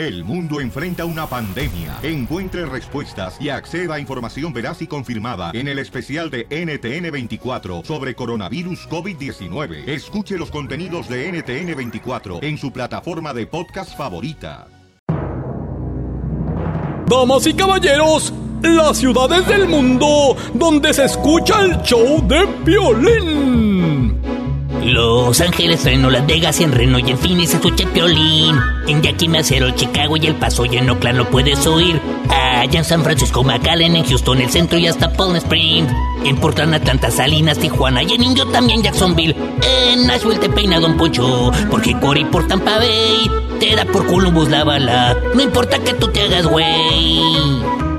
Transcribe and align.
El 0.00 0.24
mundo 0.24 0.62
enfrenta 0.62 1.04
una 1.04 1.26
pandemia. 1.26 1.98
Encuentre 2.02 2.64
respuestas 2.64 3.36
y 3.38 3.50
acceda 3.50 3.96
a 3.96 4.00
información 4.00 4.50
veraz 4.50 4.80
y 4.80 4.86
confirmada 4.86 5.50
en 5.52 5.68
el 5.68 5.78
especial 5.78 6.30
de 6.30 6.48
NTN24 6.48 7.84
sobre 7.84 8.14
coronavirus 8.14 8.88
COVID-19. 8.88 9.86
Escuche 9.86 10.38
los 10.38 10.50
contenidos 10.50 11.06
de 11.06 11.30
NTN24 11.30 12.42
en 12.42 12.56
su 12.56 12.72
plataforma 12.72 13.34
de 13.34 13.46
podcast 13.46 13.94
favorita. 13.94 14.68
Damas 17.06 17.46
y 17.46 17.52
caballeros, 17.52 18.32
las 18.62 18.96
ciudades 18.96 19.46
del 19.48 19.68
mundo 19.68 20.34
donde 20.54 20.94
se 20.94 21.04
escucha 21.04 21.62
el 21.62 21.76
show 21.82 22.26
de 22.26 22.46
violín. 22.64 23.69
Los 24.92 25.40
Ángeles, 25.40 25.84
Reno, 25.84 26.10
Las 26.10 26.26
Vegas 26.26 26.60
y 26.60 26.64
en 26.64 26.72
Reno 26.72 26.98
y 26.98 27.10
en 27.10 27.18
Phoenix 27.18 27.54
escuché 27.54 27.86
Piolín. 27.86 28.56
En 28.88 29.02
Yakima, 29.02 29.38
Macero, 29.38 29.70
Chicago 29.70 30.16
y 30.16 30.26
El 30.26 30.34
Paso 30.34 30.64
y 30.64 30.76
en 30.76 30.90
Oakland 30.90 31.18
lo 31.18 31.30
puedes 31.30 31.66
oír. 31.66 32.00
Allá 32.28 32.78
en 32.78 32.84
San 32.84 33.02
Francisco, 33.04 33.44
McAllen, 33.44 33.96
en 33.96 34.04
Houston, 34.04 34.40
el 34.40 34.50
centro 34.50 34.78
y 34.78 34.86
hasta 34.86 35.12
Palm 35.12 35.36
Springs. 35.36 35.92
En 36.24 36.36
Portland, 36.36 36.74
Atlanta, 36.74 37.10
Salinas, 37.10 37.58
Tijuana 37.58 38.02
y 38.02 38.12
en 38.12 38.22
Indio 38.22 38.46
también 38.46 38.82
Jacksonville. 38.82 39.36
En 39.62 40.06
Nashville 40.06 40.38
te 40.38 40.48
peina 40.48 40.80
Don 40.80 40.96
Poncho, 40.96 41.52
porque 41.70 41.98
Cory 41.98 42.24
por 42.24 42.46
Tampa 42.46 42.78
Bay 42.78 43.30
te 43.60 43.76
da 43.76 43.84
por 43.84 44.06
Columbus 44.06 44.48
la 44.48 44.64
bala. 44.64 45.16
No 45.34 45.42
importa 45.42 45.78
que 45.78 45.94
tú 45.94 46.08
te 46.08 46.22
hagas 46.22 46.46
güey. 46.46 47.89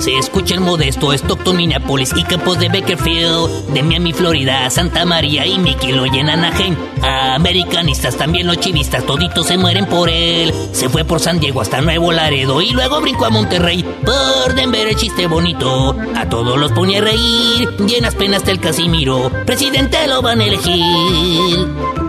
Se 0.00 0.16
escucha 0.16 0.54
el 0.54 0.60
modesto 0.60 1.12
Stockton, 1.12 1.58
Minneapolis 1.58 2.12
y 2.16 2.22
Campos 2.24 2.58
de 2.58 2.70
Bakerfield, 2.70 3.66
de 3.74 3.82
Miami, 3.82 4.14
Florida, 4.14 4.70
Santa 4.70 5.04
María 5.04 5.44
y 5.46 5.58
Mickey 5.58 5.92
lo 5.92 6.06
llenan 6.06 6.42
Anaheim. 6.42 6.74
Americanistas, 7.02 8.16
también 8.16 8.46
los 8.46 8.58
chivistas, 8.58 9.04
toditos 9.04 9.46
se 9.46 9.58
mueren 9.58 9.84
por 9.84 10.08
él. 10.08 10.54
Se 10.72 10.88
fue 10.88 11.04
por 11.04 11.20
San 11.20 11.38
Diego 11.38 11.60
hasta 11.60 11.82
Nuevo 11.82 12.12
Laredo 12.12 12.62
y 12.62 12.70
luego 12.70 13.02
brincó 13.02 13.26
a 13.26 13.30
Monterrey. 13.30 13.84
Por 13.84 14.54
Denver 14.54 14.88
el 14.88 14.96
chiste 14.96 15.26
bonito, 15.26 15.94
a 16.16 16.26
todos 16.30 16.58
los 16.58 16.72
pone 16.72 16.96
a 16.96 17.02
reír. 17.02 17.68
Llenas 17.86 18.14
penas 18.14 18.42
del 18.46 18.58
Casimiro, 18.58 19.30
presidente 19.44 19.98
lo 20.06 20.22
van 20.22 20.40
a 20.40 20.46
elegir. 20.46 21.99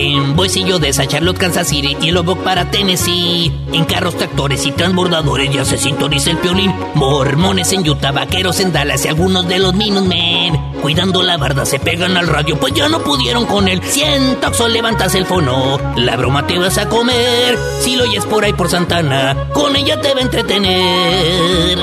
En 0.00 0.36
Boisillo 0.36 0.78
de 0.78 0.92
Charlotte, 0.92 1.38
Kansas 1.38 1.66
City 1.66 1.96
y 2.00 2.12
Lubbock 2.12 2.38
para 2.44 2.70
Tennessee. 2.70 3.50
En 3.72 3.84
carros, 3.84 4.16
tractores 4.16 4.64
y 4.64 4.70
transbordadores 4.70 5.52
ya 5.52 5.64
se 5.64 5.76
sintoniza 5.76 6.30
el 6.30 6.38
piolín. 6.38 6.72
Mormones 6.94 7.72
en 7.72 7.88
Utah, 7.88 8.12
vaqueros 8.12 8.60
en 8.60 8.72
Dallas 8.72 9.04
y 9.04 9.08
algunos 9.08 9.48
de 9.48 9.58
los 9.58 9.74
Minutemen. 9.74 10.56
Cuidando 10.80 11.24
la 11.24 11.36
barda 11.36 11.66
se 11.66 11.80
pegan 11.80 12.16
al 12.16 12.28
radio, 12.28 12.60
pues 12.60 12.74
ya 12.74 12.88
no 12.88 13.00
pudieron 13.00 13.44
con 13.46 13.66
él. 13.66 13.82
Siento 13.82 14.52
que 14.52 14.68
levantas 14.68 15.16
el 15.16 15.26
fono. 15.26 15.80
La 15.96 16.16
broma 16.16 16.46
te 16.46 16.60
vas 16.60 16.78
a 16.78 16.88
comer. 16.88 17.58
Si 17.80 17.96
lo 17.96 18.04
oyes 18.04 18.24
por 18.24 18.44
ahí 18.44 18.52
por 18.52 18.68
Santana, 18.68 19.48
con 19.52 19.74
ella 19.74 20.00
te 20.00 20.14
va 20.14 20.20
a 20.20 20.22
entretener. 20.22 21.78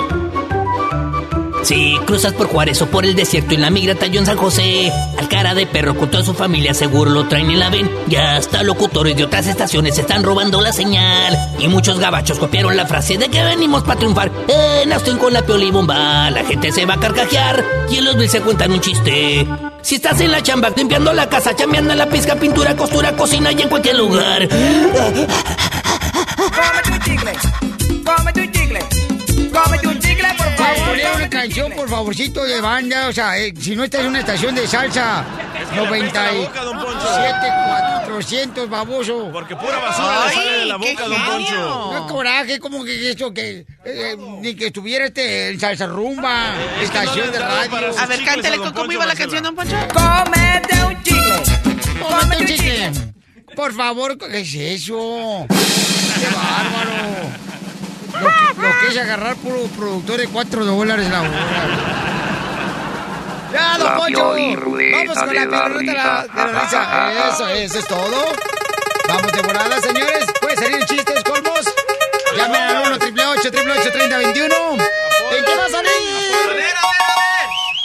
Si 1.66 1.97
cruzas 2.05 2.33
por 2.33 2.45
Juárez 2.45 2.80
o 2.83 2.85
por 2.85 3.05
el 3.05 3.16
desierto 3.16 3.55
en 3.55 3.61
la 3.61 3.71
migra 3.71 3.95
talló 3.95 4.19
en 4.19 4.27
San 4.27 4.38
José, 4.38 4.91
al 5.17 5.27
cara 5.27 5.55
de 5.55 5.66
perro 5.66 5.97
con 5.97 6.11
toda 6.11 6.23
su 6.23 6.35
familia 6.35 6.75
seguro 6.75 7.09
lo 7.09 7.27
traen 7.27 7.49
y 7.49 7.55
la 7.55 7.72
ven. 7.72 7.89
Ya 8.07 8.35
hasta 8.35 8.61
locutores 8.61 9.17
de 9.17 9.23
otras 9.23 9.47
estaciones 9.47 9.97
están 9.97 10.22
robando 10.22 10.61
la 10.61 10.72
señal. 10.72 11.35
Y 11.57 11.67
muchos 11.67 11.99
gabachos 11.99 12.38
copiaron 12.38 12.77
la 12.77 12.85
frase 12.85 13.17
de 13.17 13.30
que 13.30 13.44
venimos 13.44 13.81
para 13.81 13.97
triunfar. 13.97 14.31
En 14.47 14.94
Austin 14.94 15.17
con 15.17 15.33
la 15.33 15.41
bomba, 15.41 16.30
la 16.30 16.44
gente 16.45 16.72
se 16.72 16.85
va 16.85 16.94
a 16.94 16.99
carcajear. 16.99 17.66
Y 17.89 17.97
en 17.97 18.05
los 18.05 18.16
mil 18.16 18.29
se 18.29 18.41
cuentan 18.41 18.72
un 18.72 18.79
chiste. 18.79 19.47
Si 19.81 19.95
estás 19.95 20.22
en 20.22 20.31
la 20.31 20.44
chamba, 20.44 20.69
limpiando 20.69 21.13
la 21.13 21.27
casa, 21.27 21.55
chambeando 21.55 21.95
la 21.95 22.05
pizca, 22.07 22.35
pintura, 22.35 22.75
costura, 22.75 23.16
cocina 23.16 23.52
y 23.52 23.63
en 23.63 23.69
cualquier 23.69 23.95
lugar. 23.95 24.47
Ponle 30.80 31.12
una 31.16 31.30
canción, 31.30 31.72
por 31.73 31.90
favorcito, 31.90 32.44
de 32.44 32.62
banda. 32.62 33.08
O 33.08 33.13
sea, 33.13 33.38
eh, 33.38 33.53
si 33.59 33.75
no 33.75 33.84
estás 33.84 34.02
en 34.02 34.08
una 34.08 34.19
estación 34.19 34.56
de 34.56 34.68
salsa, 34.68 35.24
97, 35.75 36.56
400, 38.06 38.69
baboso. 38.69 39.30
Porque 39.31 39.56
pura 39.56 39.78
basura 39.78 40.25
le 40.28 40.34
sale 40.34 40.52
de 40.52 40.66
la 40.66 40.78
boca, 40.78 41.08
don 41.08 41.25
Poncho. 41.25 41.91
No 41.94 42.08
coraje, 42.08 42.59
como 42.59 42.84
que 42.84 43.12
eso, 43.12 43.34
que 43.34 43.59
eh, 43.59 43.66
eh, 43.85 44.16
ni 44.41 44.56
que 44.56 44.68
estuviera 44.68 45.06
este 45.06 45.50
en 45.50 45.59
salsa 45.59 45.88
rumba, 45.88 46.53
estación 46.81 47.31
de 47.31 47.40
radio. 47.40 48.00
A 48.00 48.06
ver, 48.06 48.24
cántale, 48.24 48.58
¿cómo 48.58 48.91
iba 48.91 49.06
la 49.06 49.16
canción, 49.16 49.44
don 49.44 49.56
Poncho? 49.56 49.75
Cómete 49.94 50.84
un 50.85 51.03
chicle. 51.03 51.41
Cómete 52.02 52.41
un 52.41 52.47
chicle. 52.47 52.91
Por 53.56 53.74
favor, 53.74 54.18
¿qué 54.18 54.40
es 54.41 54.53
eso? 54.53 55.46
¡Qué 55.47 56.28
bárbaro! 56.35 57.15
Lo, 58.22 58.28
que- 58.28 58.62
lo 58.62 58.80
que 58.80 58.88
es 58.88 58.98
agarrar 58.98 59.36
puro 59.38 59.64
productor 59.78 60.18
de 60.18 60.28
4 60.28 60.66
dólares 60.66 61.09
la 61.09 61.22
hora. 61.22 61.31
¡Ya, 63.53 63.78
don 63.78 63.96
Poncho! 63.98 64.30
Vamos 64.30 65.18
con 65.18 65.36
la 65.36 65.42
de 65.42 65.48
la 65.48 65.70
de 65.70 65.84
la, 65.86 66.24
de 66.24 66.52
la 66.53 66.59
risa. 66.62 67.12
Eso, 67.30 67.48
eso 67.50 67.80
es 67.80 67.88
todo. 67.88 68.26
Vamos 69.08 69.31
de 69.31 69.42
volada, 69.42 69.80
señores. 69.81 70.26
Puede 70.42 70.56
salir 70.56 70.86
chistes, 70.86 71.24
colmos. 71.24 71.66
Llamen 72.36 72.62
al 72.62 72.78
1 72.88 72.96
888 72.96 73.48
888 73.50 73.92
3021 73.94 74.56
¿En 75.38 75.46
qué 75.46 75.56
va 75.56 75.66
a 75.66 75.70
salir? 75.70 75.92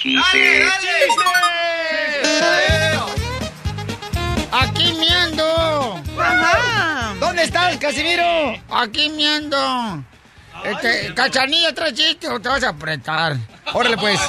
Chistes. 0.03 0.71
Aquí 4.53 4.93
miando. 4.99 6.01
¿Dónde 7.21 7.43
estás, 7.45 7.77
Casimiro? 7.77 8.25
Aquí 8.71 9.11
miando. 9.11 10.03
Este, 10.65 11.15
cachanilla, 11.15 11.75
trae 11.75 11.93
chiste 11.95 12.29
o 12.29 12.41
te 12.41 12.49
vas 12.49 12.63
a 12.65 12.71
apretar. 12.71 13.37
Órale, 13.73 13.97
pues. 13.97 14.21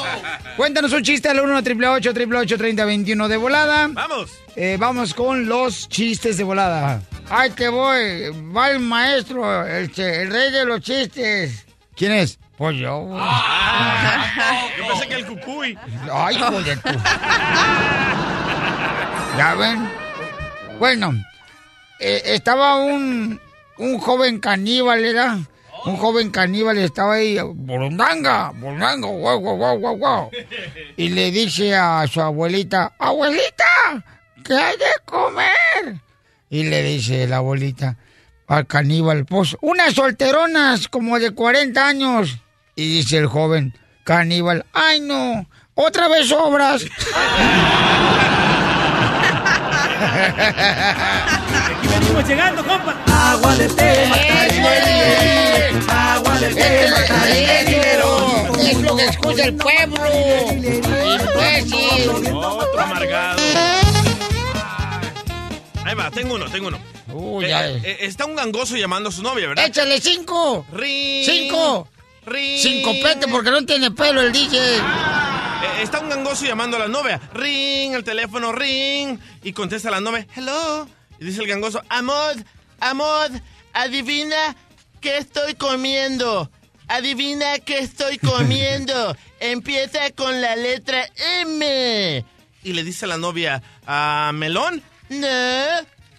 Cuéntanos 0.55 0.93
un 0.93 1.03
chiste 1.03 1.29
al 1.29 1.39
1 1.39 1.57
888 1.57 2.57
3021 2.57 3.27
de 3.27 3.37
volada. 3.37 3.87
Vamos. 3.91 4.31
Eh, 4.55 4.77
vamos 4.79 5.13
con 5.13 5.47
los 5.47 5.87
chistes 5.89 6.37
de 6.37 6.43
volada. 6.43 7.01
Ay, 7.29 7.51
te 7.51 7.69
voy. 7.69 8.29
Va 8.55 8.71
el 8.71 8.79
maestro, 8.79 9.65
este, 9.65 10.23
el 10.23 10.31
rey 10.31 10.51
de 10.51 10.65
los 10.65 10.81
chistes. 10.81 11.65
¿Quién 11.95 12.11
es? 12.13 12.37
Pues 12.57 12.77
yo. 12.77 12.99
güey. 12.99 13.21
Yo 14.77 14.87
pensé 14.87 15.07
que 15.07 15.15
el 15.15 15.25
cucuy. 15.25 15.77
Ay, 16.11 16.35
hijo 16.35 16.61
de 16.61 16.77
tu. 16.77 16.89
¿Ya 19.37 19.55
ven? 19.55 19.89
Bueno, 20.77 21.13
eh, 21.99 22.21
estaba 22.25 22.77
un, 22.77 23.39
un 23.77 23.99
joven 23.99 24.39
caníbal, 24.39 25.03
¿era? 25.05 25.39
Un 25.85 25.97
joven 25.97 26.29
caníbal 26.29 26.77
estaba 26.77 27.15
ahí, 27.15 27.39
bolondanga, 27.39 28.51
bolondanga, 28.51 29.07
guau, 29.07 29.39
guau, 29.39 29.79
guau, 29.79 29.97
guau. 29.97 30.31
Y 30.95 31.09
le 31.09 31.31
dice 31.31 31.75
a 31.75 32.05
su 32.07 32.21
abuelita, 32.21 32.93
abuelita, 32.99 34.03
¿qué 34.43 34.53
hay 34.53 34.77
de 34.77 34.85
comer? 35.05 36.01
Y 36.49 36.65
le 36.65 36.83
dice 36.83 37.27
la 37.27 37.37
abuelita 37.37 37.97
al 38.47 38.67
caníbal, 38.67 39.25
pues 39.25 39.57
unas 39.61 39.93
solteronas 39.93 40.87
como 40.87 41.17
de 41.17 41.31
40 41.31 41.87
años. 41.87 42.37
Y 42.75 42.97
dice 42.97 43.17
el 43.17 43.27
joven 43.27 43.73
caníbal, 44.03 44.65
ay 44.73 44.99
no, 44.99 45.47
otra 45.73 46.07
vez 46.09 46.27
sobras. 46.27 46.85
Venimos 51.99 52.27
llegando, 52.27 52.65
compa. 52.65 52.95
Agua 53.07 53.55
de 53.55 53.67
dinero. 53.67 54.15
Agua 55.89 56.39
de 56.39 56.49
dinero. 57.65 58.57
Es 58.61 58.77
lo 58.81 58.95
que 58.97 59.05
escucha 59.05 59.45
el 59.45 59.55
pueblo. 59.55 60.01
Imbécil. 60.53 62.09
Otro 62.33 62.81
amargado. 62.81 63.41
Ahí 65.83 65.95
va, 65.95 66.11
tengo 66.11 66.35
uno, 66.35 66.45
tengo 66.49 66.67
uno. 66.67 66.79
Uy, 67.13 67.45
Eh, 67.45 67.49
ya. 67.49 67.67
eh, 67.67 67.97
está 68.01 68.25
un 68.25 68.35
gangoso 68.35 68.77
llamando 68.77 69.09
a 69.09 69.11
su 69.11 69.21
novia, 69.21 69.47
¿verdad? 69.49 69.65
Échale 69.65 69.99
cinco. 69.99 70.65
Ring. 70.71 71.25
Cinco. 71.25 71.87
Ring. 72.25 72.59
Cinco 72.61 72.91
pete 73.03 73.27
porque 73.27 73.51
no 73.51 73.65
tiene 73.65 73.91
pelo 73.91 74.21
el 74.21 74.31
DJ. 74.31 74.77
Eh, 74.77 74.81
está 75.81 75.99
un 75.99 76.09
gangoso 76.09 76.45
llamando 76.45 76.77
a 76.77 76.81
la 76.81 76.87
novia. 76.87 77.19
Ring, 77.33 77.93
el 77.93 78.03
teléfono, 78.03 78.51
ring. 78.53 79.19
Y 79.43 79.51
contesta 79.51 79.91
la 79.91 79.99
novia, 79.99 80.25
hello. 80.35 80.87
Y 81.21 81.25
dice 81.25 81.41
el 81.41 81.47
gangoso, 81.47 81.83
amor, 81.87 82.33
amor, 82.79 83.29
adivina 83.73 84.55
qué 85.01 85.17
estoy 85.17 85.53
comiendo. 85.53 86.49
Adivina 86.87 87.59
qué 87.59 87.77
estoy 87.77 88.17
comiendo. 88.17 89.15
Empieza 89.39 90.09
con 90.15 90.41
la 90.41 90.55
letra 90.55 91.07
M. 91.41 92.25
Y 92.63 92.73
le 92.73 92.83
dice 92.83 93.05
la 93.05 93.19
novia, 93.19 93.61
¿a 93.85 94.31
melón? 94.33 94.81
No. 95.09 95.27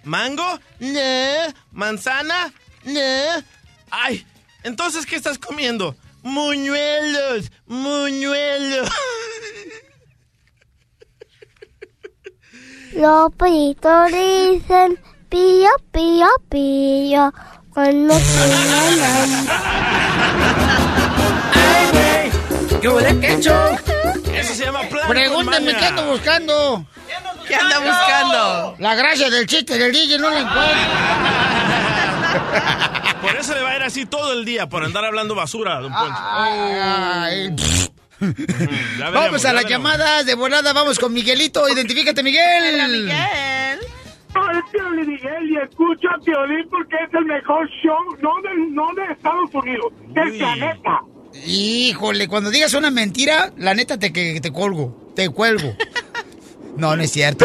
¿Mango? 0.04 0.60
No. 0.78 1.54
¿Manzana? 1.72 2.52
No. 2.84 3.44
Ay, 3.90 4.24
entonces, 4.62 5.04
¿qué 5.04 5.16
estás 5.16 5.36
comiendo? 5.36 5.96
Muñuelos, 6.22 7.50
muñuelos. 7.66 8.88
Los 12.94 13.32
pollitos 13.34 14.06
dicen 14.12 14.98
pío, 15.28 15.68
pío, 15.90 15.90
pillo, 15.92 16.26
pillo, 16.48 17.32
cuando 17.72 18.14
¿Qué 22.80 22.88
huele 22.88 23.20
quecho? 23.20 23.54
Eso 24.34 24.54
se 24.54 24.64
llama 24.64 24.80
plan. 24.82 25.08
Pregúntenme 25.08 25.76
qué 25.76 25.84
ando 25.86 26.04
buscando. 26.06 26.84
¿Qué 27.46 27.54
anda 27.54 27.78
buscando? 27.78 28.74
La 28.78 28.94
gracia 28.94 29.30
del 29.30 29.46
chiste 29.46 29.78
del 29.78 29.92
DJ 29.92 30.18
no 30.18 30.30
la 30.30 30.40
encuentro. 30.40 30.72
Por 33.22 33.36
eso 33.36 33.54
le 33.54 33.62
va 33.62 33.70
a 33.70 33.76
ir 33.76 33.82
así 33.82 34.04
todo 34.04 34.32
el 34.32 34.44
día, 34.44 34.68
por 34.68 34.84
andar 34.84 35.04
hablando 35.04 35.34
basura, 35.36 35.80
don 35.80 35.92
Poncho. 35.92 36.18
Ay, 36.18 37.54
Ya 37.54 37.91
veremos, 38.22 39.12
Vamos 39.12 39.44
a 39.44 39.52
las 39.52 39.66
llamadas 39.66 40.26
de 40.26 40.34
volada. 40.34 40.72
Vamos 40.72 40.98
con 40.98 41.12
Miguelito. 41.12 41.68
Identifícate, 41.68 42.22
Miguel. 42.22 42.88
Miguel. 42.88 43.78
Soy 44.32 44.62
Piolín 44.72 45.08
Miguel 45.08 45.50
y 45.50 45.56
escucho 45.58 46.08
a 46.08 46.18
Piolín 46.18 46.66
porque 46.70 46.96
es 46.96 47.12
el 47.12 47.24
mejor 47.26 47.68
show, 47.82 47.98
no 48.22 48.30
de, 48.40 48.70
no 48.70 48.88
de 48.94 49.12
Estados 49.12 49.50
Unidos, 49.52 49.92
del 50.14 50.38
planeta. 50.38 51.00
Híjole, 51.46 52.28
cuando 52.28 52.50
digas 52.50 52.72
una 52.74 52.90
mentira, 52.90 53.52
la 53.58 53.74
neta 53.74 53.98
te, 53.98 54.12
que 54.12 54.40
te 54.40 54.52
colgo. 54.52 55.12
Te 55.14 55.28
cuelgo. 55.28 55.74
No, 56.76 56.96
no 56.96 57.02
es 57.02 57.12
cierto. 57.12 57.44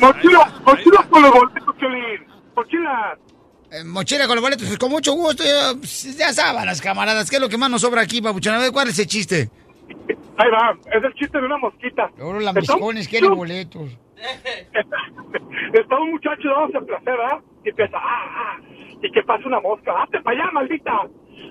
Mochila, 0.00 0.52
mochila 0.64 1.06
con 1.08 1.22
los 1.22 1.32
boletos, 1.32 1.76
Piolín. 1.78 2.26
Mochila. 2.56 3.18
Eh, 3.70 3.84
mochila 3.84 4.26
con 4.26 4.34
los 4.34 4.42
boletos, 4.42 4.66
pues 4.66 4.78
con 4.78 4.90
mucho 4.90 5.12
gusto. 5.12 5.44
Ya, 5.44 5.74
pues, 5.78 6.16
ya 6.16 6.32
sábanas, 6.32 6.80
camaradas. 6.80 7.30
¿Qué 7.30 7.36
es 7.36 7.42
lo 7.42 7.48
que 7.48 7.56
más 7.56 7.70
nos 7.70 7.82
sobra 7.82 8.02
aquí, 8.02 8.20
papuchón? 8.20 8.54
A 8.54 8.58
ver, 8.58 8.72
¿cuál 8.72 8.88
es 8.88 8.98
el 8.98 9.06
chiste? 9.06 9.48
Ahí 10.38 10.50
va, 10.50 10.74
es 10.92 11.04
el 11.04 11.14
chiste 11.14 11.38
de 11.38 11.46
una 11.46 11.58
mosquita. 11.58 12.10
Ahora 12.20 12.40
las 12.40 12.56
Está 12.56 12.72
un- 12.74 12.78
miscones 12.80 13.08
quieren 13.08 13.34
boletos. 13.34 13.98
Está 15.74 15.98
un 15.98 16.10
muchacho 16.12 16.48
dándose 16.48 16.86
placer, 16.86 17.16
¿verdad? 17.16 17.38
Y 17.64 17.68
empieza, 17.70 17.98
ah, 17.98 18.26
ah, 18.36 18.56
y 19.02 19.10
que 19.10 19.22
pasa 19.22 19.42
una 19.46 19.60
mosca, 19.60 20.02
hazte 20.02 20.20
para 20.20 20.40
allá, 20.42 20.50
maldita. 20.52 20.92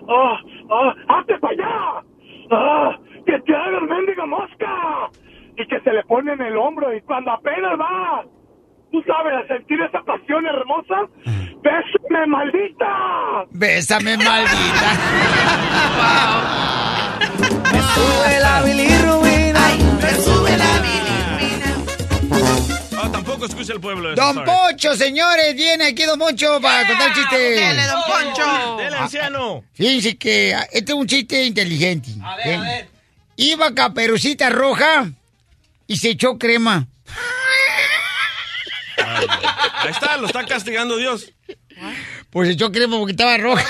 Ah, 0.09 0.39
ah, 0.71 0.95
hazte 1.09 1.37
para 1.39 1.53
allá. 1.53 2.03
Ah, 2.51 2.97
que 3.25 3.39
te 3.41 3.55
haga 3.55 3.77
el 3.77 3.87
mendiga 3.87 4.25
mosca. 4.25 5.09
Y 5.57 5.67
que 5.67 5.79
se 5.81 5.91
le 5.93 6.03
pone 6.05 6.31
en 6.33 6.41
el 6.41 6.57
hombro 6.57 6.93
y 6.95 7.01
cuando 7.01 7.31
apenas 7.31 7.77
va, 7.79 8.23
tú 8.91 9.03
sabes, 9.05 9.33
a 9.33 9.47
sentir 9.47 9.81
esa 9.81 10.01
pasión 10.01 10.45
hermosa, 10.45 11.07
bésame, 11.61 12.25
maldita. 12.27 13.45
Bésame, 13.51 14.17
maldita. 14.17 14.91
Me 17.71 17.79
sube 17.93 18.39
la 18.39 18.61
bilirrubina. 18.61 19.67
me 20.01 20.15
sube 20.23 20.57
la 20.57 20.79
bilirrubina. 20.79 21.75
Ah, 22.97 23.09
tampoco 23.11 23.45
escucha 23.45 23.73
el 23.73 23.79
pueblo. 23.81 24.13
eso, 24.13 24.21
Don 24.21 24.35
sorry. 24.35 24.51
Poncho, 24.51 24.95
señores, 24.95 25.55
viene 25.55 25.87
aquí 25.87 26.03
Don 26.03 26.19
Poncho 26.19 26.59
para 26.61 26.87
contar 26.87 27.09
el 27.09 27.13
chiste. 27.15 27.37
Dele, 27.37 27.83
don 27.85 28.01
Poncho. 28.07 28.77
Dele, 28.77 28.97
anciano. 28.97 29.63
Fíjense 29.73 30.17
que 30.17 30.53
ah, 30.55 30.67
este 30.71 30.91
es 30.91 30.97
un 30.97 31.07
chiste 31.07 31.43
inteligente. 31.45 32.09
¿eh? 32.45 32.87
Iba 33.37 33.73
Caperucita 33.73 34.49
Roja 34.49 35.09
y 35.87 35.97
se 35.97 36.09
echó 36.09 36.37
crema. 36.37 36.87
Ahí 38.97 39.89
está, 39.91 40.17
lo 40.17 40.27
está 40.27 40.45
castigando 40.45 40.97
Dios. 40.97 41.31
Pues 42.29 42.47
se 42.49 42.53
echó 42.53 42.71
crema 42.71 42.97
porque 42.97 43.11
estaba 43.11 43.37
roja. 43.37 43.65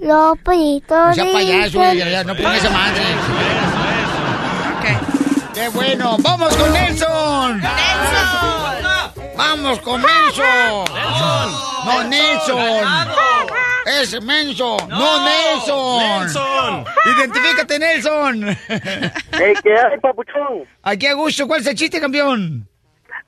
Los 0.00 0.38
pollitos 0.38 1.08
No 1.08 1.14
sea 1.14 1.32
payaso, 1.32 1.92
ya, 1.92 2.08
ya, 2.08 2.24
no 2.24 2.34
ponga 2.34 2.56
esa 2.56 2.70
madre. 2.70 3.02
Ok. 4.76 5.52
¡Qué 5.54 5.68
bueno! 5.68 6.16
¡Vamos 6.20 6.56
con 6.56 6.72
Nelson! 6.72 7.62
¡Vamos 9.36 9.78
con 9.80 10.00
Nelson! 10.00 10.84
¡No, 11.84 12.04
Nelson! 12.04 12.88
¡Es 14.00 14.22
menso! 14.22 14.76
¡No, 14.88 15.24
Nelson! 15.24 16.20
Nelson. 16.20 16.84
¡Identifícate, 17.16 17.78
Nelson! 17.78 18.56
¿Qué 19.62 19.74
hay, 19.76 19.98
papuchón? 20.00 20.64
Aquí 20.82 21.06
a 21.06 21.14
gusto, 21.14 21.46
¿cuál 21.46 21.60
es 21.60 21.66
el 21.66 21.74
chiste, 21.74 22.00
campeón? 22.00 22.66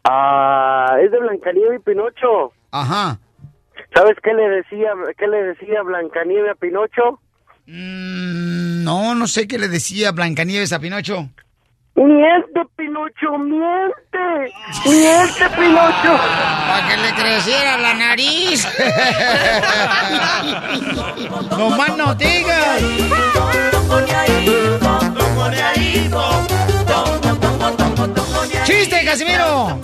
Ah, 0.05 0.97
es 1.03 1.11
de 1.11 1.19
Blancanieves 1.19 1.81
y 1.81 1.83
Pinocho. 1.83 2.53
Ajá. 2.71 3.19
¿Sabes 3.95 4.17
qué 4.23 4.33
le 4.33 4.49
decía, 4.49 4.91
qué 5.19 5.27
le 5.27 5.43
decía 5.45 5.83
Blancanieves 5.83 6.53
a 6.53 6.55
Pinocho? 6.55 7.21
Mm, 7.67 8.83
no, 8.85 9.15
no 9.15 9.27
sé 9.27 9.47
qué 9.47 9.59
le 9.59 9.69
decía 9.69 10.13
Blancanieves 10.13 10.73
a 10.73 10.79
Pinocho. 10.81 11.29
Miente, 11.95 12.61
Pinocho, 12.75 13.39
miente. 13.39 14.53
Miente, 14.87 15.45
Pinocho. 15.57 16.17
Para 16.67 16.89
que 16.89 16.97
le 16.97 17.13
creciera 17.15 17.77
la 17.77 17.93
nariz. 17.95 18.67
no 21.51 21.71
más 21.71 21.97
no 21.97 22.15
digas. 22.15 22.83
¡Chiste, 28.65 29.05
Casimiro! 29.05 29.79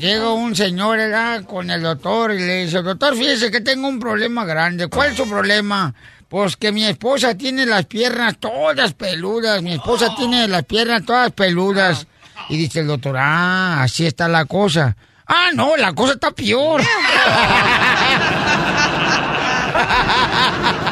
Llega 0.00 0.32
un 0.32 0.56
señor 0.56 0.96
¿verdad? 0.96 1.44
con 1.44 1.70
el 1.70 1.82
doctor 1.82 2.32
y 2.32 2.38
le 2.38 2.64
dice, 2.64 2.80
doctor, 2.80 3.14
fíjese 3.14 3.50
que 3.50 3.60
tengo 3.60 3.86
un 3.86 4.00
problema 4.00 4.46
grande. 4.46 4.86
¿Cuál 4.86 5.10
es 5.10 5.16
su 5.18 5.28
problema? 5.28 5.92
Pues 6.26 6.56
que 6.56 6.72
mi 6.72 6.86
esposa 6.86 7.36
tiene 7.36 7.66
las 7.66 7.84
piernas 7.84 8.38
todas 8.40 8.94
peludas. 8.94 9.62
Mi 9.62 9.74
esposa 9.74 10.14
tiene 10.16 10.48
las 10.48 10.64
piernas 10.64 11.04
todas 11.04 11.32
peludas. 11.32 12.06
Y 12.48 12.56
dice 12.56 12.80
el 12.80 12.86
doctor, 12.86 13.14
ah, 13.18 13.82
así 13.82 14.06
está 14.06 14.26
la 14.26 14.46
cosa. 14.46 14.96
Ah, 15.26 15.50
no, 15.52 15.76
la 15.76 15.92
cosa 15.92 16.14
está 16.14 16.30
peor. 16.30 16.80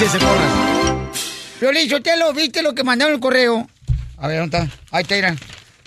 Casimiro. 0.00 0.10
Échese 0.10 0.18
porras. 0.18 0.52
Violín, 1.60 1.90
lo 2.18 2.32
¿viste 2.32 2.62
lo 2.62 2.74
que 2.74 2.84
mandaron 2.84 3.14
el 3.14 3.20
correo? 3.20 3.68
A 4.16 4.28
ver, 4.28 4.40
¿dónde 4.40 4.58
está? 4.58 4.78
Ahí 4.90 5.02
está. 5.02 5.36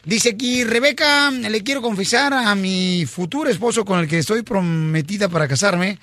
Dice 0.06 0.30
aquí, 0.31 0.63
Rebeca, 0.63 1.31
le 1.31 1.63
quiero 1.63 1.81
confesar 1.81 2.33
a 2.33 2.54
mi 2.56 3.06
futuro 3.06 3.50
esposo 3.50 3.86
con 3.86 4.00
el 4.00 4.07
que 4.07 4.19
estoy 4.19 4.44
prometida 4.44 5.30
para 5.30 5.48
casarme 5.48 5.98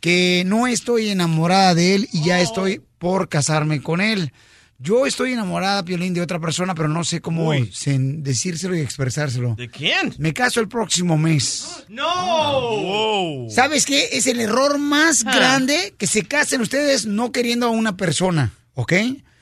que 0.00 0.44
no 0.46 0.66
estoy 0.66 1.10
enamorada 1.10 1.74
de 1.74 1.96
él 1.96 2.08
y 2.12 2.24
ya 2.24 2.40
estoy 2.40 2.80
por 2.98 3.28
casarme 3.28 3.82
con 3.82 4.00
él. 4.00 4.32
Yo 4.82 5.04
estoy 5.04 5.34
enamorada, 5.34 5.84
Piolín, 5.84 6.14
de 6.14 6.22
otra 6.22 6.38
persona, 6.38 6.74
pero 6.74 6.88
no 6.88 7.04
sé 7.04 7.20
cómo 7.20 7.52
sen- 7.54 8.22
decírselo 8.22 8.74
y 8.74 8.80
expresárselo. 8.80 9.54
¿De 9.54 9.68
quién? 9.68 10.14
Me 10.16 10.32
caso 10.32 10.58
el 10.60 10.68
próximo 10.68 11.18
mes. 11.18 11.84
¡No! 11.88 12.60
Wow. 12.60 13.50
¿Sabes 13.50 13.84
qué? 13.84 14.08
Es 14.12 14.26
el 14.26 14.40
error 14.40 14.78
más 14.78 15.22
grande 15.24 15.94
que 15.98 16.06
se 16.06 16.22
casen 16.24 16.62
ustedes 16.62 17.04
no 17.04 17.30
queriendo 17.30 17.66
a 17.66 17.70
una 17.70 17.96
persona, 17.98 18.52
¿ok? 18.74 18.92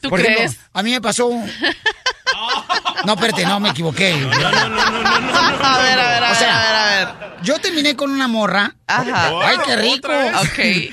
¿Tú 0.01 0.09
Por 0.11 0.21
ejemplo, 0.21 0.45
crees? 0.45 0.59
a 0.73 0.83
mí 0.83 0.91
me 0.91 1.01
pasó... 1.01 1.31
No, 3.07 3.15
espérate, 3.15 3.45
no, 3.47 3.61
me 3.61 3.69
equivoqué. 3.71 4.17
No, 4.21 4.29
no, 4.29 4.39
no, 4.51 4.69
no, 4.69 4.69
no, 4.69 5.03
no, 5.03 5.21
no. 5.21 5.39
A 5.65 5.79
ver, 5.83 5.99
a 6.01 6.09
ver, 6.09 6.25
a 6.25 6.27
O 6.27 6.29
ver, 6.31 6.37
sea, 6.37 6.61
a 6.61 7.05
ver, 7.07 7.15
a 7.15 7.27
ver. 7.31 7.37
Yo 7.45 7.59
terminé 7.61 7.95
con 7.95 8.11
una 8.11 8.27
morra. 8.27 8.75
Ajá. 8.89 9.31
¡Ay, 9.45 9.57
qué 9.65 9.77
rico! 9.77 10.09
Ok. 10.09 10.93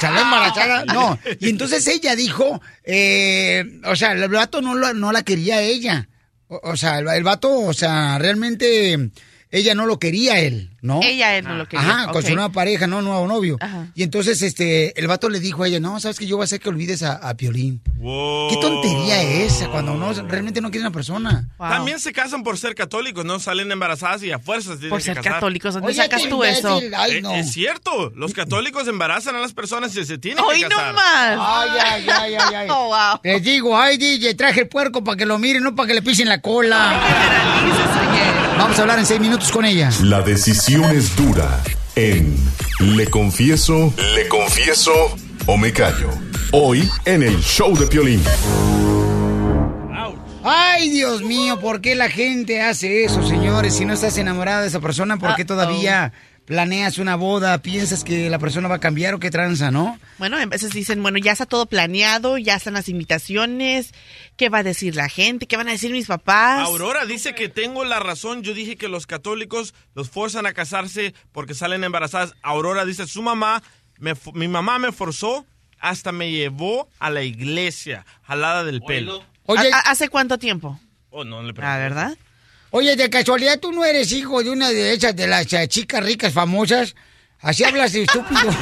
Salió 0.00 0.22
embarazada. 0.22 0.84
No. 0.86 1.18
Y 1.40 1.48
entonces 1.50 1.86
ella 1.88 2.14
dijo, 2.16 2.60
eh, 2.84 3.80
o 3.84 3.96
sea, 3.96 4.12
el 4.12 4.28
vato 4.28 4.60
no, 4.60 4.74
la- 4.74 4.92
no 4.92 5.12
la 5.12 5.22
quería 5.22 5.60
ella. 5.62 6.08
O, 6.48 6.60
o 6.62 6.76
sea, 6.76 6.98
el, 6.98 7.08
el 7.08 7.22
vato, 7.24 7.50
o 7.52 7.72
sea, 7.72 8.18
realmente 8.18 9.10
ella 9.54 9.74
no 9.74 9.86
lo 9.86 9.98
quería 9.98 10.38
él, 10.40 10.70
¿no? 10.82 11.00
Ella 11.02 11.36
él 11.36 11.44
no 11.44 11.54
lo 11.54 11.66
quería. 11.68 11.88
Ajá, 11.88 12.12
con 12.12 12.22
su 12.22 12.34
nueva 12.34 12.50
pareja, 12.50 12.86
no 12.86 13.02
nuevo 13.02 13.26
novio. 13.26 13.56
Ajá. 13.60 13.88
Y 13.94 14.02
entonces 14.02 14.42
este 14.42 14.98
el 15.00 15.06
vato 15.06 15.28
le 15.28 15.40
dijo 15.40 15.62
a 15.62 15.68
ella, 15.68 15.80
no, 15.80 15.98
sabes 16.00 16.18
que 16.18 16.26
yo 16.26 16.36
voy 16.36 16.42
a 16.42 16.46
hacer 16.46 16.60
que 16.60 16.68
olvides 16.68 17.02
a, 17.02 17.14
a 17.14 17.34
Piolín. 17.36 17.80
Wow. 17.96 18.50
Qué 18.50 18.56
tontería 18.56 19.22
esa 19.22 19.68
cuando 19.68 19.92
uno 19.92 20.12
realmente 20.28 20.60
no 20.60 20.70
quiere 20.70 20.86
una 20.86 20.92
persona. 20.92 21.48
Wow. 21.58 21.68
También 21.70 22.00
se 22.00 22.12
casan 22.12 22.42
por 22.42 22.58
ser 22.58 22.74
católicos, 22.74 23.24
no 23.24 23.38
salen 23.40 23.70
embarazadas 23.72 24.22
y 24.22 24.30
a 24.32 24.38
fuerzas 24.38 24.74
tienen 24.74 24.90
Por 24.90 24.98
que 24.98 25.04
ser 25.04 25.14
casar. 25.16 25.32
católicos, 25.34 25.74
¿dónde 25.74 25.88
Oye, 25.88 25.96
sacas 25.96 26.28
tú 26.28 26.44
eso? 26.44 26.80
Ay, 26.96 27.12
Eh, 27.12 27.22
no. 27.22 27.34
Es 27.34 27.52
cierto, 27.52 28.10
los 28.16 28.32
católicos 28.34 28.86
embarazan 28.88 29.36
a 29.36 29.38
las 29.40 29.52
personas 29.54 29.96
y 29.96 30.04
se 30.04 30.18
tienen 30.18 30.44
¡Hoy 30.44 30.58
que 30.60 30.68
no 30.68 30.76
casar. 30.76 30.94
más! 30.94 31.38
Ay, 31.40 31.70
ay, 31.80 32.06
ay, 32.08 32.34
ay, 32.34 32.54
ay. 32.54 32.68
Oh, 32.76 32.86
wow. 32.88 33.20
Les 33.22 33.42
digo, 33.42 33.78
ay, 33.78 33.96
DJ, 33.98 34.34
traje 34.34 34.62
el 34.62 34.68
puerco 34.68 35.04
para 35.04 35.16
que 35.16 35.24
lo 35.26 35.38
miren, 35.38 35.62
no 35.62 35.74
para 35.74 35.86
que 35.88 35.94
le 35.94 36.02
pisen 36.02 36.28
la 36.28 36.40
cola. 36.40 37.00
Vamos 38.56 38.78
a 38.78 38.82
hablar 38.82 38.98
en 38.98 39.06
seis 39.06 39.20
minutos 39.20 39.50
con 39.50 39.64
ella. 39.64 39.90
La 40.02 40.22
decisión 40.22 40.84
es 40.84 41.14
dura 41.16 41.60
en 41.96 42.36
Le 42.78 43.06
Confieso, 43.08 43.92
Le 44.14 44.28
Confieso 44.28 44.92
o 45.46 45.56
Me 45.56 45.72
Callo. 45.72 46.10
Hoy 46.52 46.88
en 47.04 47.22
el 47.22 47.40
show 47.40 47.76
de 47.76 47.86
Piolín. 47.86 48.22
Ay, 50.44 50.90
Dios 50.90 51.22
mío, 51.22 51.58
¿por 51.58 51.80
qué 51.80 51.94
la 51.94 52.10
gente 52.10 52.60
hace 52.60 53.04
eso, 53.04 53.26
señores? 53.26 53.74
Si 53.74 53.84
no 53.84 53.94
estás 53.94 54.18
enamorada 54.18 54.62
de 54.62 54.68
esa 54.68 54.80
persona, 54.80 55.16
¿por 55.16 55.34
qué 55.36 55.44
todavía 55.44 56.12
planeas 56.44 56.98
una 56.98 57.16
boda, 57.16 57.56
piensas 57.62 58.04
que 58.04 58.28
la 58.30 58.38
persona 58.38 58.68
va 58.68 58.76
a 58.76 58.80
cambiar 58.80 59.14
o 59.14 59.18
qué 59.18 59.30
tranza, 59.30 59.70
¿no? 59.70 59.98
Bueno, 60.18 60.38
en 60.38 60.50
veces 60.50 60.72
dicen, 60.72 61.02
bueno, 61.02 61.18
ya 61.18 61.32
está 61.32 61.46
todo 61.46 61.66
planeado, 61.66 62.36
ya 62.38 62.54
están 62.56 62.74
las 62.74 62.88
invitaciones, 62.88 63.92
¿qué 64.36 64.48
va 64.48 64.58
a 64.58 64.62
decir 64.62 64.94
la 64.94 65.08
gente? 65.08 65.46
¿Qué 65.46 65.56
van 65.56 65.68
a 65.68 65.72
decir 65.72 65.90
mis 65.92 66.06
papás? 66.06 66.60
Aurora 66.66 67.06
dice 67.06 67.34
que 67.34 67.48
tengo 67.48 67.84
la 67.84 67.98
razón. 68.00 68.42
Yo 68.42 68.52
dije 68.54 68.76
que 68.76 68.88
los 68.88 69.06
católicos 69.06 69.74
los 69.94 70.10
forzan 70.10 70.46
a 70.46 70.52
casarse 70.52 71.14
porque 71.32 71.54
salen 71.54 71.82
embarazadas. 71.84 72.34
Aurora 72.42 72.84
dice, 72.84 73.06
su 73.06 73.22
mamá, 73.22 73.62
me 73.98 74.12
mi 74.34 74.48
mamá 74.48 74.78
me 74.78 74.92
forzó, 74.92 75.46
hasta 75.78 76.12
me 76.12 76.30
llevó 76.30 76.88
a 76.98 77.10
la 77.10 77.22
iglesia, 77.22 78.04
jalada 78.22 78.64
del 78.64 78.80
pelo. 78.82 79.22
Oye, 79.46 79.70
¿Ha- 79.72 79.90
¿Hace 79.90 80.08
cuánto 80.08 80.38
tiempo? 80.38 80.78
Oh, 81.10 81.24
no 81.24 81.42
le 81.42 81.52
Ah, 81.60 81.76
¿verdad? 81.78 82.16
Oye, 82.76 82.96
de 82.96 83.08
casualidad 83.08 83.60
tú 83.60 83.70
no 83.70 83.84
eres 83.84 84.10
hijo 84.10 84.42
de 84.42 84.50
una 84.50 84.68
de 84.70 84.94
esas 84.94 85.14
de 85.14 85.28
las 85.28 85.52
eh, 85.52 85.68
chicas 85.68 86.02
ricas 86.02 86.32
famosas. 86.32 86.96
Así 87.40 87.62
hablas 87.62 87.92
de 87.92 88.02
estúpido. 88.02 88.40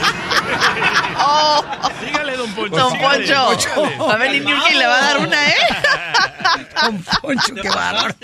Oh, 1.25 1.65
Sígale, 2.05 2.37
don 2.37 2.53
Poncho. 2.53 2.77
Don 2.77 2.99
Poncho. 2.99 4.07
Va 4.07 4.15
a 4.15 4.17
venir 4.19 4.45
Niurka 4.45 4.73
y 4.73 4.77
le 4.77 4.87
va 4.87 4.99
a 4.99 5.03
dar 5.03 5.19
una, 5.27 5.49
¿eh? 5.49 5.55
Don 6.83 7.03
Poncho, 7.23 7.55
qué 7.55 7.69
bárbaro. 7.69 8.15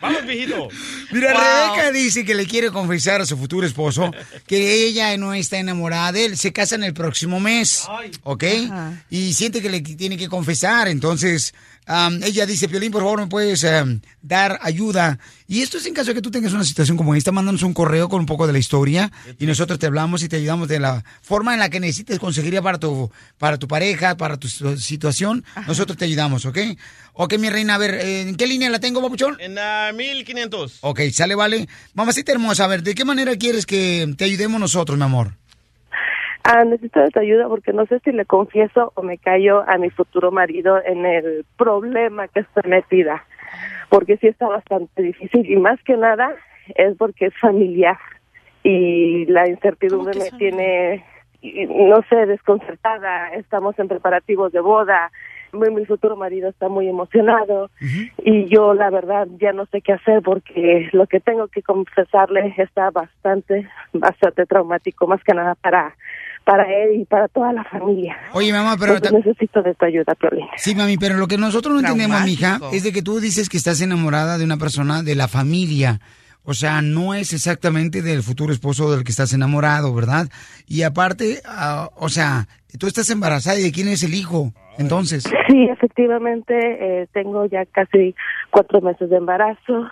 Vamos, 0.00 0.24
viejito. 0.26 0.68
Mira, 1.10 1.32
Wow. 1.32 1.42
Rebeca 1.74 1.92
dice 1.92 2.24
que 2.24 2.34
le 2.34 2.46
quiere 2.46 2.70
confesar 2.70 3.20
a 3.20 3.26
su 3.26 3.36
futuro 3.36 3.66
esposo 3.66 4.10
que 4.46 4.86
ella 4.86 5.16
no 5.18 5.34
está 5.34 5.58
enamorada 5.58 6.12
de 6.12 6.24
él. 6.24 6.38
Se 6.38 6.52
casan 6.52 6.82
el 6.82 6.94
próximo 6.94 7.38
mes, 7.40 7.86
¿ok? 8.22 8.44
Ajá. 8.70 9.04
Y 9.10 9.34
siente 9.34 9.60
que 9.60 9.68
le 9.70 9.80
tiene 9.82 10.16
que 10.16 10.28
confesar. 10.28 10.88
Entonces, 10.88 11.52
am, 11.86 12.22
ella 12.22 12.46
dice, 12.46 12.68
Piolín, 12.68 12.92
por 12.92 13.02
favor, 13.02 13.20
¿me 13.20 13.26
puedes 13.26 13.64
am, 13.64 14.00
dar 14.20 14.58
ayuda? 14.62 15.18
Y 15.48 15.62
esto 15.62 15.78
es 15.78 15.86
en 15.86 15.94
caso 15.94 16.08
de 16.08 16.14
que 16.14 16.22
tú 16.22 16.30
tengas 16.30 16.52
una 16.52 16.64
situación 16.64 16.96
como 16.96 17.14
esta, 17.14 17.32
mándanos 17.32 17.62
un 17.62 17.74
correo 17.74 18.08
con 18.08 18.20
un 18.20 18.26
poco 18.26 18.46
de 18.46 18.52
la 18.52 18.58
historia 18.58 19.12
y 19.38 19.46
nosotros 19.46 19.78
te 19.78 19.86
hablamos 19.86 20.22
y 20.22 20.28
te 20.28 20.36
ayudamos 20.36 20.68
de 20.68 20.80
la 20.80 21.04
forma 21.20 21.52
en 21.52 21.60
la 21.60 21.68
que 21.68 21.80
necesites 21.80 22.18
conseguiría 22.18 22.62
para 22.62 22.78
tu, 22.78 23.10
para 23.38 23.58
tu 23.58 23.68
pareja, 23.68 24.16
para 24.16 24.38
tu 24.38 24.48
situación. 24.48 25.44
Nosotros 25.66 25.98
te 25.98 26.04
ayudamos, 26.06 26.46
¿ok? 26.46 26.58
Ok, 27.14 27.38
mi 27.38 27.50
reina, 27.50 27.74
a 27.74 27.78
ver, 27.78 27.94
¿en 27.94 28.36
qué 28.36 28.46
línea 28.46 28.70
la 28.70 28.80
tengo, 28.80 29.02
papuchón? 29.02 29.36
En 29.40 29.54
la 29.54 29.92
1500. 29.94 30.78
Ok, 30.80 31.00
sale, 31.12 31.34
vale. 31.34 31.68
Mamacita 31.92 32.32
hermosa, 32.32 32.64
a 32.64 32.68
ver, 32.68 32.82
¿de 32.82 32.94
qué 32.94 33.04
manera 33.04 33.36
quieres 33.36 33.66
que 33.66 34.14
te 34.16 34.24
ayudemos 34.24 34.58
nosotros, 34.58 34.96
mi 34.96 35.04
amor? 35.04 35.36
Ah, 36.44 36.64
necesito 36.64 37.00
de 37.00 37.10
tu 37.10 37.20
ayuda 37.20 37.48
porque 37.48 37.72
no 37.72 37.86
sé 37.86 38.00
si 38.00 38.10
le 38.10 38.24
confieso 38.24 38.92
o 38.96 39.02
me 39.02 39.18
callo 39.18 39.62
a 39.68 39.78
mi 39.78 39.90
futuro 39.90 40.32
marido 40.32 40.82
en 40.84 41.06
el 41.06 41.44
problema 41.56 42.26
que 42.28 42.40
estoy 42.40 42.68
metida. 42.68 43.24
Porque 43.88 44.16
sí 44.16 44.26
está 44.26 44.48
bastante 44.48 45.02
difícil 45.02 45.48
y 45.48 45.56
más 45.56 45.80
que 45.84 45.96
nada 45.96 46.34
es 46.74 46.96
porque 46.96 47.26
es 47.26 47.34
familiar 47.38 47.98
y 48.64 49.26
la 49.26 49.48
incertidumbre 49.48 50.18
me 50.18 50.38
tiene, 50.38 51.04
no 51.42 52.02
sé, 52.08 52.26
desconcertada. 52.26 53.28
Estamos 53.34 53.78
en 53.78 53.88
preparativos 53.88 54.52
de 54.52 54.60
boda. 54.60 55.12
Mi, 55.52 55.70
mi 55.70 55.84
futuro 55.84 56.16
marido 56.16 56.48
está 56.48 56.68
muy 56.68 56.88
emocionado 56.88 57.70
y 58.24 58.46
yo 58.46 58.72
la 58.72 58.88
verdad 58.88 59.28
ya 59.38 59.52
no 59.52 59.66
sé 59.66 59.82
qué 59.82 59.92
hacer 59.92 60.22
porque 60.22 60.88
lo 60.92 61.06
que 61.06 61.20
tengo 61.20 61.46
que 61.48 61.62
confesarle 61.62 62.54
está 62.56 62.90
bastante, 62.90 63.68
bastante 63.92 64.46
traumático, 64.46 65.06
más 65.06 65.22
que 65.22 65.34
nada 65.34 65.54
para 65.56 65.94
para 66.44 66.64
él 66.64 67.00
y 67.00 67.04
para 67.04 67.28
toda 67.28 67.52
la 67.52 67.64
familia. 67.64 68.16
Oye, 68.32 68.52
mamá, 68.52 68.76
pero... 68.78 68.94
Entonces 68.94 69.24
necesito 69.24 69.62
de 69.62 69.74
tu 69.74 69.84
ayuda, 69.84 70.14
Piolín. 70.14 70.46
Sí, 70.56 70.74
mami, 70.74 70.96
pero 70.96 71.16
lo 71.16 71.26
que 71.28 71.38
nosotros 71.38 71.74
no 71.74 71.80
entendemos, 71.80 72.22
mija, 72.24 72.60
es 72.72 72.82
de 72.82 72.92
que 72.92 73.02
tú 73.02 73.20
dices 73.20 73.48
que 73.48 73.56
estás 73.56 73.80
enamorada 73.80 74.38
de 74.38 74.44
una 74.44 74.56
persona 74.56 75.02
de 75.02 75.14
la 75.14 75.28
familia. 75.28 76.00
O 76.44 76.54
sea, 76.54 76.82
no 76.82 77.14
es 77.14 77.32
exactamente 77.32 78.02
del 78.02 78.22
futuro 78.22 78.52
esposo 78.52 78.90
del 78.90 79.04
que 79.04 79.12
estás 79.12 79.32
enamorado, 79.32 79.94
¿verdad? 79.94 80.26
Y 80.66 80.82
aparte, 80.82 81.40
ah, 81.46 81.88
o 81.96 82.08
sea, 82.08 82.48
tú 82.80 82.88
estás 82.88 83.10
embarazada 83.10 83.60
y 83.60 83.62
de 83.62 83.72
quién 83.72 83.86
es 83.86 84.02
el 84.02 84.14
hijo, 84.14 84.52
entonces. 84.76 85.22
Sí, 85.48 85.68
efectivamente, 85.70 86.54
eh, 86.56 87.06
tengo 87.12 87.46
ya 87.46 87.64
casi 87.66 88.16
cuatro 88.50 88.80
meses 88.80 89.08
de 89.08 89.16
embarazo. 89.16 89.88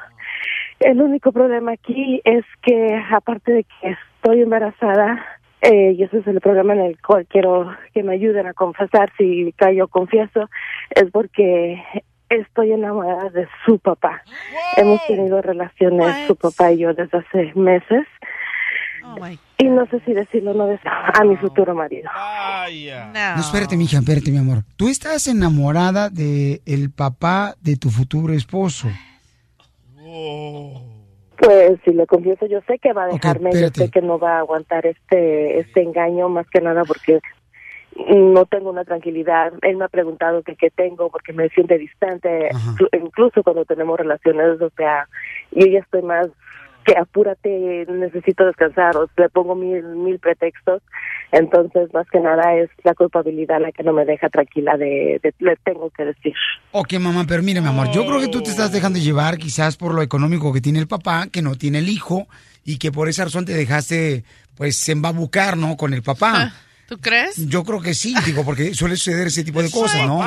El 0.81 1.01
único 1.01 1.31
problema 1.31 1.73
aquí 1.73 2.21
es 2.25 2.45
que, 2.63 3.01
aparte 3.13 3.53
de 3.53 3.65
que 3.65 3.97
estoy 4.17 4.43
embarazada, 4.43 5.25
eh, 5.63 5.93
y 5.97 6.03
ese 6.03 6.19
es 6.19 6.27
el 6.27 6.41
programa 6.41 6.75
en 6.75 6.81
el 6.81 7.01
cual 7.03 7.27
quiero 7.27 7.71
que 7.93 8.03
me 8.03 8.15
ayuden 8.15 8.47
a 8.47 8.55
confesar 8.55 9.13
si 9.19 9.53
callo 9.57 9.89
confieso, 9.89 10.49
es 10.91 11.11
porque 11.11 11.83
estoy 12.31 12.73
enamorada 12.73 13.29
de 13.31 13.47
su 13.67 13.79
papá. 13.79 14.23
Hemos 14.77 15.05
tenido 15.07 15.43
relaciones, 15.43 16.27
su 16.27 16.37
papá 16.37 16.73
y 16.73 16.79
yo, 16.79 16.95
desde 16.95 17.19
hace 17.19 17.53
meses. 17.55 18.07
Y 19.59 19.65
no 19.65 19.87
sé 19.87 20.01
si 20.07 20.13
decirlo 20.13 20.53
o 20.53 20.55
no 20.55 20.67
decirlo 20.67 20.93
a 20.93 21.25
mi 21.25 21.37
futuro 21.37 21.75
marido. 21.75 22.09
No, 23.35 23.41
espérate, 23.41 23.77
mija, 23.77 23.99
espérate, 23.99 24.31
mi 24.31 24.39
amor. 24.39 24.63
Tú 24.77 24.89
estás 24.89 25.27
enamorada 25.27 26.09
de 26.09 26.63
el 26.65 26.91
papá 26.91 27.55
de 27.61 27.77
tu 27.77 27.91
futuro 27.91 28.33
esposo. 28.33 28.89
Pues 31.41 31.79
si 31.85 31.93
le 31.93 32.07
confieso, 32.07 32.47
yo 32.47 32.61
sé 32.67 32.79
que 32.79 32.93
va 32.93 33.05
a 33.05 33.09
dejarme, 33.09 33.51
yo 33.53 33.69
sé 33.85 33.91
que 33.91 34.03
no 34.03 34.19
va 34.19 34.37
a 34.37 34.41
aguantar 34.41 34.85
este 34.87 35.59
este 35.61 35.83
engaño 35.83 36.29
más 36.29 36.47
que 36.51 36.61
nada 36.61 36.85
porque 36.85 37.21
no 38.15 38.45
tengo 38.47 38.71
una 38.71 38.85
tranquilidad. 38.85 39.53
Él 39.63 39.77
me 39.77 39.85
ha 39.85 39.89
preguntado 39.89 40.43
que 40.43 40.55
qué 40.57 40.71
tengo 40.71 41.11
porque 41.11 41.33
me 41.33 41.49
siente 41.49 41.79
distante, 41.79 42.51
Inclu- 42.77 42.89
incluso 42.93 43.43
cuando 43.43 43.65
tenemos 43.65 43.99
relaciones, 43.99 44.61
o 44.61 44.71
sea, 44.77 45.09
yo 45.53 45.67
ya 45.67 45.81
estoy 45.81 46.03
más 46.03 46.29
que 46.85 46.97
apúrate, 46.97 47.87
necesito 47.89 48.47
descansar, 48.47 48.97
o 48.97 49.09
le 49.17 49.29
pongo 49.29 49.55
mil, 49.55 49.83
mil 49.83 50.19
pretextos. 50.19 50.83
Entonces, 51.33 51.93
más 51.93 52.09
que 52.11 52.21
nada 52.21 52.55
es 52.57 52.71
la 52.83 52.95
culpabilidad 52.95 53.61
la 53.61 53.73
que 53.73 53.83
no 53.83 53.93
me 53.93 54.05
deja 54.05 54.29
tranquila 54.29 54.77
de, 54.77 55.21
de 55.23 55.35
le 55.39 55.57
tengo 55.57 55.91
que 55.91 56.05
decir. 56.05 56.35
Ok, 56.73 56.95
mamá, 56.95 57.25
pero 57.29 57.43
mira, 57.43 57.61
mi 57.61 57.69
amor, 57.69 57.91
yo 57.93 58.05
creo 58.07 58.21
que 58.21 58.29
tú 58.29 58.43
te 58.43 58.51
estás 58.51 58.73
dejando 58.73 58.99
llevar 58.99 59.39
quizás 59.39 59.77
por 59.77 59.95
lo 59.95 60.03
económico 60.03 60.53
que 60.53 60.61
tiene 60.61 60.79
el 60.79 60.89
papá, 60.89 61.29
que 61.31 61.43
no 61.43 61.55
tiene 61.55 61.79
el 61.79 61.89
hijo, 61.89 62.27
y 62.65 62.79
que 62.79 62.93
por 62.93 63.09
esa 63.09 63.25
razón 63.25 63.45
te 63.45 63.55
dejaste, 63.55 64.25
pues, 64.57 64.89
embabucar, 64.89 65.57
¿no? 65.57 65.77
Con 65.77 65.95
el 65.95 66.03
papá. 66.03 66.53
¿Tú 66.91 66.99
crees? 66.99 67.37
Yo 67.49 67.63
creo 67.63 67.81
que 67.81 67.95
sí, 67.95 68.15
digo, 68.27 68.45
porque 68.45 68.75
suele 68.75 68.97
suceder 68.97 69.29
ese 69.29 69.45
tipo 69.45 69.63
de 69.63 69.71
cosas, 69.71 70.05
¿no? 70.09 70.27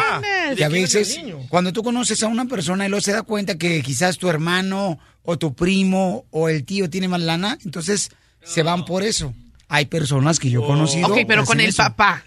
Que 0.56 0.64
a 0.64 0.70
¿De 0.70 0.72
quién 0.72 0.84
es 0.86 0.96
el 0.96 1.04
veces, 1.04 1.24
cuando 1.50 1.74
tú 1.74 1.84
conoces 1.84 2.24
a 2.24 2.28
una 2.28 2.46
persona 2.46 2.86
y 2.86 2.90
luego 2.90 3.02
se 3.02 3.12
da 3.12 3.24
cuenta 3.24 3.58
que 3.58 3.82
quizás 3.82 4.18
tu 4.18 4.30
hermano 4.30 4.98
o 5.24 5.38
tu 5.38 5.54
primo 5.54 6.26
o 6.32 6.50
el 6.50 6.66
tío 6.66 6.90
tiene 6.90 7.08
más 7.08 7.22
lana, 7.22 7.58
entonces 7.64 8.12
se 8.44 8.64
van 8.64 8.86
por 8.86 9.04
eso. 9.04 9.34
Hay 9.70 9.86
personas 9.86 10.40
que 10.40 10.50
yo 10.50 10.64
he 10.64 10.68
conocido. 10.68 11.08
Ok, 11.08 11.20
pero 11.28 11.46
con 11.46 11.60
el 11.60 11.70
eso. 11.70 11.78
papá. 11.84 12.24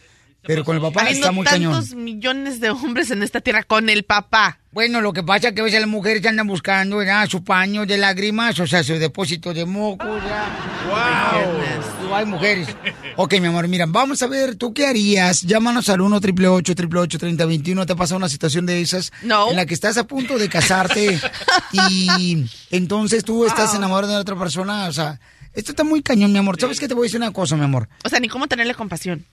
Pero 0.47 0.65
con 0.65 0.77
el 0.77 0.83
papá 0.83 1.03
Habiendo 1.03 1.21
está 1.21 1.33
muy 1.33 1.45
cañón. 1.45 1.73
tantos 1.73 1.95
millones 1.95 2.61
de 2.61 2.71
hombres 2.71 3.11
en 3.11 3.23
esta 3.23 3.41
tierra 3.41 3.63
con 3.63 3.89
el 3.89 4.05
papá. 4.05 4.59
Bueno, 4.73 5.01
lo 5.01 5.13
que 5.13 5.23
pasa 5.23 5.49
es 5.49 5.55
que 5.55 5.61
a 5.63 5.65
veces 5.65 5.81
las 5.81 5.89
mujeres 5.89 6.21
ya 6.21 6.31
andan 6.31 6.47
buscando 6.47 6.99
¿verdad? 6.99 7.27
su 7.29 7.43
paño 7.43 7.87
de 7.87 7.97
lágrimas, 7.97 8.61
o 8.61 8.67
sea, 8.67 8.85
su 8.85 8.99
depósito 8.99 9.55
de 9.55 9.65
moco, 9.65 10.07
¡Wow! 10.07 12.15
Hay 12.15 12.27
mujeres. 12.27 12.69
Ok, 13.17 13.35
mi 13.41 13.47
amor, 13.47 13.67
mira, 13.69 13.87
vamos 13.89 14.23
a 14.23 14.27
ver, 14.27 14.55
¿tú 14.55 14.73
qué 14.73 14.87
harías? 14.87 15.43
Llámanos 15.43 15.89
al 15.89 16.01
1 16.01 16.17
888 16.17 17.19
3021 17.19 17.87
¿Te 17.87 17.97
pasa 17.97 18.17
una 18.17 18.29
situación 18.29 18.67
de 18.67 18.81
esas? 18.81 19.13
No. 19.23 19.51
En 19.51 19.57
la 19.57 19.67
que 19.67 19.75
estás 19.75 19.97
a 19.97 20.07
punto 20.07 20.39
de 20.39 20.49
casarte 20.49 21.21
y 21.73 22.47
entonces 22.71 23.25
tú 23.25 23.47
estás 23.47 23.75
enamorado 23.75 24.13
de 24.13 24.21
otra 24.21 24.39
persona, 24.39 24.87
o 24.87 24.93
sea, 24.93 25.19
esto 25.57 25.73
está 25.73 25.83
muy 25.83 26.03
cañón, 26.03 26.33
mi 26.33 26.39
amor. 26.39 26.61
¿Sabes 26.61 26.79
qué? 26.79 26.87
Te 26.87 26.95
voy 26.95 27.05
a 27.05 27.07
decir 27.07 27.19
una 27.21 27.33
cosa, 27.33 27.57
mi 27.57 27.65
amor. 27.65 27.89
O 28.05 28.09
sea, 28.09 28.21
ni 28.21 28.29
cómo 28.29 28.47
tenerle 28.47 28.75
compasión. 28.75 29.25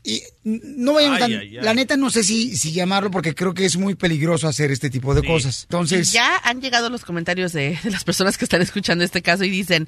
No 0.43 0.93
vayamos 0.93 1.21
Ay, 1.21 1.31
tan- 1.31 1.39
ay, 1.41 1.57
ay. 1.57 1.63
La 1.63 1.73
neta, 1.75 1.95
no 1.97 2.09
sé 2.09 2.23
si, 2.23 2.57
si 2.57 2.71
llamarlo 2.71 3.11
porque 3.11 3.35
creo 3.35 3.53
que 3.53 3.65
es 3.65 3.77
muy 3.77 3.93
peligroso 3.95 4.47
hacer 4.47 4.71
este 4.71 4.89
tipo 4.89 5.13
de 5.13 5.23
cosas. 5.23 5.63
Entonces... 5.63 6.09
Y 6.09 6.13
ya 6.13 6.37
han 6.43 6.61
llegado 6.61 6.89
los 6.89 7.05
comentarios 7.05 7.53
de, 7.53 7.77
de 7.83 7.91
las 7.91 8.03
personas 8.03 8.37
que 8.37 8.45
están 8.45 8.61
escuchando 8.61 9.03
este 9.03 9.21
caso 9.21 9.43
y 9.43 9.49
dicen, 9.49 9.87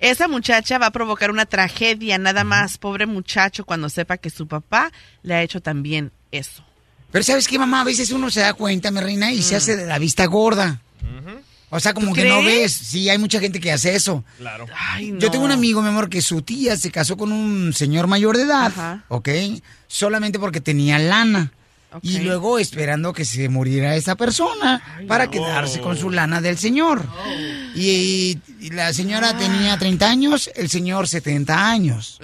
esa 0.00 0.28
muchacha 0.28 0.76
va 0.78 0.86
a 0.86 0.90
provocar 0.92 1.30
una 1.30 1.46
tragedia, 1.46 2.18
nada 2.18 2.44
más, 2.44 2.76
pobre 2.78 3.06
muchacho, 3.06 3.64
cuando 3.64 3.88
sepa 3.88 4.16
que 4.18 4.28
su 4.30 4.46
papá 4.46 4.92
le 5.22 5.34
ha 5.34 5.42
hecho 5.42 5.60
también 5.62 6.12
eso. 6.32 6.64
Pero 7.12 7.22
¿sabes 7.24 7.46
qué, 7.46 7.58
mamá? 7.58 7.82
A 7.82 7.84
veces 7.84 8.10
uno 8.10 8.28
se 8.30 8.40
da 8.40 8.52
cuenta, 8.54 8.90
mi 8.90 9.00
reina, 9.00 9.32
y 9.32 9.40
se 9.40 9.54
hace 9.56 9.76
de 9.76 9.86
la 9.86 9.98
vista 9.98 10.26
gorda. 10.26 10.82
O 11.70 11.80
sea, 11.80 11.94
como 11.94 12.08
¿Tú 12.08 12.14
que 12.14 12.28
no 12.28 12.42
ves. 12.42 12.72
Sí, 12.72 13.08
hay 13.08 13.18
mucha 13.18 13.40
gente 13.40 13.58
que 13.58 13.72
hace 13.72 13.94
eso. 13.94 14.24
Claro. 14.38 14.66
Yo 15.18 15.30
tengo 15.30 15.44
un 15.44 15.50
amigo, 15.50 15.82
mi 15.82 15.88
amor, 15.88 16.08
que 16.08 16.22
su 16.22 16.42
tía 16.42 16.76
se 16.76 16.90
casó 16.90 17.16
con 17.16 17.32
un 17.32 17.72
señor 17.72 18.06
mayor 18.06 18.36
de 18.36 18.44
edad, 18.44 19.02
¿ok? 19.08 19.28
Solamente 19.88 20.38
porque 20.38 20.60
tenía 20.60 20.98
lana. 20.98 21.52
Y 22.02 22.18
luego 22.18 22.58
esperando 22.58 23.12
que 23.12 23.24
se 23.24 23.48
muriera 23.48 23.96
esa 23.96 24.16
persona 24.16 24.82
para 25.08 25.30
quedarse 25.30 25.80
con 25.80 25.96
su 25.96 26.10
lana 26.10 26.40
del 26.40 26.58
señor. 26.58 27.02
Y, 27.74 28.38
y 28.60 28.70
la 28.70 28.92
señora 28.92 29.36
tenía 29.36 29.78
30 29.78 30.08
años, 30.08 30.50
el 30.54 30.68
señor 30.68 31.08
70 31.08 31.70
años. 31.70 32.20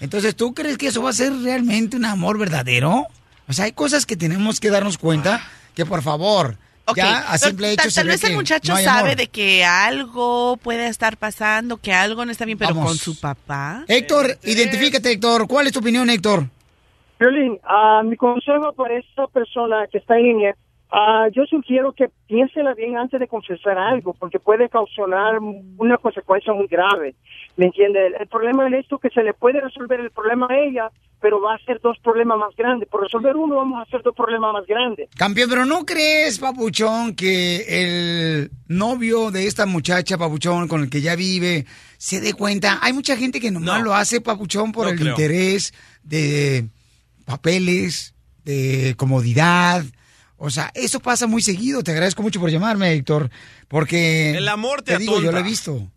Entonces, 0.00 0.34
¿tú 0.34 0.54
crees 0.54 0.76
que 0.76 0.88
eso 0.88 1.02
va 1.02 1.10
a 1.10 1.14
ser 1.14 1.32
realmente 1.40 1.96
un 1.96 2.04
amor 2.04 2.36
verdadero? 2.38 3.06
O 3.48 3.52
sea, 3.52 3.66
hay 3.66 3.72
cosas 3.72 4.06
que 4.06 4.16
tenemos 4.16 4.60
que 4.60 4.70
darnos 4.70 4.98
cuenta 4.98 5.46
que, 5.74 5.86
por 5.86 6.02
favor, 6.02 6.56
Ok, 6.84 6.96
Ya, 6.96 7.18
a 7.20 7.24
pero 7.32 7.38
simple 7.38 7.72
hecho 7.72 7.88
tal, 7.94 8.06
vez 8.08 8.24
el 8.24 8.34
muchacho 8.34 8.72
no 8.72 8.78
sabe 8.78 9.10
amor. 9.12 9.16
de 9.16 9.26
que 9.28 9.64
algo 9.64 10.56
puede 10.56 10.88
estar 10.88 11.16
pasando, 11.16 11.76
que 11.76 11.92
algo 11.92 12.24
no 12.24 12.32
está 12.32 12.44
bien, 12.44 12.58
pero 12.58 12.74
Vamos. 12.74 12.88
con 12.88 12.96
su 12.96 13.20
papá. 13.20 13.84
Héctor, 13.86 14.36
identifícate, 14.42 15.12
Héctor. 15.12 15.46
¿Cuál 15.46 15.68
es 15.68 15.72
tu 15.72 15.78
opinión, 15.78 16.10
Héctor? 16.10 16.46
Violín, 17.20 17.58
ah, 17.62 18.02
mi 18.04 18.16
consejo 18.16 18.72
para 18.72 18.96
esa 18.98 19.28
persona 19.28 19.86
que 19.92 19.98
está 19.98 20.16
en 20.18 20.24
línea, 20.24 20.56
ah, 20.90 21.28
yo 21.32 21.44
sugiero 21.46 21.92
que 21.92 22.10
piénsela 22.26 22.74
bien 22.74 22.96
antes 22.96 23.20
de 23.20 23.28
confesar 23.28 23.78
algo, 23.78 24.12
porque 24.14 24.40
puede 24.40 24.68
causar 24.68 25.38
una 25.78 25.98
consecuencia 25.98 26.52
muy 26.52 26.66
grave. 26.66 27.14
¿Me 27.62 27.66
entiende? 27.66 28.04
El, 28.08 28.14
el 28.18 28.26
problema 28.26 28.66
es 28.66 28.74
esto 28.74 28.98
que 28.98 29.08
se 29.10 29.22
le 29.22 29.34
puede 29.34 29.60
resolver 29.60 30.00
el 30.00 30.10
problema 30.10 30.48
a 30.50 30.58
ella, 30.58 30.90
pero 31.20 31.40
va 31.40 31.54
a 31.54 31.58
ser 31.64 31.78
dos 31.80 31.96
problemas 32.02 32.36
más 32.36 32.56
grandes. 32.56 32.88
Por 32.88 33.02
resolver 33.04 33.36
uno 33.36 33.54
vamos 33.54 33.78
a 33.78 33.82
hacer 33.82 34.02
dos 34.02 34.16
problemas 34.16 34.52
más 34.52 34.66
grandes. 34.66 35.08
Campeón, 35.16 35.48
pero 35.48 35.64
¿no 35.64 35.86
crees, 35.86 36.40
Papuchón, 36.40 37.14
que 37.14 37.64
el 37.68 38.50
novio 38.66 39.30
de 39.30 39.46
esta 39.46 39.64
muchacha, 39.64 40.18
Papuchón, 40.18 40.66
con 40.66 40.82
el 40.82 40.90
que 40.90 41.02
ya 41.02 41.14
vive, 41.14 41.64
se 41.98 42.20
dé 42.20 42.34
cuenta? 42.34 42.80
Hay 42.82 42.92
mucha 42.94 43.16
gente 43.16 43.38
que 43.38 43.52
nomás 43.52 43.80
lo 43.84 43.94
hace, 43.94 44.20
Papuchón, 44.20 44.72
por 44.72 44.86
No 44.86 44.90
el 44.90 44.98
creo. 44.98 45.10
interés 45.10 45.72
de 46.02 46.66
papeles, 47.24 48.12
de 48.44 48.94
comodidad. 48.96 49.84
O 50.36 50.50
sea, 50.50 50.72
eso 50.74 50.98
pasa 50.98 51.28
muy 51.28 51.42
seguido. 51.42 51.84
Te 51.84 51.92
agradezco 51.92 52.24
mucho 52.24 52.40
por 52.40 52.50
llamarme, 52.50 52.92
Héctor, 52.92 53.30
porque... 53.68 54.30
El 54.30 54.48
amor 54.48 54.82
te 54.82 54.98
digo, 54.98 55.22
yo 55.22 55.30
lo 55.30 55.38
he 55.38 55.44
visto. 55.44 55.88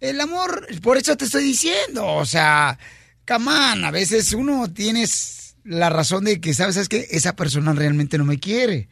El 0.00 0.20
amor, 0.20 0.66
por 0.82 0.96
eso 0.96 1.16
te 1.16 1.24
estoy 1.24 1.44
diciendo, 1.44 2.06
o 2.06 2.26
sea, 2.26 2.78
camán, 3.24 3.84
a 3.84 3.90
veces 3.90 4.32
uno 4.32 4.72
tienes 4.72 5.56
la 5.64 5.88
razón 5.90 6.24
de 6.24 6.40
que, 6.40 6.52
¿sabes? 6.54 6.76
Es 6.76 6.88
que 6.88 7.06
esa 7.10 7.34
persona 7.36 7.72
realmente 7.72 8.18
no 8.18 8.24
me 8.24 8.38
quiere. 8.38 8.88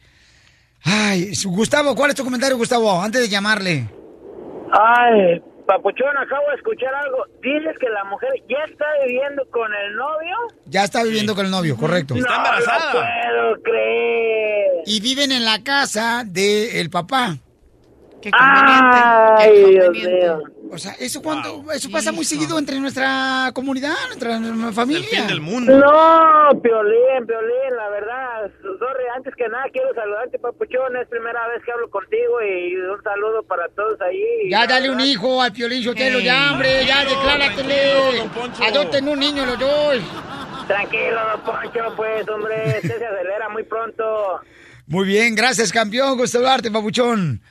Ay, 0.83 1.31
Gustavo, 1.45 1.95
¿cuál 1.95 2.09
es 2.09 2.15
tu 2.15 2.23
comentario, 2.23 2.57
Gustavo? 2.57 3.01
Antes 3.01 3.21
de 3.21 3.29
llamarle. 3.29 3.87
Ay, 4.71 5.41
Papuchón, 5.65 6.17
acabo 6.17 6.49
de 6.49 6.55
escuchar 6.55 6.93
algo. 6.93 7.25
Dices 7.41 7.77
que 7.79 7.89
la 7.89 8.03
mujer 8.05 8.31
ya 8.49 8.57
está 8.69 8.85
viviendo 9.05 9.45
con 9.49 9.71
el 9.73 9.95
novio. 9.95 10.35
Ya 10.65 10.83
está 10.83 11.03
viviendo 11.03 11.35
con 11.35 11.45
el 11.45 11.51
novio, 11.51 11.77
correcto. 11.77 12.15
no 12.15 12.21
lo 12.21 12.91
puedo 12.91 13.63
creer. 13.63 14.71
Y 14.85 14.99
viven 14.99 15.31
en 15.31 15.45
la 15.45 15.63
casa 15.63 16.23
del 16.25 16.89
papá. 16.89 17.37
Qué 18.21 18.31
Ay, 18.33 19.71
Dios 19.71 19.89
mío. 19.91 20.41
O 20.71 20.77
sea, 20.77 20.93
eso 20.93 21.21
cuando, 21.21 21.63
eso 21.71 21.89
pasa 21.91 22.11
muy 22.11 22.25
seguido 22.25 22.57
entre 22.57 22.79
nuestra 22.79 23.51
comunidad, 23.53 23.93
entre 24.11 24.39
nuestra 24.39 24.71
familia. 24.71 25.27
No, 25.27 26.61
Piolín, 26.61 27.27
Piolín, 27.27 27.75
la 27.75 27.89
verdad. 27.89 28.51
Sorry, 28.61 29.03
antes 29.15 29.35
que 29.35 29.47
nada 29.49 29.65
quiero 29.71 29.93
saludarte, 29.93 30.39
Papuchón. 30.39 30.95
Es 30.97 31.07
primera 31.09 31.47
vez 31.49 31.63
que 31.63 31.71
hablo 31.71 31.89
contigo 31.89 32.41
y 32.41 32.75
un 32.75 33.01
saludo 33.03 33.43
para 33.43 33.67
todos 33.69 33.99
ahí. 34.01 34.49
Ya 34.49 34.65
dale 34.65 34.89
un 34.89 34.99
hijo 35.01 35.41
al 35.41 35.51
Piolín 35.51 35.83
Sotelo, 35.83 36.19
ya, 36.19 36.53
hombre, 36.53 36.85
ya, 36.85 37.05
decláratele. 37.05 38.29
Adopten 38.67 39.07
un 39.07 39.19
niño 39.19 39.45
los 39.45 39.59
dos. 39.59 39.97
Tranquilo, 40.67 41.19
don 41.33 41.41
Poncho, 41.41 41.93
pues, 41.95 42.27
hombre. 42.29 42.79
Usted 42.81 42.97
se 42.97 43.05
acelera 43.05 43.49
muy 43.49 43.63
pronto. 43.63 44.41
Muy 44.87 45.07
bien, 45.07 45.35
gracias, 45.35 45.71
campeón. 45.71 46.17
Gusto 46.17 46.39
hablarte, 46.39 46.69
papuchón. 46.69 47.41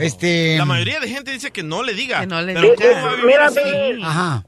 Este... 0.00 0.56
La 0.56 0.64
mayoría 0.64 1.00
de 1.00 1.08
gente 1.08 1.30
dice 1.32 1.50
que 1.50 1.62
no 1.62 1.82
le 1.82 1.92
diga. 1.94 2.24
no 2.26 2.40
le 2.40 2.54
pero 2.54 2.72
diga. 2.72 2.76
¿cómo 2.76 3.06
va 3.06 3.10
a 3.10 3.14
vivir 3.14 3.26
Mira, 3.26 3.46
así? 3.46 3.60
Piolín. 3.60 4.04
Ajá. 4.04 4.44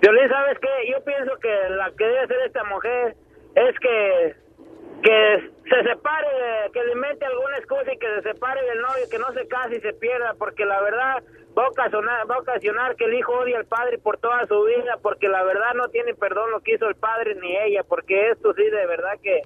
Piolín, 0.00 0.28
¿sabes 0.28 0.58
qué? 0.60 0.90
Yo 0.90 1.04
pienso 1.04 1.32
que 1.40 1.48
la 1.76 1.90
que 1.96 2.04
debe 2.04 2.20
hacer 2.20 2.36
esta 2.46 2.64
mujer 2.64 3.16
es 3.54 3.78
que 3.80 4.50
que 5.02 5.50
se 5.68 5.82
separe, 5.88 6.28
que 6.72 6.84
le 6.84 6.92
invente 6.92 7.24
alguna 7.24 7.56
excusa 7.56 7.92
y 7.92 7.98
que 7.98 8.06
se 8.16 8.32
separe 8.32 8.60
del 8.66 8.82
novio, 8.82 9.08
que 9.10 9.18
no 9.18 9.32
se 9.32 9.46
case 9.48 9.76
y 9.76 9.80
se 9.80 9.92
pierda, 9.94 10.34
porque 10.38 10.64
la 10.64 10.80
verdad 10.82 11.22
va 11.56 11.64
a 11.64 11.68
ocasionar, 11.68 12.30
va 12.30 12.36
a 12.36 12.40
ocasionar 12.40 12.96
que 12.96 13.04
el 13.04 13.14
hijo 13.14 13.32
odie 13.32 13.56
al 13.56 13.64
padre 13.64 13.98
por 13.98 14.18
toda 14.18 14.46
su 14.46 14.62
vida, 14.64 14.98
porque 15.02 15.28
la 15.28 15.42
verdad 15.42 15.74
no 15.74 15.88
tiene 15.88 16.14
perdón 16.14 16.50
lo 16.50 16.60
que 16.60 16.74
hizo 16.74 16.88
el 16.88 16.96
padre 16.96 17.34
ni 17.36 17.56
ella, 17.56 17.82
porque 17.82 18.30
esto 18.30 18.52
sí 18.54 18.62
de 18.62 18.86
verdad 18.86 19.18
que 19.22 19.42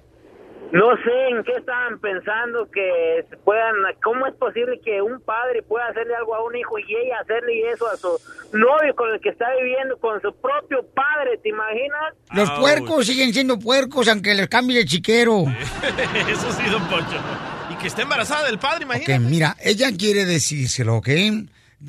no 0.71 0.95
sé 0.97 1.29
en 1.29 1.43
qué 1.43 1.53
estaban 1.57 1.99
pensando 1.99 2.69
que 2.71 3.25
se 3.29 3.37
puedan, 3.37 3.75
cómo 4.03 4.27
es 4.27 4.33
posible 4.35 4.79
que 4.83 5.01
un 5.01 5.21
padre 5.21 5.63
pueda 5.63 5.87
hacerle 5.87 6.15
algo 6.15 6.35
a 6.35 6.43
un 6.43 6.55
hijo 6.55 6.77
y 6.79 6.83
ella 6.83 7.19
hacerle 7.21 7.71
eso 7.71 7.87
a 7.87 7.95
su 7.97 8.09
novio 8.57 8.95
con 8.95 9.09
el 9.13 9.19
que 9.21 9.29
está 9.29 9.45
viviendo, 9.59 9.97
con 9.97 10.21
su 10.21 10.33
propio 10.35 10.85
padre, 10.93 11.37
¿te 11.41 11.49
imaginas? 11.49 12.13
Los 12.33 12.51
puercos 12.59 13.05
siguen 13.07 13.33
siendo 13.33 13.57
puercos 13.59 14.07
aunque 14.07 14.33
les 14.33 14.47
cambie 14.47 14.79
el 14.81 14.85
chiquero. 14.85 15.43
Eso 16.29 16.51
sí, 16.51 16.69
don 16.69 16.83
Poncho. 16.87 17.19
Y 17.71 17.75
que 17.75 17.87
esté 17.87 18.01
embarazada 18.01 18.45
del 18.45 18.59
padre, 18.59 18.79
Que 18.79 18.83
imagínate. 18.85 19.19
mira, 19.19 19.55
ella 19.63 19.89
quiere 19.97 20.25
decírselo, 20.25 20.95
¿ok? 20.97 21.09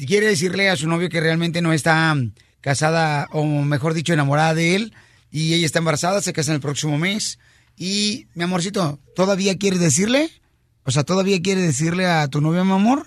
Quiere 0.06 0.26
decirle 0.26 0.68
a 0.68 0.76
su 0.76 0.88
novio 0.88 1.08
que 1.08 1.20
realmente 1.20 1.62
no 1.62 1.72
está 1.72 2.14
casada, 2.60 3.28
o 3.32 3.44
mejor 3.44 3.94
dicho, 3.94 4.12
enamorada 4.12 4.54
de 4.54 4.76
él, 4.76 4.94
y 5.30 5.54
ella 5.54 5.66
está 5.66 5.78
embarazada, 5.78 6.20
se 6.20 6.32
casa 6.32 6.50
en 6.52 6.56
el 6.56 6.60
próximo 6.60 6.98
mes. 6.98 7.38
Y, 7.76 8.26
mi 8.34 8.44
amorcito, 8.44 8.98
¿todavía 9.14 9.56
quieres 9.58 9.80
decirle? 9.80 10.30
O 10.84 10.90
sea, 10.90 11.04
¿todavía 11.04 11.40
quieres 11.42 11.64
decirle 11.64 12.06
a 12.06 12.26
tu 12.28 12.40
novio, 12.40 12.64
mi 12.64 12.72
amor? 12.72 13.06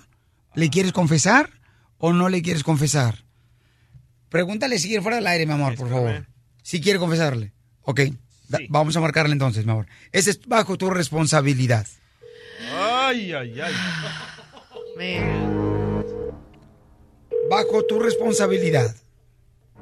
¿Le 0.54 0.68
quieres 0.70 0.92
confesar 0.92 1.50
o 1.98 2.12
no 2.12 2.28
le 2.28 2.42
quieres 2.42 2.62
confesar? 2.62 3.24
Pregúntale 4.28 4.78
si 4.78 4.88
quiere 4.88 5.02
fuera 5.02 5.16
del 5.16 5.26
aire, 5.26 5.46
mi 5.46 5.52
amor, 5.54 5.74
por 5.74 5.88
favor. 5.88 6.26
Si 6.62 6.80
quiere 6.80 6.98
confesarle. 6.98 7.52
Ok, 7.82 8.00
da- 8.48 8.58
vamos 8.68 8.96
a 8.96 9.00
marcarle 9.00 9.32
entonces, 9.32 9.64
mi 9.64 9.72
amor. 9.72 9.86
Ese 10.12 10.30
es 10.30 10.40
bajo 10.46 10.76
tu 10.78 10.90
responsabilidad. 10.90 11.86
Ay, 12.78 13.32
ay, 13.32 13.60
ay. 13.60 13.72
Bajo 17.50 17.82
tu 17.84 17.98
responsabilidad. 17.98 18.94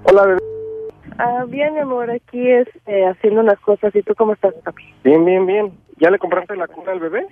Hola, 0.04 0.24
bebé. 0.24 0.37
Ah, 1.18 1.44
bien, 1.48 1.76
amor, 1.78 2.10
aquí 2.10 2.48
este, 2.48 3.06
haciendo 3.06 3.40
unas 3.40 3.58
cosas. 3.60 3.94
¿Y 3.94 4.02
tú 4.02 4.14
cómo 4.14 4.34
estás, 4.34 4.54
papi? 4.64 4.84
Bien, 5.02 5.24
bien, 5.24 5.46
bien. 5.46 5.72
¿Ya 5.96 6.10
le 6.10 6.18
compraste 6.18 6.54
la 6.54 6.68
cuna 6.68 6.92
al 6.92 7.00
bebé? 7.00 7.26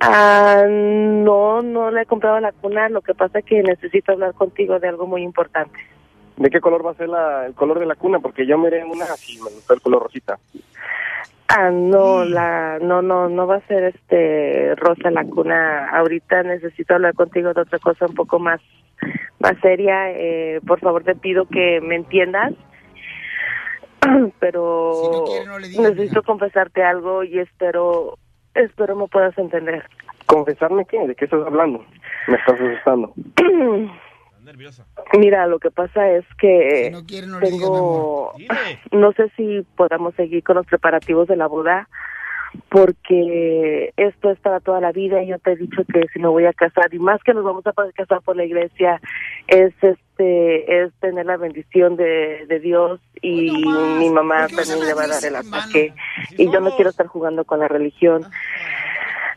Ah, 0.00 0.64
no, 0.68 1.62
no 1.62 1.90
le 1.92 2.02
he 2.02 2.06
comprado 2.06 2.40
la 2.40 2.50
cuna. 2.50 2.88
Lo 2.88 3.00
que 3.00 3.14
pasa 3.14 3.38
es 3.38 3.44
que 3.44 3.62
necesito 3.62 4.12
hablar 4.12 4.34
contigo 4.34 4.80
de 4.80 4.88
algo 4.88 5.06
muy 5.06 5.22
importante. 5.22 5.78
¿De 6.36 6.50
qué 6.50 6.60
color 6.60 6.84
va 6.84 6.92
a 6.92 6.94
ser 6.94 7.08
la, 7.08 7.46
el 7.46 7.54
color 7.54 7.78
de 7.78 7.86
la 7.86 7.94
cuna? 7.94 8.18
Porque 8.18 8.46
yo 8.46 8.58
miré 8.58 8.84
una 8.84 9.04
así, 9.04 9.40
me 9.42 9.50
gustó 9.50 9.74
el 9.74 9.80
color 9.80 10.02
rosita. 10.02 10.38
Ah, 11.48 11.70
no, 11.70 12.24
la, 12.24 12.78
no, 12.80 13.00
no, 13.00 13.28
no 13.28 13.46
va 13.46 13.56
a 13.56 13.66
ser 13.68 13.84
este 13.84 14.74
rosa 14.74 15.10
la 15.10 15.24
cuna. 15.24 15.88
Ahorita 15.90 16.42
necesito 16.42 16.94
hablar 16.94 17.14
contigo 17.14 17.54
de 17.54 17.62
otra 17.62 17.78
cosa 17.78 18.06
un 18.06 18.14
poco 18.14 18.38
más, 18.38 18.60
más 19.38 19.56
seria. 19.62 20.10
Eh, 20.10 20.60
por 20.66 20.80
favor, 20.80 21.04
te 21.04 21.14
pido 21.14 21.46
que 21.46 21.80
me 21.80 21.94
entiendas. 21.94 22.54
Pero 24.40 25.24
necesito 25.78 26.22
confesarte 26.22 26.82
algo 26.82 27.24
y 27.24 27.38
espero, 27.38 28.18
espero 28.54 28.96
me 28.96 29.08
puedas 29.08 29.36
entender. 29.38 29.84
¿Confesarme 30.26 30.84
qué? 30.84 31.06
¿De 31.06 31.14
qué 31.14 31.24
estás 31.24 31.46
hablando? 31.46 31.84
Me 32.26 32.36
estás 32.36 32.60
asustando. 32.60 33.12
Mira, 35.18 35.46
lo 35.46 35.58
que 35.58 35.70
pasa 35.70 36.10
es 36.10 36.24
que 36.38 36.90
tengo, 37.40 38.32
no 38.92 39.12
sé 39.12 39.30
si 39.36 39.66
podamos 39.76 40.14
seguir 40.14 40.42
con 40.42 40.56
los 40.56 40.66
preparativos 40.66 41.28
de 41.28 41.36
la 41.36 41.46
boda, 41.46 41.88
porque 42.70 43.92
esto 43.96 44.30
es 44.30 44.38
para 44.40 44.60
toda 44.60 44.80
la 44.80 44.92
vida 44.92 45.22
y 45.22 45.28
yo 45.28 45.38
te 45.38 45.52
he 45.52 45.56
dicho 45.56 45.82
que 45.92 46.06
si 46.12 46.18
me 46.18 46.28
voy 46.28 46.46
a 46.46 46.52
casar 46.52 46.92
y 46.92 46.98
más 46.98 47.22
que 47.22 47.34
nos 47.34 47.44
vamos 47.44 47.66
a 47.66 47.72
poder 47.72 47.92
casar 47.92 48.22
por 48.22 48.36
la 48.36 48.44
iglesia 48.44 49.00
es 49.48 49.74
este 49.82 49.98
es 50.18 50.92
tener 51.00 51.26
la 51.26 51.36
bendición 51.36 51.96
de, 51.96 52.46
de 52.46 52.60
Dios 52.60 53.00
y 53.20 53.50
mi 53.98 54.10
mamá 54.10 54.48
también 54.48 54.86
le 54.86 54.94
va 54.94 55.04
a 55.04 55.08
dar 55.08 55.24
el 55.24 55.36
ataque 55.36 55.92
y 56.36 56.50
yo 56.50 56.60
no 56.60 56.74
quiero 56.76 56.90
estar 56.90 57.06
jugando 57.06 57.44
con 57.44 57.60
la 57.60 57.68
religión. 57.68 58.24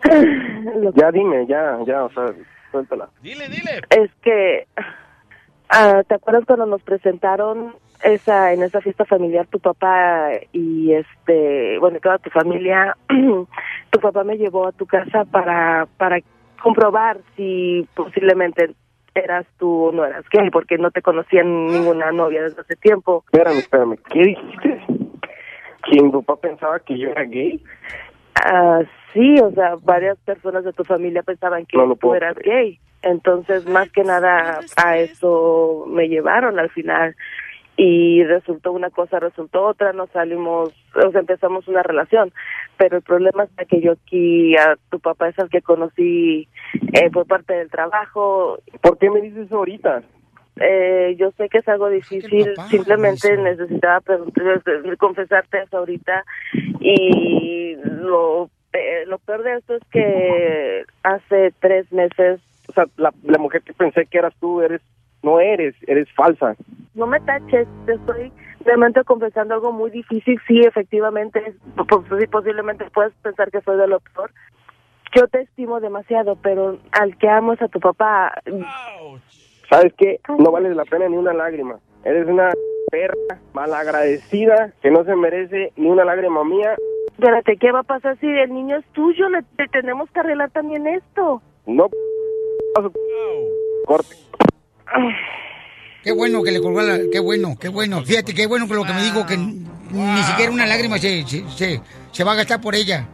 Lo 0.76 0.92
Ya 0.94 1.12
dime, 1.12 1.46
ya, 1.48 1.78
ya, 1.86 2.04
o 2.04 2.12
sea, 2.12 2.34
suéltala. 2.72 3.10
Dile, 3.22 3.48
dile. 3.50 3.82
es 3.90 4.12
que 4.22 4.68
ah, 5.70 6.04
¿te 6.08 6.16
acuerdas 6.16 6.46
cuando 6.46 6.66
nos 6.66 6.82
presentaron 6.82 7.76
esa 8.04 8.54
en 8.54 8.64
esa 8.64 8.82
fiesta 8.82 9.06
familiar 9.06 9.48
tu 9.48 9.60
papá 9.60 10.30
y 10.52 10.92
este 10.94 11.78
bueno 11.80 12.00
toda 12.00 12.18
tu 12.18 12.32
familia 12.32 12.98
tu 13.08 14.00
papá 14.00 14.24
me 14.24 14.38
llevó 14.38 14.68
a 14.68 14.72
tu 14.72 14.88
casa 14.88 15.26
para 15.26 15.88
para 15.98 16.18
comprobar 16.62 17.20
si 17.36 17.88
posiblemente 17.94 18.74
eras 19.14 19.46
tú 19.58 19.86
o 19.86 19.92
no 19.92 20.06
eras 20.06 20.26
gay 20.30 20.50
porque 20.50 20.78
no 20.78 20.92
te 20.92 21.02
conocía 21.02 21.44
ninguna 21.44 22.12
novia 22.12 22.44
desde 22.44 22.62
hace 22.62 22.76
tiempo 22.76 23.24
Espérame, 23.26 23.58
espérame. 23.58 23.98
¿Qué 24.10 24.20
dijiste? 24.20 24.82
¿Que 25.84 26.02
mi 26.02 26.12
papá 26.12 26.38
pensaba 26.38 26.80
que 26.80 26.98
yo 26.98 27.10
era 27.10 27.24
gay? 27.24 27.62
Ah, 28.36 28.82
sí, 29.14 29.36
o 29.42 29.52
sea, 29.52 29.76
varias 29.84 30.18
personas 30.20 30.64
de 30.64 30.74
tu 30.74 30.84
familia 30.84 31.24
pensaban 31.24 31.66
que 31.66 31.78
No 31.78 31.88
tú 31.90 31.98
puedo 31.98 32.16
eras 32.16 32.38
gay. 32.38 32.80
Entonces, 33.02 33.68
más 33.68 33.92
que 33.92 34.04
nada, 34.04 34.60
a 34.78 34.98
eso 34.98 35.86
me 35.88 36.08
llevaron 36.08 36.60
al 36.60 36.70
final. 36.70 37.16
Y 37.78 38.24
resultó 38.24 38.72
una 38.72 38.90
cosa, 38.90 39.20
resultó 39.20 39.64
otra, 39.64 39.94
nos 39.94 40.10
salimos, 40.12 40.70
o 40.96 41.12
sea, 41.12 41.22
empezamos 41.22 41.68
una 41.68 41.84
relación, 41.84 42.32
pero 42.78 42.98
el 42.98 43.04
problema 43.04 43.48
es 43.58 43.68
que 43.68 43.82
yo 43.82 43.94
aquí 43.94 44.56
a 44.58 44.76
tu 44.90 45.00
papá 45.00 45.30
es 45.30 45.40
el 45.40 45.50
que 45.50 45.62
conocí 45.62 46.48
eh, 46.94 47.10
por 47.12 47.26
parte 47.26 47.54
del 47.54 47.70
trabajo. 47.70 48.60
¿Por 48.82 48.98
qué 48.98 49.10
me 49.10 49.22
dices 49.22 49.48
eso 49.48 49.58
ahorita? 49.58 50.04
Eh, 50.58 51.16
yo 51.18 51.32
sé 51.32 51.50
que 51.50 51.60
es 51.60 51.68
algo 51.68 51.90
difícil, 51.90 52.54
simplemente 52.70 53.36
necesitaba 53.38 54.02
confesarte 55.00 55.64
eso 55.64 55.78
ahorita 55.78 56.24
y 56.82 57.78
lo, 57.86 58.50
eh, 58.74 59.06
lo 59.08 59.18
peor 59.20 59.44
de 59.44 59.56
esto 59.56 59.76
es 59.76 59.84
que 59.90 60.84
hace 61.04 61.54
tres 61.60 61.92
meses 61.92 62.42
O 62.68 62.74
sea, 62.74 62.86
la, 62.98 63.14
la 63.24 63.38
mujer 63.38 63.62
que 63.64 63.74
pensé 63.74 64.06
que 64.06 64.18
eras 64.18 64.36
tú, 64.40 64.62
eres, 64.62 64.82
no 65.24 65.40
eres, 65.40 65.76
eres 65.88 66.08
falsa. 66.16 66.56
no 66.96 67.08
me 67.08 67.20
taches, 67.22 67.68
te 67.86 67.94
estoy 67.94 68.32
realmente 68.66 69.04
confesando 69.04 69.54
algo 69.56 69.72
muy 69.72 69.90
difícil, 69.92 70.40
sí, 70.48 70.60
efectivamente, 70.62 71.54
po- 71.90 72.04
sí, 72.20 72.28
posiblemente 72.28 72.86
puedes 72.94 73.14
pensar 73.24 73.50
que 73.52 73.62
soy 73.62 73.78
de 73.78 73.88
lo 73.88 74.00
peor. 74.00 74.32
Yo 75.16 75.28
te 75.28 75.42
estimo 75.42 75.80
demasiado, 75.80 76.36
pero 76.38 76.78
al 76.92 77.18
que 77.18 77.28
amo 77.28 77.54
es 77.54 77.62
a 77.62 77.68
tu 77.68 77.80
papá. 77.80 78.34
¿Sabes 79.70 79.94
qué? 79.98 80.20
No 80.38 80.52
vales 80.52 80.76
la 80.76 80.86
pena 80.86 81.08
ni 81.10 81.18
una 81.18 81.34
lágrima. 81.34 81.80
Eres 82.06 82.28
una 82.28 82.52
perra 82.92 83.40
malagradecida 83.54 84.74
que 84.82 84.90
no 84.92 85.04
se 85.04 85.16
merece 85.16 85.72
ni 85.76 85.88
una 85.90 86.06
lágrima 86.06 86.44
mía. 86.44 86.76
Espérate, 87.08 87.58
¿qué 87.58 87.72
va 87.72 87.80
a 87.80 87.84
pasar 87.84 88.18
si 88.20 88.28
el 88.28 88.54
niño 88.54 88.78
es 88.78 88.86
tuyo? 88.94 89.28
Le, 89.30 89.44
te- 89.58 89.68
tenemos 89.68 90.10
que 90.12 90.20
arreglar 90.22 90.50
también 90.52 90.88
esto. 90.88 91.42
No. 91.66 91.88
Corte. 93.86 94.16
Qué 96.04 96.12
bueno 96.12 96.42
que 96.42 96.52
le 96.52 96.60
colgó 96.62 96.82
la... 96.82 97.00
Qué 97.12 97.20
bueno, 97.20 97.58
qué 97.60 97.68
bueno. 97.70 98.04
Fíjate, 98.04 98.34
qué 98.34 98.48
bueno 98.48 98.68
que 98.68 98.74
lo 98.74 98.84
que 98.84 98.94
me 98.94 99.04
dijo, 99.04 99.26
que 99.26 99.38
ni 99.38 100.24
siquiera 100.24 100.52
una 100.52 100.66
lágrima 100.66 100.98
se, 100.98 101.26
se, 101.28 101.48
se, 101.50 101.82
se 102.12 102.24
va 102.24 102.32
a 102.32 102.36
gastar 102.36 102.60
por 102.60 102.74
ella. 102.74 103.08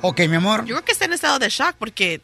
Ok, 0.00 0.20
mi 0.28 0.36
amor. 0.36 0.64
Yo 0.64 0.74
creo 0.74 0.84
que 0.84 0.92
está 0.92 1.04
en 1.04 1.12
estado 1.12 1.38
de 1.38 1.48
shock 1.48 1.74
porque... 1.78 2.14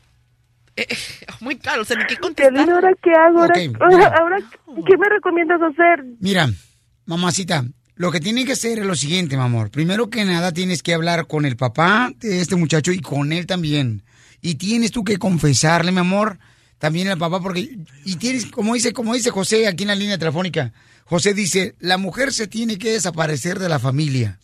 eh, 0.77 0.87
eh, 0.89 0.97
muy 1.41 1.57
claro, 1.57 1.83
o 1.83 1.85
sea, 1.85 1.97
ni 1.97 2.05
qué 2.07 2.17
contestar. 2.17 2.69
¿ahora 2.69 2.91
qué 3.03 3.13
hago? 3.13 3.43
Ahora, 3.43 3.55
¿qué 4.87 4.97
me 4.99 5.09
recomiendas 5.09 5.61
hacer? 5.63 6.05
Mira, 6.19 6.49
mamacita, 7.07 7.65
lo 7.95 8.11
que 8.11 8.19
tiene 8.21 8.45
que 8.45 8.53
hacer 8.53 8.81
es 8.81 8.87
lo 8.87 8.97
siguiente, 8.97 9.37
mi 9.37 9.43
amor. 9.43 9.71
Primero 9.71 10.11
que 10.11 10.25
nada, 10.25 10.51
tienes 10.53 10.83
que 10.83 10.95
hablar 10.95 11.27
con 11.29 11.45
el 11.45 11.57
papá 11.57 12.11
de 12.19 12.41
este 12.41 12.57
muchacho 12.57 12.91
y 12.93 13.01
con 13.01 13.33
él 13.33 13.47
también. 13.47 14.03
Y 14.43 14.57
tienes 14.57 14.91
tú 14.91 15.05
que 15.05 15.19
confesarle, 15.19 15.93
mi 15.93 15.99
amor, 16.01 16.39
también 16.81 17.09
al 17.09 17.19
papá, 17.19 17.41
porque. 17.41 17.77
Y 18.05 18.17
tienes, 18.17 18.47
como 18.47 18.75
dice, 18.75 18.93
como 18.93 19.15
dice 19.15 19.31
José 19.31 19.69
aquí 19.69 19.85
en 19.85 19.89
la 19.89 19.95
línea 19.95 20.19
telefónica, 20.19 20.73
José 21.05 21.35
dice: 21.35 21.77
la 21.79 21.99
mujer 21.99 22.33
se 22.33 22.49
tiene 22.49 22.79
que 22.79 22.91
desaparecer 22.93 23.59
de 23.59 23.69
la 23.69 23.79
familia. 23.79 24.41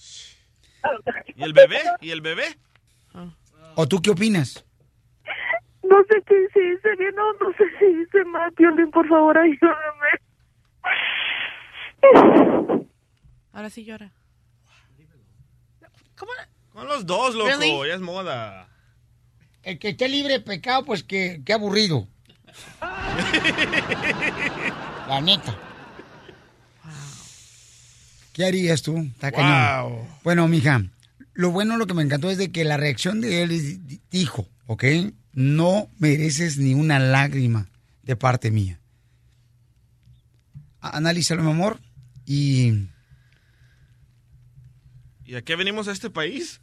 ¿Y 1.34 1.42
el 1.42 1.52
bebé? 1.54 1.80
¿Y 2.00 2.10
el 2.10 2.20
bebé? 2.20 2.44
¿O 3.74 3.88
tú 3.88 4.00
qué 4.00 4.10
opinas? 4.10 4.64
No 5.82 5.96
sé 6.10 6.22
qué 6.26 6.46
se 6.52 6.60
dice 6.60 6.88
bien 6.98 7.14
o 7.18 7.32
no 7.44 7.52
sé 7.56 7.64
si 7.78 7.86
dice 7.96 8.24
mal. 8.26 8.52
Piolín, 8.52 8.90
por 8.90 9.08
favor, 9.08 9.36
ayúdame. 9.38 10.10
Ahora 13.52 13.70
sí 13.70 13.84
llora. 13.84 14.12
Con 16.70 16.86
los 16.86 17.06
dos, 17.06 17.34
loco, 17.34 17.48
Really? 17.48 17.88
ya 17.88 17.94
es 17.94 18.00
moda. 18.00 18.68
El 19.62 19.78
que 19.78 19.90
esté 19.90 20.08
libre 20.08 20.34
de 20.34 20.40
pecado, 20.40 20.84
pues 20.84 21.02
que, 21.02 21.40
que 21.44 21.52
aburrido. 21.54 22.08
La 25.08 25.20
neta. 25.20 25.56
¿Qué 28.32 28.44
harías 28.44 28.82
tú? 28.82 29.08
Está. 29.20 29.86
Bueno, 30.22 30.46
mija, 30.48 30.82
lo 31.32 31.52
bueno, 31.52 31.76
lo 31.76 31.86
que 31.86 31.94
me 31.94 32.02
encantó 32.02 32.30
es 32.30 32.38
de 32.38 32.50
que 32.50 32.64
la 32.64 32.76
reacción 32.76 33.20
de 33.20 33.42
él 33.42 34.00
dijo, 34.10 34.48
¿ok? 34.66 34.84
No 35.32 35.88
mereces 35.98 36.58
ni 36.58 36.74
una 36.74 36.98
lágrima 36.98 37.68
de 38.02 38.16
parte 38.16 38.50
mía. 38.50 38.80
Analízalo, 40.80 41.42
mi 41.42 41.50
amor, 41.50 41.80
y 42.26 42.88
¿Y 45.24 45.34
a 45.34 45.42
qué 45.42 45.56
venimos 45.56 45.88
a 45.88 45.92
este 45.92 46.10
país? 46.10 46.60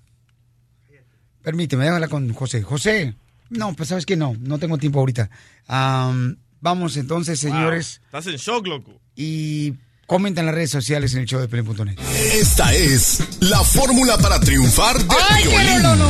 permíteme, 1.42 1.84
déjala 1.84 2.08
con 2.08 2.34
José. 2.34 2.64
José, 2.64 3.16
no, 3.50 3.74
pues 3.76 3.90
sabes 3.90 4.06
que 4.06 4.16
no, 4.16 4.36
no 4.40 4.58
tengo 4.60 4.78
tiempo 4.78 5.00
ahorita. 5.00 5.30
Am, 5.68 6.38
vamos 6.62 6.98
entonces, 6.98 7.40
señores, 7.40 8.00
Wow, 8.12 8.20
Estás 8.20 8.34
en 8.34 8.38
shock, 8.40 8.68
loco. 8.68 9.00
y 9.16 9.74
comenten 10.08 10.42
en 10.44 10.46
las 10.48 10.56
redes 10.56 10.72
sociales 10.72 11.14
en 11.14 11.22
el 11.22 11.26
show 11.28 11.40
de 11.40 11.48
Pelín.net. 11.48 11.98
Esta 12.34 12.74
es 12.74 13.20
la 13.42 13.60
fórmula 13.64 14.18
para 14.18 14.40
triunfar 14.40 14.98
de 15.00 15.16
¡Ay, 15.30 15.44
qué 15.44 15.80
no, 15.82 15.96
no! 15.96 16.10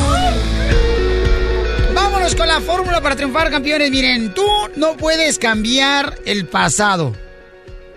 Vámonos 1.94 2.34
con 2.34 2.48
la 2.48 2.60
fórmula 2.60 3.00
para 3.00 3.14
triunfar, 3.16 3.50
campeones. 3.50 3.90
Miren, 3.90 4.34
tú 4.34 4.44
no 4.76 4.96
puedes 4.96 5.38
cambiar 5.38 6.18
el 6.26 6.46
pasado. 6.46 7.14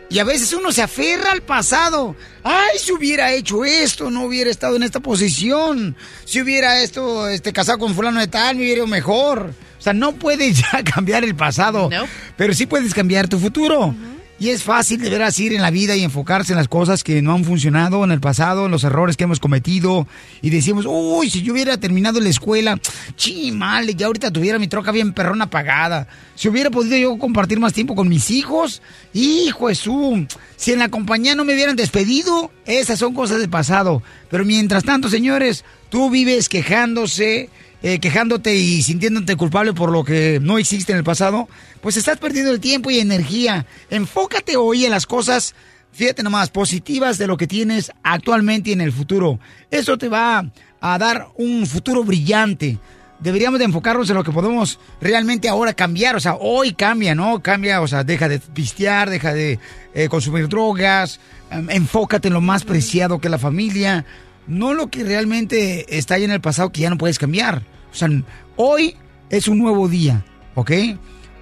Y 0.09 0.19
a 0.19 0.23
veces 0.23 0.53
uno 0.53 0.71
se 0.71 0.81
aferra 0.81 1.31
al 1.31 1.41
pasado. 1.41 2.15
Ay, 2.43 2.79
si 2.79 2.93
hubiera 2.93 3.33
hecho 3.33 3.65
esto, 3.65 4.09
no 4.09 4.23
hubiera 4.23 4.49
estado 4.49 4.77
en 4.77 4.83
esta 4.83 5.01
posición. 5.01 5.95
Si 6.23 6.41
hubiera 6.41 6.81
esto, 6.81 7.27
este, 7.27 7.51
casado 7.51 7.77
con 7.77 7.93
fulano 7.93 8.19
de 8.19 8.27
tal, 8.27 8.55
me 8.55 8.61
hubiera 8.61 8.77
ido 8.79 8.87
mejor. 8.87 9.53
O 9.77 9.81
sea, 9.81 9.93
no 9.93 10.13
puedes 10.13 10.57
ya 10.71 10.83
cambiar 10.83 11.23
el 11.23 11.35
pasado. 11.35 11.89
Pero 12.37 12.53
sí 12.53 12.65
puedes 12.65 12.93
cambiar 12.93 13.27
tu 13.27 13.37
futuro. 13.37 13.93
Y 14.39 14.49
es 14.49 14.61
fácil 14.61 15.01
de 15.01 15.09
veras 15.09 15.39
ir 15.39 15.53
en 15.53 15.63
la 15.63 15.71
vida 15.71 15.95
y 15.95 16.03
enfocarse 16.03 16.53
en 16.53 16.57
las 16.57 16.67
cosas 16.67 17.03
que 17.03 17.23
no 17.23 17.33
han 17.33 17.43
funcionado 17.43 18.03
en 18.03 18.11
el 18.11 18.19
pasado, 18.19 18.65
en 18.65 18.71
los 18.71 18.83
errores 18.83 19.17
que 19.17 19.23
hemos 19.23 19.39
cometido. 19.39 20.07
Y 20.43 20.51
decimos, 20.51 20.85
uy, 20.87 21.31
si 21.31 21.41
yo 21.41 21.53
hubiera 21.53 21.77
terminado 21.77 22.19
la 22.19 22.29
escuela, 22.29 22.79
chi, 23.15 23.51
mal, 23.51 23.87
ya 23.95 24.05
ahorita 24.05 24.31
tuviera 24.31 24.59
mi 24.59 24.67
troca 24.67 24.91
bien 24.91 25.13
perrona 25.13 25.49
pagada. 25.49 26.07
Si 26.35 26.47
hubiera 26.47 26.69
podido 26.69 26.97
yo 26.97 27.17
compartir 27.17 27.59
más 27.59 27.73
tiempo 27.73 27.95
con 27.95 28.09
mis 28.09 28.29
hijos, 28.29 28.83
hijo 29.11 29.69
Jesús, 29.69 30.27
si 30.55 30.71
en 30.71 30.79
la 30.79 30.89
compañía 30.89 31.33
no 31.33 31.43
me 31.43 31.55
hubieran 31.55 31.75
despedido, 31.75 32.51
esas 32.67 32.99
son 32.99 33.15
cosas 33.15 33.39
del 33.39 33.49
pasado. 33.49 34.03
Pero 34.29 34.45
mientras 34.45 34.83
tanto, 34.83 35.09
señores, 35.09 35.65
tú 35.89 36.11
vives 36.11 36.47
quejándose, 36.47 37.49
eh, 37.81 37.99
quejándote 37.99 38.55
y 38.55 38.83
sintiéndote 38.83 39.35
culpable 39.35 39.73
por 39.73 39.91
lo 39.91 40.03
que 40.03 40.39
no 40.41 40.57
existe 40.57 40.91
en 40.91 40.99
el 40.99 41.03
pasado, 41.03 41.47
pues 41.81 41.97
estás 41.97 42.17
perdiendo 42.17 42.51
el 42.51 42.59
tiempo 42.59 42.89
y 42.91 42.99
energía. 42.99 43.65
Enfócate 43.89 44.57
hoy 44.57 44.85
en 44.85 44.91
las 44.91 45.05
cosas, 45.05 45.55
fíjate 45.91 46.23
nomás, 46.23 46.49
positivas 46.49 47.17
de 47.17 47.27
lo 47.27 47.37
que 47.37 47.47
tienes 47.47 47.91
actualmente 48.03 48.69
y 48.69 48.73
en 48.73 48.81
el 48.81 48.91
futuro. 48.91 49.39
Eso 49.71 49.97
te 49.97 50.09
va 50.09 50.49
a 50.79 50.97
dar 50.97 51.27
un 51.35 51.65
futuro 51.65 52.03
brillante. 52.03 52.77
Deberíamos 53.19 53.59
de 53.59 53.65
enfocarnos 53.65 54.09
en 54.09 54.15
lo 54.15 54.23
que 54.23 54.31
podemos 54.31 54.79
realmente 55.01 55.49
ahora 55.49 55.73
cambiar. 55.73 56.15
O 56.15 56.19
sea, 56.19 56.35
hoy 56.35 56.73
cambia, 56.73 57.15
¿no? 57.15 57.41
Cambia, 57.41 57.81
o 57.81 57.87
sea, 57.87 58.03
deja 58.03 58.29
de 58.29 58.39
pistear, 58.39 59.09
deja 59.09 59.33
de 59.33 59.59
eh, 59.95 60.07
consumir 60.07 60.47
drogas, 60.47 61.19
em, 61.49 61.69
enfócate 61.71 62.27
en 62.27 62.35
lo 62.35 62.41
más 62.41 62.63
preciado 62.63 63.19
que 63.19 63.29
la 63.29 63.39
familia 63.39 64.05
no 64.47 64.73
lo 64.73 64.87
que 64.87 65.03
realmente 65.03 65.97
está 65.97 66.15
ahí 66.15 66.23
en 66.23 66.31
el 66.31 66.41
pasado 66.41 66.71
que 66.71 66.81
ya 66.81 66.89
no 66.89 66.97
puedes 66.97 67.19
cambiar. 67.19 67.63
O 67.91 67.95
sea, 67.95 68.09
hoy 68.55 68.95
es 69.29 69.47
un 69.47 69.59
nuevo 69.59 69.87
día, 69.87 70.25
¿ok? 70.55 70.71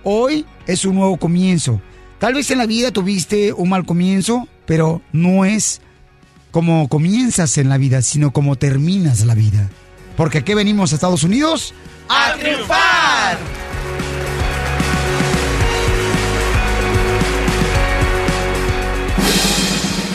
Hoy 0.08 0.46
es 0.68 0.86
un 0.86 0.94
nuevo 0.94 1.18
comienzo. 1.18 1.82
Tal 2.20 2.36
vez 2.36 2.52
en 2.52 2.60
la 2.60 2.68
vida 2.68 2.92
tuviste 2.92 3.54
un 3.54 3.70
mal 3.70 3.88
comienzo, 3.88 4.48
pero 4.68 5.02
no 5.12 5.46
es 5.46 5.82
como 6.52 6.88
comienzas 6.90 7.58
en 7.58 7.70
la 7.70 7.80
vida, 7.80 8.04
sino 8.04 8.30
como 8.30 8.56
terminas 8.56 9.26
la 9.26 9.34
vida. 9.34 9.68
Porque 10.16 10.38
aquí 10.38 10.54
venimos 10.54 10.92
a 10.92 10.96
Estados 10.96 11.24
Unidos 11.24 11.74
¡A 12.08 12.36
triunfar! 12.40 13.38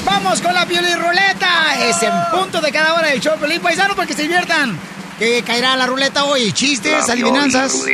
Vamos 0.05 0.41
con 0.41 0.55
la 0.55 0.65
Ruleta. 0.65 1.89
Es 1.89 2.01
en 2.05 2.13
punto 2.31 2.61
de 2.61 2.71
cada 2.71 2.95
hora 2.95 3.09
del 3.09 3.21
show 3.21 3.37
Piolín 3.41 3.61
Paisano 3.61 3.97
para 3.97 4.07
que 4.07 4.15
se 4.15 4.23
diviertan. 4.23 4.79
Que 5.21 5.43
caerá 5.43 5.77
la 5.77 5.85
ruleta 5.87 6.25
hoy. 6.25 6.51
Chistes, 6.51 7.07
La 7.07 7.13
adivinanzas. 7.13 7.87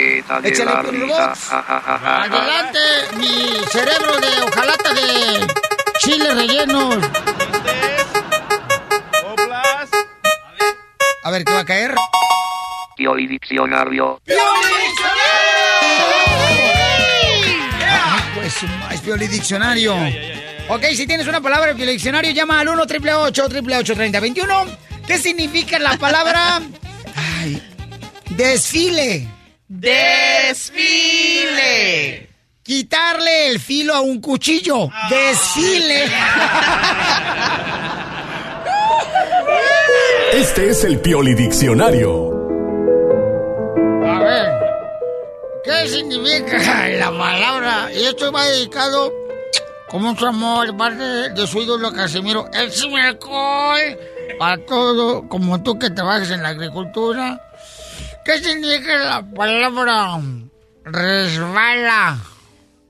Échale, 0.45 0.65
la 0.65 0.81
Robot. 0.83 1.19
ja, 1.19 1.35
ja, 1.37 1.99
ja. 1.99 2.23
Adelante, 2.23 2.79
mi 3.17 3.65
cerebro 3.69 4.13
de 4.21 4.43
hojalata 4.43 4.95
de 4.95 5.47
chile 5.99 6.33
relleno. 6.33 6.91
A 11.25 11.31
ver, 11.33 11.45
¿qué 11.45 11.53
va 11.53 11.59
a 11.59 11.65
caer? 11.65 11.97
Pioli 12.97 13.27
Diccionario. 13.27 14.21
Pues 18.37 18.55
es 18.93 19.01
Pioli 19.01 19.27
Diccionario. 19.27 19.97
Ok, 20.69 20.85
si 20.95 21.09
tienes 21.09 21.27
una 21.27 21.41
palabra 21.41 21.73
en 21.73 21.77
Pioli 21.77 21.91
Diccionario, 21.91 22.31
llama 22.31 22.61
al 22.61 22.69
1 22.69 22.83
888 22.83 23.95
3021 23.97 24.67
¿Qué 25.09 25.19
significa 25.19 25.81
la 25.81 25.97
palabra? 25.97 26.61
Ay, 27.47 27.63
desfile. 28.31 29.29
Desfile. 29.69 30.69
quitarle 32.63 33.49
el 33.51 33.61
filo 33.61 33.95
a 33.95 34.01
un 34.01 34.21
cuchillo. 34.21 34.89
Desfile. 35.09 36.07
Este 40.33 40.71
es 40.71 40.83
el 40.85 40.99
Pioli 41.01 41.35
Diccionario. 41.35 42.33
A 44.05 44.19
ver, 44.19 44.53
¿qué 45.65 45.89
significa 45.89 46.89
la 46.89 47.17
palabra? 47.17 47.93
Y 47.93 48.05
esto 48.07 48.33
va 48.33 48.45
dedicado 48.47 49.13
con 49.89 50.03
mucho 50.03 50.27
amor, 50.27 50.67
de 50.67 50.75
parte 50.75 51.03
de, 51.31 51.47
su 51.47 51.63
ídolo 51.63 51.93
Casimiro, 51.93 52.51
el 52.53 52.73
alcohol, 52.97 53.81
para 54.39 54.65
todo, 54.65 55.29
como 55.29 55.63
tú 55.63 55.79
que 55.79 55.91
trabajas 55.91 56.31
en 56.31 56.43
la 56.43 56.49
agricultura. 56.51 57.41
¿Qué 58.25 58.39
significa 58.43 58.97
la 58.97 59.23
palabra 59.23 60.19
resbala? 60.85 62.19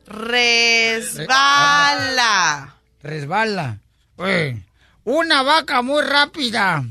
Resbala. 0.07 1.25
Resbala. 3.03 3.79
Oye, 4.17 4.63
una 5.05 5.43
vaca 5.43 5.83
muy 5.83 6.03
rápida. 6.03 6.83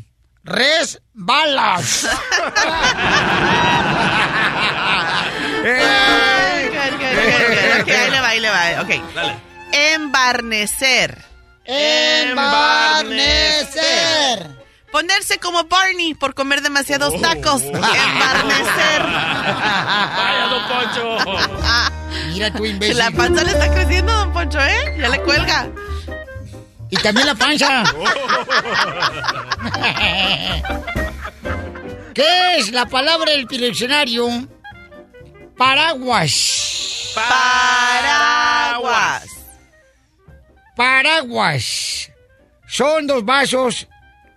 Good. 0.43 0.99
Ok, 7.81 7.89
ahí 7.89 8.11
le 8.11 8.21
va, 8.21 8.27
ahí 8.29 8.39
le 8.39 8.49
va. 8.49 8.81
Ok. 8.81 8.89
Embarnecer. 9.71 11.23
Embarnecer. 11.65 14.47
Ponerse 14.91 15.39
como 15.39 15.63
Barney 15.65 16.13
por 16.13 16.33
comer 16.33 16.61
demasiados 16.61 17.19
tacos. 17.19 17.63
Embarnecer. 17.63 19.01
Vaya, 19.01 20.47
don 20.49 20.63
Poncho. 20.67 21.17
Mira 22.33 22.53
tú, 22.53 22.65
imbécil. 22.65 22.97
La 22.97 23.11
panza 23.11 23.43
le 23.43 23.51
está 23.51 23.73
creciendo, 23.73 24.13
don 24.13 24.31
Poncho, 24.31 24.59
¿eh? 24.59 24.95
Ya 24.99 25.09
le 25.09 25.21
cuelga. 25.21 25.67
Y 26.89 26.95
también 26.97 27.27
la 27.27 27.35
panza. 27.35 27.83
¿Qué 32.13 32.57
es 32.57 32.71
la 32.71 32.85
palabra 32.85 33.31
del 33.31 33.45
diccionario? 33.47 34.29
Paraguas. 35.57 37.11
Paraguas. 37.15 39.23
Paraguas. 40.75 42.11
Son 42.67 43.07
dos 43.07 43.23
vasos 43.23 43.87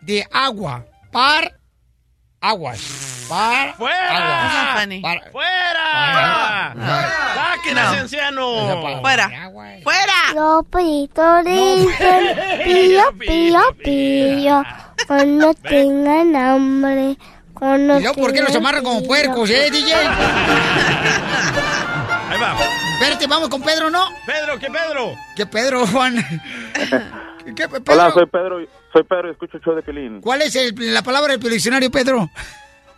de 0.02 0.26
agua. 0.32 0.84
Par. 1.10 1.52
Aguas. 2.40 3.26
Par. 3.28 3.74
¡Fuera! 3.76 4.16
Aguas. 4.16 4.82
Funny. 4.82 5.00
Par- 5.00 5.30
¡Fuera! 5.32 6.72
Para- 6.74 7.34
¡Saquen 7.34 7.78
a 7.78 7.90
ese 7.90 8.00
anciano! 8.00 9.00
Fuera. 9.00 9.28
¡Fuera! 9.82 10.14
Dicen 11.50 12.36
pío, 12.64 13.02
pío, 13.18 13.60
pío. 13.82 14.64
Cuando 15.06 15.54
tengan 15.54 16.36
hambre. 16.36 17.16
Cuando 17.54 17.98
¿Y 17.98 18.02
luego 18.02 18.20
por 18.20 18.32
qué 18.32 18.40
los 18.42 18.54
amarran 18.54 18.84
como 18.84 19.02
puercos, 19.02 19.50
eh, 19.50 19.68
DJ? 19.70 19.94
Ahí 22.30 22.38
va. 22.40 22.56
Espérate, 23.00 23.28
vamos 23.28 23.48
con 23.48 23.62
Pedro, 23.62 23.90
¿no? 23.90 24.06
Pedro, 24.26 24.58
¿qué 24.58 24.66
Pedro? 24.66 25.14
¿Qué 25.36 25.46
Pedro, 25.46 25.86
Juan? 25.86 26.16
¿Qué, 27.54 27.68
Pedro? 27.68 27.94
Hola, 27.94 28.10
soy 28.10 28.26
Pedro, 28.26 28.58
soy 28.92 29.04
Pedro, 29.04 29.30
escucho 29.30 29.56
el 29.56 29.62
show 29.62 29.76
de 29.76 29.82
Pelín. 29.82 30.20
¿Cuál 30.20 30.42
es 30.42 30.74
la 30.76 31.02
palabra 31.02 31.36
del 31.36 31.48
diccionario, 31.48 31.92
Pedro? 31.92 32.28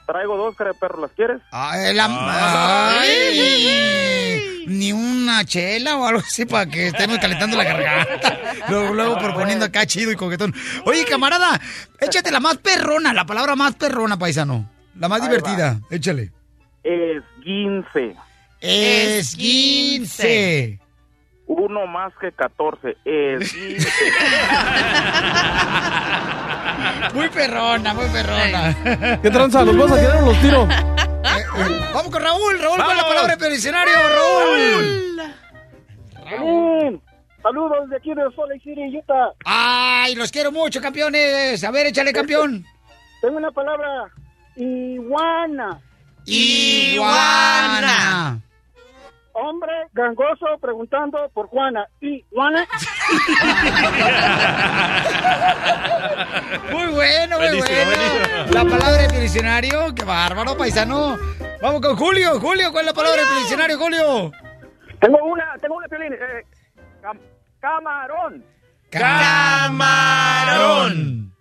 Traigo 0.06 0.38
dos 0.38 0.56
cara 0.56 0.72
perro, 0.72 1.02
¿las 1.02 1.10
quieres? 1.10 1.42
Ay, 1.52 1.94
la... 1.94 2.06
Ah. 2.08 2.98
Ay, 2.98 4.64
ni 4.68 4.90
una 4.90 5.44
chela 5.44 5.98
o 5.98 6.06
algo 6.06 6.20
así 6.20 6.46
para 6.46 6.64
que 6.64 6.86
estemos 6.86 7.18
calentando 7.18 7.58
la 7.58 7.64
garganta. 7.64 8.38
Luego, 8.70 8.94
luego 8.94 9.18
proponiendo 9.18 9.66
acá 9.66 9.84
chido 9.84 10.10
y 10.10 10.16
coquetón. 10.16 10.54
Oye, 10.86 11.04
camarada, 11.04 11.60
échate 12.00 12.30
la 12.30 12.40
más 12.40 12.56
perrona, 12.56 13.12
la 13.12 13.26
palabra 13.26 13.54
más 13.54 13.74
perrona, 13.74 14.18
paisano. 14.18 14.66
La 14.98 15.10
más 15.10 15.20
divertida, 15.20 15.78
échale. 15.90 16.32
Es 16.82 17.22
15. 17.44 18.16
Esquince. 18.60 20.28
Uno 21.46 21.86
más 21.86 22.12
que 22.20 22.32
14. 22.32 22.96
Esquince. 23.04 23.88
muy 27.14 27.28
perrona, 27.28 27.94
muy 27.94 28.06
perrona. 28.06 29.20
¿Qué 29.20 29.30
tranza? 29.30 29.64
¿Los 29.64 29.76
vas 29.76 29.92
a 29.92 30.00
tirar 30.00 30.22
los 30.22 30.40
tiro? 30.40 30.68
Eh, 30.70 31.44
eh, 31.58 31.80
vamos 31.92 32.10
con 32.10 32.22
Raúl. 32.22 32.58
Raúl 32.60 32.78
con 32.78 32.96
la 32.96 33.06
palabra 33.06 33.36
del 33.36 33.52
diccionario. 33.52 33.92
Raúl. 34.08 35.22
Raúl. 36.30 37.00
Saludos 37.42 37.88
de 37.88 37.96
aquí 37.96 38.10
de 38.10 38.22
Salt 38.36 38.50
Lake 38.50 38.60
City, 38.62 38.98
Utah. 38.98 39.30
¡Ay, 39.44 40.14
los 40.14 40.30
quiero 40.30 40.52
mucho, 40.52 40.78
campeones! 40.80 41.64
A 41.64 41.70
ver, 41.70 41.86
échale, 41.86 42.12
campeón. 42.12 42.66
Tengo 43.22 43.38
una 43.38 43.50
palabra. 43.50 44.10
Iguana. 44.56 45.80
Iguana. 46.26 48.40
Hombre 49.42 49.72
gangoso 49.92 50.46
preguntando 50.60 51.30
por 51.32 51.46
Juana. 51.48 51.86
¿Iguana? 52.00 52.66
Muy 56.70 56.86
bueno, 56.88 57.38
muy 57.38 57.46
Buenísimo, 57.48 57.74
bueno. 57.84 57.90
buenísimo. 57.90 58.52
La 58.52 58.64
palabra 58.64 59.02
del 59.08 59.20
diccionario, 59.20 59.94
qué 59.94 60.04
bárbaro, 60.04 60.56
paisano. 60.56 61.16
Vamos 61.62 61.80
con 61.80 61.96
Julio, 61.96 62.38
Julio, 62.40 62.70
¿cuál 62.72 62.84
es 62.86 62.90
la 62.92 62.94
palabra 62.94 63.22
del 63.24 63.36
diccionario, 63.38 63.78
Julio? 63.78 64.32
Tengo 65.00 65.18
una, 65.24 65.54
tengo 65.60 65.76
una, 65.76 65.88
Pelín. 65.88 66.12
Eh, 66.12 66.44
cam- 67.02 67.18
camarón. 67.60 68.44
Camarón. 70.10 71.32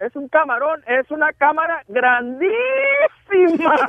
Es 0.00 0.14
un 0.14 0.28
camarón, 0.28 0.80
es 0.86 1.10
una 1.10 1.32
cámara 1.32 1.82
grandísima. 1.88 3.74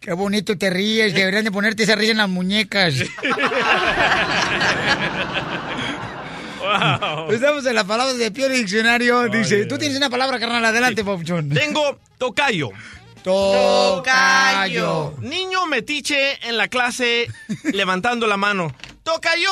Qué 0.00 0.12
bonito 0.12 0.58
te 0.58 0.68
ríes, 0.68 1.14
deberían 1.14 1.44
de 1.44 1.52
ponerte 1.52 1.84
esa 1.84 1.94
risa 1.94 2.12
en 2.12 2.18
las 2.18 2.28
muñecas. 2.28 2.94
Estamos 7.30 7.64
en 7.64 7.74
las 7.74 7.84
palabras 7.84 8.18
de 8.18 8.30
Pio 8.30 8.48
Diccionario. 8.48 9.28
Dice, 9.28 9.64
tú 9.66 9.78
tienes 9.78 9.96
una 9.96 10.10
palabra, 10.10 10.38
carnal, 10.38 10.64
adelante, 10.64 11.02
Pauchón. 11.02 11.48
Tengo 11.48 11.98
tocayo. 12.18 12.70
Tocayo. 13.24 15.14
Niño 15.20 15.66
metiche 15.66 16.38
en 16.48 16.56
la 16.56 16.68
clase 16.68 17.28
levantando 17.72 18.26
la 18.26 18.36
mano. 18.36 18.74
¡Tocayo! 19.02 19.50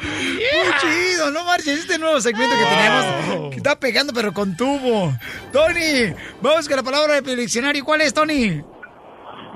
Muy 0.00 0.72
chido, 0.80 1.30
no 1.30 1.44
marches, 1.44 1.80
este 1.80 1.98
nuevo 1.98 2.20
segmento 2.20 2.56
que 2.56 2.64
tenemos 2.64 3.50
que 3.50 3.56
está 3.56 3.78
pegando 3.78 4.12
pero 4.12 4.32
con 4.32 4.56
tubo. 4.56 5.12
Tony, 5.52 6.14
vamos 6.40 6.66
con 6.66 6.76
la 6.76 6.82
palabra 6.82 7.20
del 7.20 7.36
diccionario. 7.36 7.84
¿Cuál 7.84 8.00
es, 8.00 8.14
Tony? 8.14 8.62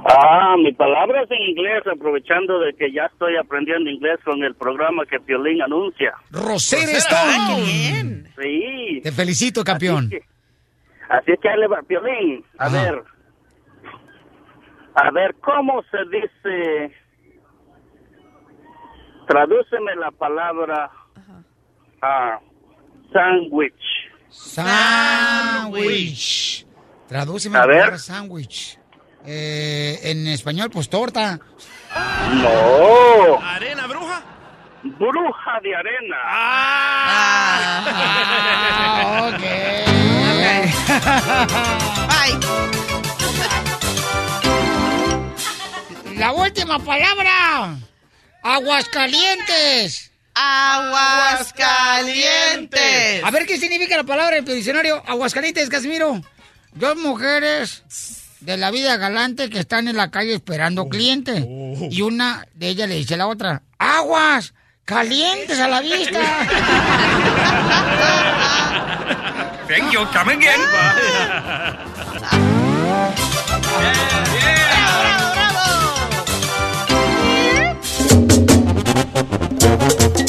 Ah, 0.06 0.54
mi 0.58 0.72
palabra 0.72 1.22
es 1.22 1.30
en 1.30 1.42
inglés, 1.50 1.82
aprovechando 1.90 2.58
de 2.60 2.74
que 2.74 2.92
ya 2.92 3.06
estoy 3.06 3.36
aprendiendo 3.36 3.88
inglés 3.88 4.18
con 4.24 4.42
el 4.44 4.54
programa 4.54 5.06
que 5.06 5.18
Piolín 5.20 5.62
anuncia. 5.62 6.12
Rosera 6.30 6.92
Ah, 7.10 7.56
Stone. 7.56 8.24
Sí. 8.40 9.00
Te 9.02 9.12
felicito, 9.12 9.64
campeón. 9.64 10.10
Así 11.08 11.32
es 11.32 11.40
que 11.40 11.48
ahí 11.48 11.58
le 11.58 11.68
va, 11.68 11.80
Piolín. 11.82 12.44
A 12.58 12.66
Ajá. 12.66 12.82
ver. 12.82 13.02
A 14.96 15.10
ver, 15.10 15.34
¿cómo 15.40 15.82
se 15.90 15.98
dice? 16.10 16.94
Tradúceme 19.26 19.96
la 19.96 20.10
palabra 20.10 20.90
ah, 22.02 22.38
sándwich. 23.12 23.72
Sándwich. 25.34 26.66
Tradúceme 27.08 27.56
A 27.56 27.60
la 27.60 27.66
ver. 27.66 27.76
palabra 27.78 27.98
sándwich. 27.98 28.78
Eh, 29.26 30.00
en 30.02 30.26
español, 30.26 30.68
pues 30.70 30.90
torta. 30.90 31.40
No. 32.34 33.40
¿Arena 33.42 33.86
bruja? 33.86 34.22
Bruja 34.82 35.60
de 35.62 35.74
arena. 35.74 36.16
Ah, 36.26 37.80
ok. 39.32 39.42
La 46.18 46.32
última 46.32 46.78
palabra. 46.78 47.76
Aguascalientes. 48.42 50.10
Aguascalientes. 50.34 53.24
A 53.24 53.30
ver 53.30 53.46
qué 53.46 53.56
significa 53.56 53.96
la 53.96 54.04
palabra 54.04 54.36
en 54.36 54.46
el 54.46 54.54
diccionario. 54.54 55.02
Aguascalientes, 55.06 55.70
Casimiro. 55.70 56.20
Dos 56.72 56.96
mujeres 56.96 57.82
de 58.44 58.56
la 58.58 58.70
vida 58.70 58.96
galante 58.96 59.48
que 59.48 59.58
están 59.58 59.88
en 59.88 59.96
la 59.96 60.10
calle 60.10 60.34
esperando 60.34 60.88
cliente. 60.88 61.48
Y 61.90 62.02
una 62.02 62.46
de 62.54 62.68
ellas 62.68 62.88
le 62.88 62.96
dice 62.96 63.14
a 63.14 63.16
la 63.18 63.26
otra, 63.26 63.62
aguas, 63.78 64.52
calientes 64.84 65.58
a 65.58 65.68
la 65.68 65.80
vista. 65.80 66.20
Thank 69.66 69.92
you, 69.92 70.04
come 70.12 70.34
again. 70.34 70.60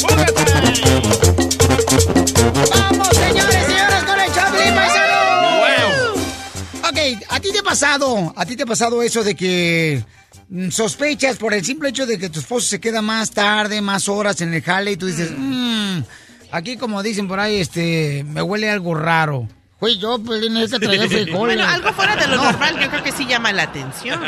¡Vamos, 0.02 1.25
pasado, 7.80 8.32
a 8.36 8.46
ti 8.46 8.56
te 8.56 8.62
ha 8.62 8.66
pasado 8.66 9.02
eso 9.02 9.22
de 9.22 9.34
que 9.34 10.02
mm, 10.48 10.70
sospechas 10.70 11.36
por 11.36 11.52
el 11.52 11.64
simple 11.64 11.90
hecho 11.90 12.06
de 12.06 12.18
que 12.18 12.30
tu 12.30 12.40
esposo 12.40 12.66
se 12.66 12.80
queda 12.80 13.02
más 13.02 13.30
tarde, 13.32 13.80
más 13.80 14.08
horas 14.08 14.40
en 14.40 14.54
el 14.54 14.62
jale 14.62 14.92
y 14.92 14.96
tú 14.96 15.06
dices, 15.06 15.30
"Mm, 15.36 16.00
aquí 16.52 16.76
como 16.76 17.02
dicen 17.02 17.28
por 17.28 17.38
ahí, 17.40 17.56
este, 17.56 18.24
me 18.28 18.40
huele 18.42 18.70
algo 18.70 18.94
raro. 18.94 19.48
Fui 19.78 19.98
yo, 19.98 20.18
pues, 20.24 20.42
en 20.42 20.56
esta 20.56 20.78
traía 20.80 21.06
frijoles. 21.06 21.34
Bueno, 21.58 21.64
algo 21.66 21.92
fuera 21.92 22.16
de 22.16 22.26
lo 22.28 22.36
No. 22.36 22.44
normal, 22.44 22.80
yo 22.80 22.88
creo 22.88 23.02
que 23.02 23.12
sí 23.12 23.26
llama 23.26 23.52
la 23.52 23.64
atención. 23.64 24.18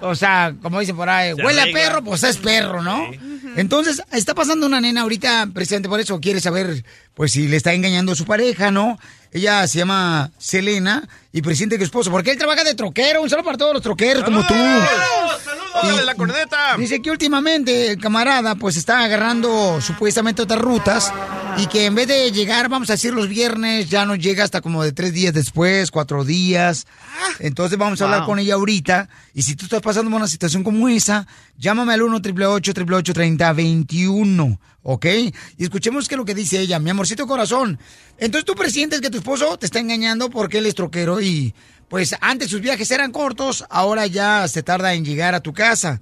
O 0.00 0.16
sea, 0.16 0.52
como 0.60 0.80
dicen 0.80 0.96
por 0.96 1.08
ahí, 1.08 1.32
huele 1.32 1.60
a 1.62 1.66
perro, 1.72 2.02
pues 2.02 2.24
es 2.24 2.38
perro, 2.38 2.82
¿no? 2.82 3.08
Entonces, 3.54 4.02
está 4.10 4.34
pasando 4.34 4.66
una 4.66 4.80
nena 4.80 5.02
ahorita, 5.02 5.48
precisamente 5.54 5.88
por 5.88 6.00
eso, 6.00 6.20
quiere 6.20 6.40
saber, 6.40 6.84
pues, 7.14 7.30
si 7.30 7.46
le 7.46 7.56
está 7.56 7.72
engañando 7.72 8.12
a 8.12 8.16
su 8.16 8.24
pareja, 8.24 8.72
¿no? 8.72 8.98
Ella 9.36 9.66
se 9.68 9.80
llama 9.80 10.30
Selena 10.38 11.06
y 11.30 11.42
presiente 11.42 11.76
que 11.76 11.82
es 11.84 11.88
esposo, 11.88 12.10
porque 12.10 12.30
él 12.30 12.38
trabaja 12.38 12.64
de 12.64 12.74
troquero, 12.74 13.20
un 13.20 13.28
saludo 13.28 13.44
para 13.44 13.58
todos 13.58 13.74
los 13.74 13.82
troqueros 13.82 14.24
como 14.24 14.46
tú. 14.46 14.54
¡Dale 14.54 16.06
la 16.06 16.14
corneta! 16.14 16.74
Dice 16.78 17.02
que 17.02 17.10
últimamente 17.10 17.90
el 17.90 18.00
camarada 18.00 18.54
pues 18.54 18.78
está 18.78 19.00
agarrando 19.00 19.78
supuestamente 19.82 20.40
otras 20.40 20.58
rutas 20.58 21.12
y 21.58 21.66
que 21.66 21.86
en 21.86 21.94
vez 21.94 22.08
de 22.08 22.30
llegar, 22.32 22.68
vamos 22.68 22.90
a 22.90 22.94
decir 22.94 23.14
los 23.14 23.28
viernes, 23.28 23.88
ya 23.88 24.04
no 24.04 24.14
llega 24.14 24.44
hasta 24.44 24.60
como 24.60 24.82
de 24.82 24.92
tres 24.92 25.12
días 25.12 25.32
después, 25.32 25.90
cuatro 25.90 26.24
días. 26.24 26.86
Entonces 27.38 27.78
vamos 27.78 28.00
a 28.00 28.04
hablar 28.04 28.24
con 28.24 28.38
ella 28.38 28.54
ahorita. 28.54 29.08
Y 29.34 29.42
si 29.42 29.56
tú 29.56 29.64
estás 29.64 29.80
pasando 29.80 30.10
por 30.10 30.18
una 30.18 30.28
situación 30.28 30.62
como 30.62 30.88
esa, 30.88 31.26
llámame 31.56 31.94
al 31.94 32.02
1 32.02 32.16
888 32.16 33.12
30 33.12 33.52
21 33.52 34.60
¿ok? 34.88 35.06
Y 35.58 35.64
escuchemos 35.64 36.06
qué 36.06 36.14
es 36.14 36.18
lo 36.18 36.24
que 36.24 36.34
dice 36.34 36.60
ella, 36.60 36.78
mi 36.78 36.90
amorcito 36.90 37.26
corazón. 37.26 37.78
Entonces 38.18 38.44
tú 38.44 38.54
presientes 38.54 39.00
que 39.00 39.10
tu 39.10 39.18
esposo 39.18 39.58
te 39.58 39.66
está 39.66 39.80
engañando 39.80 40.30
porque 40.30 40.58
él 40.58 40.66
es 40.66 40.76
troquero 40.76 41.20
y 41.20 41.54
pues 41.88 42.14
antes 42.20 42.50
sus 42.50 42.60
viajes 42.60 42.90
eran 42.92 43.10
cortos, 43.10 43.64
ahora 43.68 44.06
ya 44.06 44.46
se 44.46 44.62
tarda 44.62 44.94
en 44.94 45.04
llegar 45.04 45.34
a 45.34 45.40
tu 45.40 45.52
casa. 45.52 46.00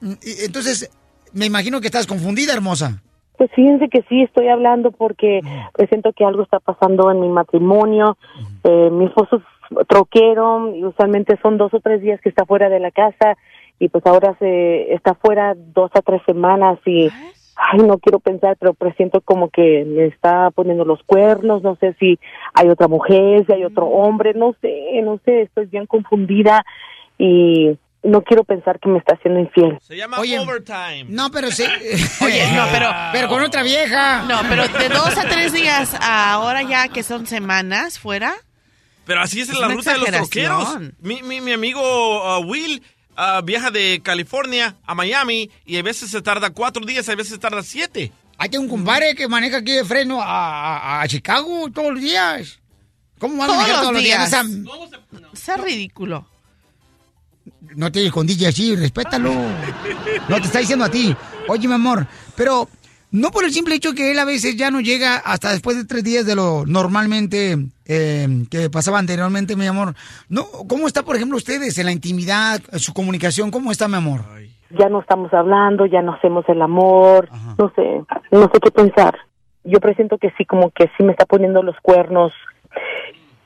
Mm, 0.00 0.12
Entonces, 0.22 0.90
me 1.32 1.46
imagino 1.46 1.80
que 1.80 1.86
estás 1.86 2.06
confundida, 2.06 2.52
hermosa. 2.52 3.02
Pues 3.38 3.50
fíjense 3.52 3.88
que 3.88 4.02
sí 4.08 4.22
estoy 4.22 4.48
hablando 4.48 4.90
porque 4.90 5.40
siento 5.88 6.12
que 6.12 6.24
algo 6.24 6.42
está 6.42 6.58
pasando 6.58 7.10
en 7.10 7.20
mi 7.20 7.28
matrimonio. 7.28 8.18
Eh, 8.64 8.90
mi 8.90 9.06
esposo 9.06 9.36
es 9.36 9.86
troquero 9.86 10.74
y 10.74 10.84
usualmente 10.84 11.38
son 11.40 11.56
dos 11.56 11.72
o 11.72 11.80
tres 11.80 12.02
días 12.02 12.20
que 12.20 12.28
está 12.28 12.44
fuera 12.44 12.68
de 12.68 12.80
la 12.80 12.90
casa 12.90 13.36
y 13.78 13.88
pues 13.88 14.04
ahora 14.06 14.34
se 14.38 14.92
está 14.92 15.14
fuera 15.14 15.54
dos 15.54 15.90
a 15.94 16.02
tres 16.02 16.20
semanas 16.26 16.78
y 16.84 17.08
ay 17.56 17.78
no 17.86 17.98
quiero 17.98 18.18
pensar 18.18 18.56
pero 18.58 18.74
presiento 18.74 19.20
como 19.20 19.50
que 19.50 19.84
me 19.84 20.06
está 20.06 20.50
poniendo 20.50 20.84
los 20.84 21.02
cuernos 21.04 21.62
no 21.62 21.76
sé 21.76 21.94
si 22.00 22.18
hay 22.54 22.68
otra 22.68 22.88
mujer 22.88 23.44
si 23.46 23.52
hay 23.52 23.64
otro 23.64 23.86
hombre 23.86 24.32
no 24.34 24.54
sé 24.60 25.00
no 25.02 25.20
sé 25.24 25.42
estoy 25.42 25.66
bien 25.66 25.86
confundida 25.86 26.64
y 27.18 27.76
no 28.02 28.22
quiero 28.22 28.44
pensar 28.44 28.78
que 28.80 28.88
me 28.88 28.98
está 28.98 29.14
haciendo 29.16 29.40
infiel 29.40 29.78
Se 29.82 29.96
llama 29.96 30.18
overtime. 30.20 31.06
No, 31.08 31.30
pero 31.30 31.50
sí. 31.50 31.64
Oye, 32.24 32.50
no, 32.52 32.66
pero... 32.70 32.90
Pero 33.12 33.28
con 33.28 33.42
otra 33.42 33.62
vieja. 33.62 34.22
No, 34.22 34.40
pero 34.48 34.66
de 34.68 34.88
dos 34.88 35.16
a 35.18 35.28
tres 35.28 35.52
días 35.52 35.94
a 36.00 36.32
ahora 36.32 36.62
ya 36.62 36.88
que 36.88 37.02
son 37.02 37.26
semanas 37.26 37.98
fuera. 37.98 38.34
Pero 39.04 39.20
así 39.22 39.40
es, 39.40 39.48
Es 39.48 39.58
la 39.58 39.68
ruta 39.68 39.92
de 39.94 39.98
los 39.98 40.10
troqueros. 40.10 40.78
Mi, 41.00 41.22
mi, 41.22 41.40
mi 41.40 41.52
amigo 41.52 41.80
uh, 42.38 42.44
Will 42.44 42.82
uh, 43.16 43.42
viaja 43.42 43.70
de 43.70 44.00
California 44.04 44.76
a 44.86 44.94
Miami 44.94 45.50
y 45.64 45.78
a 45.78 45.82
veces 45.82 46.10
se 46.10 46.20
tarda 46.22 46.50
cuatro 46.50 46.84
días, 46.84 47.08
a 47.08 47.14
veces 47.14 47.32
se 47.32 47.38
tarda 47.38 47.62
siete. 47.62 48.12
Hay 48.36 48.50
un 48.56 48.68
compadre 48.68 49.14
que 49.16 49.26
maneja 49.26 49.56
aquí 49.56 49.72
de 49.72 49.84
freno 49.84 50.22
a, 50.22 50.26
a- 50.78 51.00
a 51.02 51.08
Chicago 51.08 51.68
todos 51.74 51.92
los 51.94 52.00
días. 52.02 52.60
¿Cómo 53.18 53.38
va 53.38 53.44
a 53.44 53.46
Todos 53.48 53.58
manejar 53.58 53.76
los 53.76 53.80
todos 53.82 53.94
los 53.94 54.02
días? 54.04 54.30
días. 54.30 54.44
O 54.44 55.36
sea, 55.36 55.54
Sea 55.56 55.56
ridículo. 55.56 56.26
No 57.76 57.90
te 57.90 58.06
escondille 58.06 58.46
así, 58.46 58.76
respétalo. 58.76 59.30
No 60.28 60.36
te 60.36 60.42
está 60.42 60.58
diciendo 60.60 60.84
a 60.84 60.90
ti. 60.90 61.14
Oye, 61.48 61.68
mi 61.68 61.74
amor, 61.74 62.06
pero 62.36 62.68
no 63.10 63.30
por 63.30 63.44
el 63.44 63.52
simple 63.52 63.74
hecho 63.74 63.94
que 63.94 64.10
él 64.10 64.18
a 64.18 64.24
veces 64.24 64.56
ya 64.56 64.70
no 64.70 64.80
llega 64.80 65.16
hasta 65.16 65.50
después 65.50 65.76
de 65.76 65.84
tres 65.84 66.04
días 66.04 66.26
de 66.26 66.34
lo 66.34 66.64
normalmente 66.66 67.56
eh, 67.86 68.44
que 68.50 68.70
pasaba 68.70 68.98
anteriormente, 68.98 69.56
mi 69.56 69.66
amor. 69.66 69.94
No, 70.28 70.44
¿Cómo 70.68 70.86
está, 70.86 71.02
por 71.02 71.16
ejemplo, 71.16 71.36
ustedes 71.36 71.78
en 71.78 71.86
la 71.86 71.92
intimidad, 71.92 72.60
su 72.76 72.92
comunicación? 72.92 73.50
¿Cómo 73.50 73.70
está, 73.70 73.88
mi 73.88 73.96
amor? 73.96 74.22
ya 74.70 74.88
no 74.88 75.00
estamos 75.00 75.32
hablando, 75.32 75.86
ya 75.86 76.02
no 76.02 76.14
hacemos 76.14 76.44
el 76.48 76.60
amor, 76.60 77.28
no 77.58 77.72
sé, 77.74 78.02
no 78.30 78.42
sé 78.52 78.60
qué 78.62 78.70
pensar. 78.70 79.16
Yo 79.64 79.80
presiento 79.80 80.18
que 80.18 80.30
sí, 80.36 80.44
como 80.44 80.70
que 80.70 80.90
sí 80.96 81.02
me 81.02 81.12
está 81.12 81.26
poniendo 81.26 81.62
los 81.62 81.76
cuernos. 81.80 82.32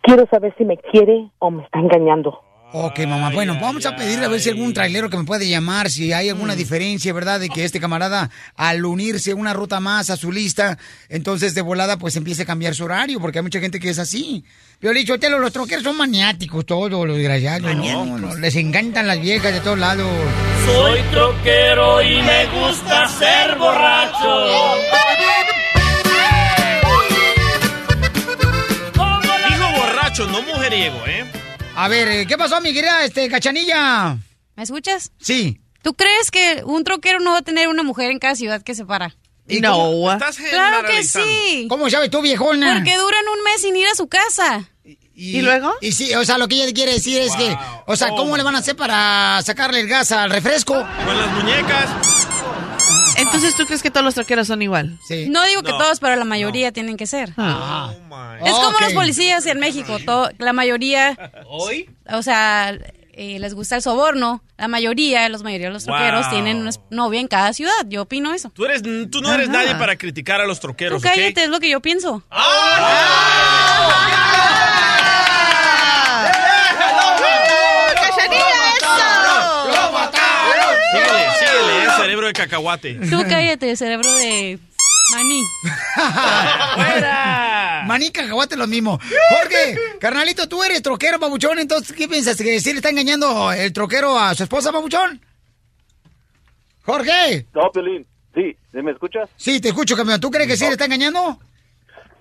Quiero 0.03 0.27
saber 0.27 0.55
si 0.57 0.65
me 0.65 0.77
quiere 0.77 1.31
o 1.39 1.51
me 1.51 1.63
está 1.65 1.79
engañando. 1.79 2.41
Ok, 2.75 3.01
mamá. 3.01 3.31
Bueno, 3.31 3.59
vamos 3.61 3.85
a 3.85 3.95
pedirle 3.95 4.25
a 4.25 4.29
ver 4.29 4.41
si 4.41 4.49
algún 4.49 4.73
trailero 4.73 5.11
que 5.11 5.19
me 5.19 5.25
puede 5.25 5.47
llamar, 5.47 5.91
si 5.91 6.13
hay 6.13 6.31
alguna 6.31 6.55
diferencia, 6.57 7.13
¿verdad? 7.13 7.39
De 7.39 7.51
que 7.51 7.65
este 7.65 7.81
camarada, 7.81 8.31
al 8.57 8.85
unirse 8.87 9.35
una 9.35 9.53
ruta 9.53 9.79
más 9.79 10.09
a 10.09 10.17
su 10.17 10.33
lista, 10.33 10.79
entonces 11.11 11.55
de 11.55 11.61
volada, 11.61 11.99
pues 11.99 12.17
empiece 12.17 12.43
a 12.43 12.47
cambiar 12.47 12.75
su 12.75 12.85
horario, 12.85 13.21
porque 13.21 13.41
hay 13.41 13.43
mucha 13.43 13.61
gente 13.61 13.79
que 13.79 13.91
es 13.91 13.99
así. 13.99 14.45
Pero 14.81 14.95
dicho, 14.95 15.17
los 15.17 15.53
troqueros 15.53 15.85
son 15.85 15.99
maniáticos 15.99 16.65
todos, 16.65 17.07
los 17.07 17.17
desgraciados. 17.17 17.75
¿no? 17.77 18.19
No, 18.19 18.37
Les 18.37 18.57
encantan 18.57 19.07
las 19.07 19.21
viejas 19.21 19.53
de 19.53 19.61
todos 19.61 19.79
lados. 19.79 20.11
Soy 20.65 21.01
troquero 21.11 22.03
y 22.03 22.23
me 22.23 22.47
gusta 22.47 23.07
ser 23.09 23.59
borracho. 23.59 24.47
Dijo 29.49 29.73
borracho, 29.77 30.27
no 30.29 30.43
mujeriego, 30.43 31.07
¿eh? 31.07 31.42
A 31.75 31.89
ver, 31.89 32.09
eh, 32.09 32.27
¿qué 32.27 32.37
pasó, 32.37 32.61
mi 32.61 32.73
querida 32.73 33.05
este, 33.05 33.29
cachanilla? 33.29 34.19
¿Me 34.57 34.63
escuchas? 34.63 35.11
Sí. 35.21 35.61
¿Tú 35.83 35.95
crees 35.95 36.31
que 36.31 36.63
un 36.65 36.85
troquero 36.85 37.19
no 37.19 37.33
va 37.33 37.39
a 37.39 37.43
tener 37.43 37.69
una 37.69 37.83
mujer 37.83 38.11
en 38.11 38.19
cada 38.19 38.35
ciudad 38.35 38.63
que 38.63 38.75
se 38.75 38.85
para? 38.85 39.17
No. 39.47 40.13
Estás 40.13 40.37
Claro 40.37 40.87
que 40.87 41.03
sí. 41.03 41.67
¿Cómo 41.69 41.91
sabes 41.91 42.11
tú, 42.11 42.23
viejona? 42.23 42.75
Porque 42.75 42.97
duran 42.97 43.25
un 43.37 43.45
mes 43.45 43.61
sin 43.61 43.77
ir 43.77 43.87
a 43.89 43.95
su 43.95 44.09
casa. 44.09 44.69
¿Y, 45.15 45.43
luego? 45.43 45.73
Y 45.81 45.93
sí, 45.93 46.15
o 46.15 46.25
sea, 46.25 46.39
lo 46.39 46.49
que 46.49 46.57
ella 46.57 46.73
quiere 46.73 46.93
decir 46.95 47.21
es 47.21 47.35
que, 47.37 47.57
o 47.87 47.97
sea, 47.97 48.09
¿cómo 48.11 48.37
le 48.37 48.43
van 48.43 48.57
a 48.57 48.59
hacer 48.59 48.77
para 48.77 49.41
sacarle 49.43 49.81
el 49.81 49.89
gas 49.89 50.11
al 50.13 50.31
refresco? 50.31 50.75
Con 50.75 51.19
las 51.19 51.33
muñecas. 51.33 51.91
Entonces, 53.23 53.55
¿tú 53.57 53.67
crees 53.67 53.83
que 53.83 53.91
todos 53.91 54.05
los 54.05 54.15
troqueros 54.15 54.47
son 54.47 54.63
igual? 54.63 54.99
Sí. 55.07 55.27
No 55.29 55.45
digo 55.47 55.63
que 55.63 55.73
No. 55.73 55.79
todos, 55.79 56.01
pero 56.01 56.17
la 56.17 56.25
mayoría 56.25 56.73
tienen 56.73 56.97
que 56.97 57.07
ser. 57.07 57.33
Ah. 57.37 57.93
Es 58.45 58.53
como 58.53 58.79
los 58.81 58.93
policías 58.93 59.47
en 59.47 59.59
México. 59.59 59.99
to- 60.05 60.31
la 60.39 60.53
mayoría, 60.53 61.17
¿Hoy? 61.47 61.89
o 62.13 62.23
sea, 62.23 62.71
eh, 63.15 63.39
les 63.39 63.55
gusta 63.55 63.77
el 63.77 63.83
soborno. 63.83 64.43
La 64.59 64.69
mayoría, 64.69 65.29
los 65.29 65.43
mayoría 65.43 65.67
de 65.69 65.73
los 65.73 65.85
troqueros 65.85 66.23
Wow. 66.27 66.31
tienen 66.31 66.59
una 66.63 66.71
novia 66.91 67.21
en 67.21 67.29
cada 67.29 67.53
ciudad. 67.53 67.73
Yo 67.87 68.03
opino 68.03 68.33
eso. 68.35 68.51
Tú, 68.55 68.65
eres, 68.65 68.83
tú 68.83 69.21
no 69.21 69.33
eres 69.33 69.49
Ajá. 69.49 69.59
nadie 69.59 69.75
para 69.77 69.97
criticar 69.97 70.41
a 70.41 70.47
los 70.47 70.61
Tú 70.61 70.69
troqueros, 70.69 70.99
¿ok? 71.03 71.11
cállate, 71.11 71.45
es 71.45 71.51
lo 71.51 71.61
que 71.61 71.71
yo 71.71 71.81
pienso. 71.81 72.23
Síguele, 80.93 81.27
síguele, 81.39 81.85
eh, 81.85 81.89
cerebro 81.97 82.22
de 82.33 82.41
cacahuate. 82.43 82.95
Tú 82.95 83.23
cállate, 83.29 83.77
cerebro 83.77 84.11
de 84.15 84.59
maní. 85.13 85.43
¡Fuera! 86.75 87.85
Maní, 87.87 88.11
cacahuate, 88.11 88.57
lo 88.57 88.67
mismo. 88.67 88.99
Jorge, 89.31 89.77
carnalito, 90.01 90.49
tú 90.49 90.63
eres 90.63 90.83
troquero, 90.83 91.19
babuchón, 91.19 91.59
entonces, 91.59 91.95
¿qué 91.97 92.09
piensas? 92.09 92.37
¿Que 92.37 92.61
sí 92.61 92.71
le 92.71 92.77
está 92.77 92.91
engañando 92.91 93.53
el 93.53 93.73
troquero 93.73 94.19
a 94.19 94.35
su 94.35 94.45
esposa, 94.45 94.71
babuchón? 94.71 95.21
Jorge. 96.85 97.47
No, 97.55 97.71
Piolín. 97.73 98.07
Sí, 98.35 98.57
¿sí 98.73 98.83
¿me 98.83 98.93
escuchas? 98.93 99.29
Sí, 99.37 99.61
te 99.61 99.69
escucho, 99.69 99.95
campeón. 99.95 100.21
¿Tú 100.21 100.31
crees 100.31 100.49
que 100.49 100.57
sí 100.57 100.65
le 100.65 100.73
está 100.73 100.87
engañando? 100.87 101.39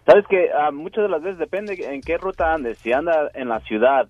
Sabes 0.06 0.26
que 0.28 0.50
ah, 0.52 0.72
muchas 0.72 1.04
de 1.04 1.10
las 1.10 1.22
veces 1.22 1.40
depende 1.40 1.74
en 1.74 2.02
qué 2.02 2.18
ruta 2.18 2.54
andes. 2.54 2.78
Si 2.80 2.92
anda 2.92 3.30
en 3.34 3.48
la 3.48 3.62
ciudad 3.62 4.10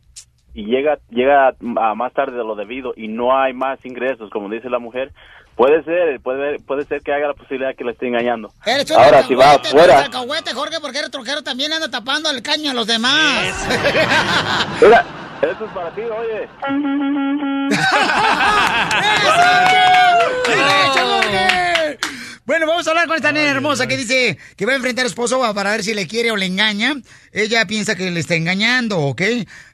y 0.54 0.66
llega 0.66 0.98
llega 1.10 1.50
a 1.50 1.96
más 1.96 2.14
tarde 2.14 2.38
de 2.38 2.44
lo 2.44 2.56
debido 2.56 2.94
y 2.96 3.08
no 3.08 3.38
hay 3.38 3.54
más 3.54 3.86
ingresos, 3.86 4.30
como 4.32 4.50
dice 4.50 4.70
la 4.70 4.80
mujer, 4.80 5.12
puede 5.56 5.84
ser, 5.84 6.20
puede 6.22 6.60
puede 6.60 6.86
ser 6.86 7.02
que 7.02 7.14
haga 7.14 7.28
la 7.28 7.34
posibilidad 7.34 7.76
que 7.76 7.84
le 7.84 7.92
esté 7.92 8.08
engañando. 8.08 8.52
Eres 8.66 8.90
un 8.92 8.98
Ahora, 8.98 9.24
si 9.24 9.36
va 9.36 9.54
eres 9.54 9.68
afuera, 9.68 10.00
alcahuete, 10.00 10.54
Jorge, 10.54 10.78
porque 10.82 11.00
eres 11.00 11.12
troquero 11.12 11.44
también 11.44 11.74
anda 11.74 11.90
tapando 11.90 12.30
el 12.30 12.42
caño 12.42 12.72
a 12.72 12.74
los 12.74 12.88
demás. 12.88 13.68
mira, 14.82 15.06
Esto 15.42 15.66
es 15.66 15.72
para 15.72 15.92
ti, 15.92 16.02
oye. 16.02 16.48
Bueno, 22.52 22.68
vamos 22.68 22.86
a 22.86 22.90
hablar 22.90 23.08
con 23.08 23.16
esta 23.16 23.32
nena 23.32 23.50
hermosa 23.50 23.88
que 23.88 23.96
dice 23.96 24.38
que 24.58 24.66
va 24.66 24.74
a 24.74 24.76
enfrentar 24.76 25.06
a 25.06 25.08
su 25.08 25.14
esposo 25.14 25.40
para 25.54 25.72
ver 25.72 25.86
si 25.86 25.94
le 25.94 26.06
quiere 26.06 26.32
o 26.32 26.36
le 26.36 26.48
engaña. 26.48 26.96
Ella 27.32 27.66
piensa 27.66 27.96
que 27.96 28.12
le 28.12 28.20
está 28.20 28.36
engañando, 28.36 29.00
¿ok? 29.00 29.22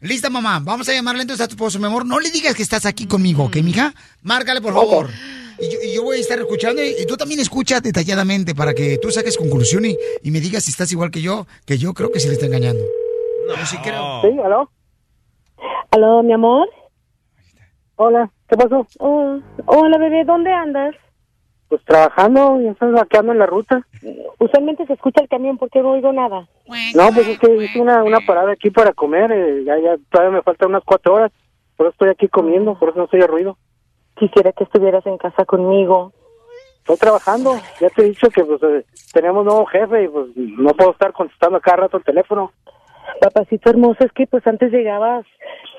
Lista, 0.01 0.30
mamá. 0.30 0.59
Vamos 0.59 0.88
a 0.88 0.93
llamarle 0.93 1.23
entonces 1.23 1.43
a 1.43 1.47
tu 1.47 1.55
esposo, 1.55 1.80
mi 1.80 1.86
amor. 1.86 2.05
No 2.05 2.19
le 2.19 2.30
digas 2.30 2.53
que 2.53 2.61
estás 2.61 2.86
aquí 2.86 3.07
conmigo, 3.07 3.45
¿ok, 3.45 3.55
mija? 3.63 3.95
Márcale, 4.21 4.61
por 4.61 4.75
favor. 4.75 5.09
Y 5.60 5.70
yo, 5.70 5.80
y 5.82 5.95
yo 5.95 6.03
voy 6.03 6.18
a 6.18 6.20
estar 6.20 6.38
escuchando 6.38 6.84
y, 6.84 6.95
y 6.99 7.05
tú 7.05 7.18
también 7.18 7.39
escucha 7.39 7.80
detalladamente 7.80 8.53
para 8.53 8.74
que 8.74 8.97
tú 8.99 9.10
saques 9.12 9.38
conclusión 9.38 9.86
y, 9.86 9.97
y 10.22 10.32
me 10.32 10.39
digas 10.39 10.64
si 10.64 10.72
estás 10.72 10.91
igual 10.91 11.12
que 11.12 11.22
yo, 11.22 11.47
que 11.66 11.78
yo 11.78 11.93
creo 11.93 12.12
que 12.12 12.20
sí 12.20 12.28
le 12.28 12.34
está 12.34 12.45
engañando. 12.45 12.84
No. 13.47 13.66
sí 13.66 13.78
creo. 13.78 14.22
Sí, 14.22 14.39
¿aló? 14.39 14.70
¿Aló, 15.91 16.22
mi 16.22 16.34
amor? 16.34 16.70
Hola, 17.95 18.30
¿qué 18.47 18.55
pasó? 18.55 18.86
Oh, 18.99 19.39
hola, 19.66 19.97
bebé, 19.97 20.24
¿dónde 20.26 20.51
andas? 20.51 20.93
Pues 21.70 21.84
trabajando, 21.84 22.62
ya 22.62 22.76
sabes, 22.76 23.01
ando 23.18 23.32
en 23.32 23.39
la 23.39 23.45
ruta. 23.45 23.86
Usualmente 24.39 24.86
se 24.86 24.93
escucha 24.93 25.22
el 25.22 25.28
camión 25.28 25.58
porque 25.58 25.82
no 25.82 25.91
oigo 25.91 26.14
nada. 26.14 26.47
No, 26.93 27.10
pues 27.14 27.28
es 27.28 27.39
que 27.39 27.55
hice 27.55 27.82
una, 27.82 28.03
una 28.03 28.20
parada 28.22 28.51
aquí 28.51 28.70
para 28.70 28.93
comer, 28.93 29.32
eh, 29.32 29.64
ya, 29.66 29.78
ya 29.80 29.97
todavía 30.12 30.38
me 30.38 30.43
faltan 30.43 30.70
unas 30.70 30.84
cuatro 30.86 31.16
horas, 31.16 31.32
por 31.76 31.88
eso 31.88 31.93
estoy 31.93 32.10
aquí 32.10 32.28
comiendo, 32.28 32.78
por 32.78 32.89
eso 32.89 32.99
no 32.99 33.08
se 33.08 33.18
oye 33.18 33.28
ruido. 33.28 33.58
Quisiera 34.20 34.51
que 34.51 34.63
estuvieras 34.63 35.05
en 35.05 35.18
casa 35.18 35.45
conmigo. 35.45 36.11
Estoy 36.80 36.97
trabajando, 36.97 37.55
ya 37.82 37.89
te 37.89 38.01
he 38.01 38.05
dicho 38.05 38.30
que 38.30 38.45
pues 38.45 38.63
eh, 38.63 38.86
tenemos 39.11 39.43
nuevo 39.43 39.65
jefe 39.65 40.05
y 40.05 40.07
pues 40.07 40.28
no 40.36 40.70
puedo 40.70 40.91
estar 40.91 41.11
contestando 41.11 41.59
cada 41.59 41.78
rato 41.78 41.97
el 41.97 42.03
teléfono. 42.03 42.51
Papacito 43.20 43.70
hermoso, 43.70 44.05
es 44.05 44.11
que 44.13 44.26
pues 44.26 44.45
antes 44.47 44.72
llegabas 44.72 45.26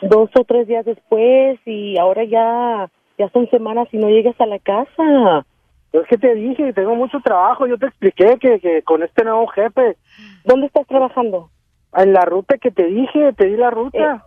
dos 0.02 0.28
o 0.38 0.44
tres 0.44 0.66
días 0.68 0.84
después 0.84 1.58
y 1.64 1.96
ahora 1.98 2.24
ya, 2.24 2.90
ya 3.16 3.30
son 3.30 3.48
semanas 3.48 3.88
y 3.92 3.96
no 3.96 4.08
llegas 4.08 4.38
a 4.40 4.46
la 4.46 4.58
casa. 4.58 5.46
Es 5.92 6.06
que 6.08 6.18
te 6.18 6.34
dije, 6.34 6.72
tengo 6.74 6.94
mucho 6.94 7.20
trabajo, 7.20 7.66
yo 7.66 7.78
te 7.78 7.86
expliqué 7.86 8.36
que, 8.38 8.60
que 8.60 8.82
con 8.82 9.02
este 9.02 9.24
nuevo 9.24 9.46
jefe. 9.46 9.96
¿Dónde 10.44 10.66
estás 10.66 10.86
trabajando? 10.86 11.48
En 11.96 12.12
la 12.12 12.26
ruta 12.26 12.58
que 12.58 12.70
te 12.70 12.84
dije, 12.84 13.32
te 13.32 13.46
di 13.46 13.56
la 13.56 13.70
ruta. 13.70 14.24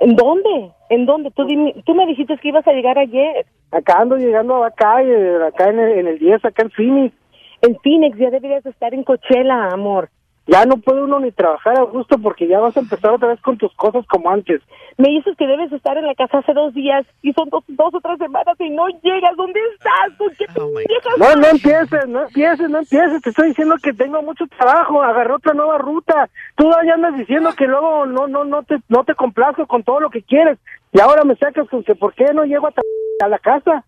¿En 0.00 0.14
dónde? 0.16 0.70
¿En 0.90 1.06
dónde? 1.06 1.30
Tú, 1.30 1.44
dime- 1.44 1.74
tú 1.84 1.94
me 1.94 2.06
dijiste 2.06 2.36
que 2.38 2.48
ibas 2.48 2.66
a 2.66 2.72
llegar 2.72 2.98
ayer. 2.98 3.46
Acá 3.70 3.98
ando 4.00 4.16
llegando 4.16 4.62
acá, 4.64 5.02
eh, 5.02 5.38
acá 5.48 5.70
en 5.70 5.78
el, 5.78 5.98
en 5.98 6.06
el 6.06 6.18
10, 6.18 6.44
acá 6.44 6.62
en 6.62 6.70
Phoenix. 6.70 7.14
En 7.62 7.76
Phoenix 7.82 8.16
ya 8.18 8.30
deberías 8.30 8.62
de 8.64 8.70
estar 8.70 8.92
en 8.94 9.02
Coachella, 9.02 9.68
amor. 9.72 10.08
Ya 10.46 10.64
no 10.64 10.76
puede 10.76 11.02
uno 11.02 11.18
ni 11.18 11.32
trabajar 11.32 11.76
a 11.76 11.82
gusto 11.82 12.18
porque 12.18 12.46
ya 12.46 12.60
vas 12.60 12.76
a 12.76 12.80
empezar 12.80 13.10
otra 13.10 13.28
vez 13.28 13.40
con 13.40 13.58
tus 13.58 13.74
cosas 13.74 14.06
como 14.06 14.30
antes. 14.30 14.62
Me 14.96 15.08
dices 15.08 15.36
que 15.36 15.46
debes 15.46 15.72
estar 15.72 15.96
en 15.96 16.06
la 16.06 16.14
casa 16.14 16.38
hace 16.38 16.52
dos 16.52 16.72
días 16.72 17.04
y 17.22 17.32
son 17.32 17.48
dos, 17.48 17.64
dos 17.66 17.92
o 17.92 18.00
tres 18.00 18.18
semanas 18.18 18.54
y 18.60 18.70
no 18.70 18.86
llegas. 19.02 19.36
¿Dónde 19.36 19.58
estás? 19.74 20.16
¿Con 20.16 20.30
qué 20.30 20.46
te 20.46 20.60
viejas 20.60 21.18
No, 21.18 21.34
no 21.34 21.48
empieces, 21.48 22.08
no 22.08 22.22
empieces, 22.22 22.70
no 22.70 22.78
empieces. 22.78 23.22
Te 23.22 23.30
estoy 23.30 23.48
diciendo 23.48 23.74
que 23.82 23.92
tengo 23.92 24.22
mucho 24.22 24.46
trabajo, 24.46 25.02
agarré 25.02 25.32
otra 25.34 25.52
nueva 25.52 25.78
ruta. 25.78 26.30
Tú 26.54 26.70
ya 26.86 26.94
andas 26.94 27.16
diciendo 27.16 27.50
que 27.56 27.66
luego 27.66 28.06
no, 28.06 28.28
no, 28.28 28.44
no 28.44 28.62
te, 28.62 28.76
no 28.88 29.02
te 29.02 29.16
complazco 29.16 29.66
con 29.66 29.82
todo 29.82 29.98
lo 29.98 30.10
que 30.10 30.22
quieres. 30.22 30.58
Y 30.92 31.00
ahora 31.00 31.24
me 31.24 31.34
sacas 31.34 31.68
con 31.68 31.82
que 31.82 31.96
por 31.96 32.14
qué 32.14 32.32
no 32.32 32.44
llego 32.44 32.68
a 32.68 33.28
la 33.28 33.38
casa. 33.40 33.84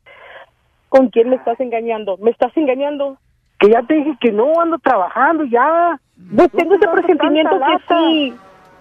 ¿Con 0.88 1.08
quién 1.08 1.28
me 1.28 1.36
estás 1.36 1.60
engañando? 1.60 2.16
¿Me 2.16 2.30
estás 2.30 2.56
engañando? 2.56 3.18
Que 3.60 3.70
ya 3.70 3.82
te 3.82 3.94
dije 3.94 4.16
que 4.20 4.32
no 4.32 4.60
ando 4.60 4.78
trabajando, 4.78 5.44
ya. 5.44 6.00
Pues 6.34 6.50
tengo 6.52 6.74
ese 6.74 6.88
presentimiento 6.88 7.50
que 7.52 7.58
lata. 7.58 7.84
sí. 7.88 8.34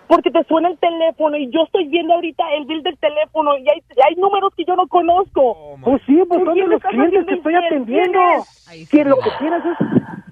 Porque 0.07 0.31
te 0.31 0.41
suena 0.45 0.69
el 0.69 0.77
teléfono 0.77 1.35
y 1.35 1.49
yo 1.49 1.63
estoy 1.63 1.85
viendo 1.89 2.13
ahorita 2.13 2.43
el 2.53 2.65
bill 2.65 2.81
del 2.81 2.97
teléfono 2.97 3.57
y 3.57 3.67
hay, 3.69 3.83
hay 4.07 4.15
números 4.15 4.53
que 4.55 4.63
yo 4.63 4.75
no 4.77 4.87
conozco. 4.87 5.77
Pues 5.83 6.01
sí, 6.05 6.17
pues 6.29 6.39
¿Con 6.39 6.45
son 6.45 6.55
de 6.55 6.67
los 6.67 6.81
clientes 6.81 7.25
que 7.25 7.33
estoy 7.33 7.55
atendiendo. 7.55 8.19
Que 8.89 9.03
lo 9.03 9.17
que 9.17 9.29
tienes 9.37 9.65
es 9.65 9.77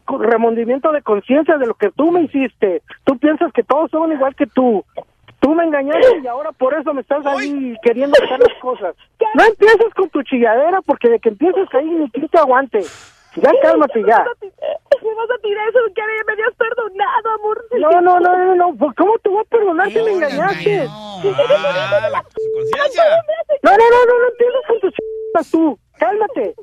con 0.05 0.23
remordimiento 0.23 0.91
de 0.93 1.01
conciencia 1.01 1.57
de 1.57 1.67
lo 1.67 1.73
que 1.73 1.91
tú 1.91 2.09
me 2.09 2.21
hiciste. 2.21 2.83
Tú 3.03 3.17
piensas 3.17 3.51
que 3.51 3.63
todos 3.63 3.91
son 3.91 4.13
igual 4.13 4.33
que 4.35 4.47
tú. 4.47 4.85
Tú 5.41 5.53
me 5.53 5.65
engañaste 5.65 6.21
y 6.23 6.27
ahora 6.27 6.53
por 6.53 6.73
eso 6.73 6.93
me 6.93 7.01
estás 7.01 7.25
ahí 7.25 7.75
queriendo 7.83 8.15
hacer 8.23 8.39
las 8.39 8.57
cosas. 8.61 8.95
No 9.35 9.43
empieces 9.43 9.93
con 9.93 10.09
tu 10.09 10.23
chilladera 10.23 10.79
porque 10.81 11.09
de 11.09 11.19
que 11.19 11.27
empieces 11.27 11.67
ahí 11.73 11.85
ni 11.85 12.09
quien 12.09 12.29
te 12.29 12.37
aguante. 12.37 12.79
Ya 13.35 13.51
cálmate 13.61 14.01
ya. 14.07 14.25
Me 14.41 15.13
vas 15.13 15.29
a 15.29 15.41
tirar 15.41 15.69
eso 15.69 15.79
que 15.93 16.01
ya 16.01 16.05
me 16.25 16.33
habías 16.33 16.53
perdonado, 16.55 17.29
amor. 17.39 17.65
No, 17.79 18.01
no, 18.01 18.19
no, 18.19 18.37
no, 18.37 18.55
no. 18.55 18.75
pues, 18.77 18.95
¿Cómo 18.95 19.17
te 19.19 19.29
voy 19.29 19.41
a 19.41 19.49
perdonar 19.49 19.87
si 19.91 20.01
me 20.01 20.11
engañaste? 20.13 20.87
No, 23.63 23.71
no, 23.71 23.77
no, 23.77 24.05
no, 24.05 24.19
no 24.19 24.27
empieces 24.29 24.61
con 24.67 24.79
tus 24.79 24.93
chispas 24.93 25.51
tú. 25.51 25.79
Cálmate. 25.97 26.55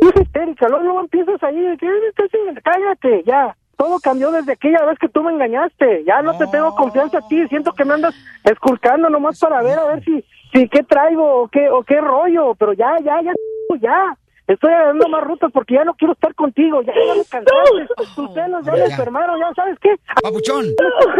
Tú 0.00 0.08
eres 0.08 0.22
histérica, 0.22 0.68
luego, 0.68 0.84
luego 0.84 1.00
empiezas 1.00 1.42
ahí. 1.42 1.60
de 1.60 1.76
que, 1.76 1.86
"Ay, 1.86 2.00
estás 2.08 2.34
en- 2.34 2.54
Cállate, 2.56 3.22
ya. 3.24 3.56
Todo 3.76 3.98
cambió 4.00 4.30
desde 4.30 4.52
aquella 4.52 4.84
vez 4.84 4.98
que 4.98 5.08
tú 5.08 5.22
me 5.22 5.32
engañaste. 5.32 6.04
Ya 6.04 6.22
no 6.22 6.36
te 6.38 6.46
tengo 6.46 6.74
confianza 6.74 7.18
a 7.18 7.28
ti. 7.28 7.46
Siento 7.48 7.72
que 7.72 7.84
me 7.84 7.94
andas 7.94 8.14
esculcando 8.44 9.08
nomás 9.08 9.38
para 9.40 9.62
ver 9.62 9.78
a 9.78 9.84
ver 9.86 10.04
si, 10.04 10.24
si 10.52 10.68
qué 10.68 10.82
traigo 10.84 11.42
o 11.42 11.48
qué, 11.48 11.68
o 11.70 11.82
qué 11.82 12.00
rollo. 12.00 12.54
Pero 12.54 12.72
ya, 12.72 12.96
ya, 13.02 13.20
ya, 13.22 13.32
ya. 13.80 14.16
Estoy 14.46 14.70
dando 14.70 15.08
más 15.08 15.24
rutas 15.24 15.50
porque 15.52 15.74
ya 15.74 15.84
no 15.84 15.94
quiero 15.94 16.12
estar 16.12 16.34
contigo. 16.34 16.82
Ya, 16.82 16.92
ya 16.94 17.14
me 17.14 17.24
cansaste. 17.24 18.04
Tus 18.14 18.34
celos 18.34 18.64
ya 18.66 18.72
me 18.72 18.84
enfermaron. 18.84 19.40
¿Ya 19.40 19.54
sabes 19.54 19.78
qué? 19.80 19.94
Papuchón, 20.22 20.66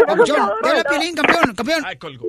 papuchón, 0.05 0.49
te 0.61 0.69
habla 0.69 0.83
Piolín, 0.83 1.15
campeón, 1.15 1.55
campeón. 1.55 1.81
Ay, 1.85 1.97
colgó. 1.97 2.25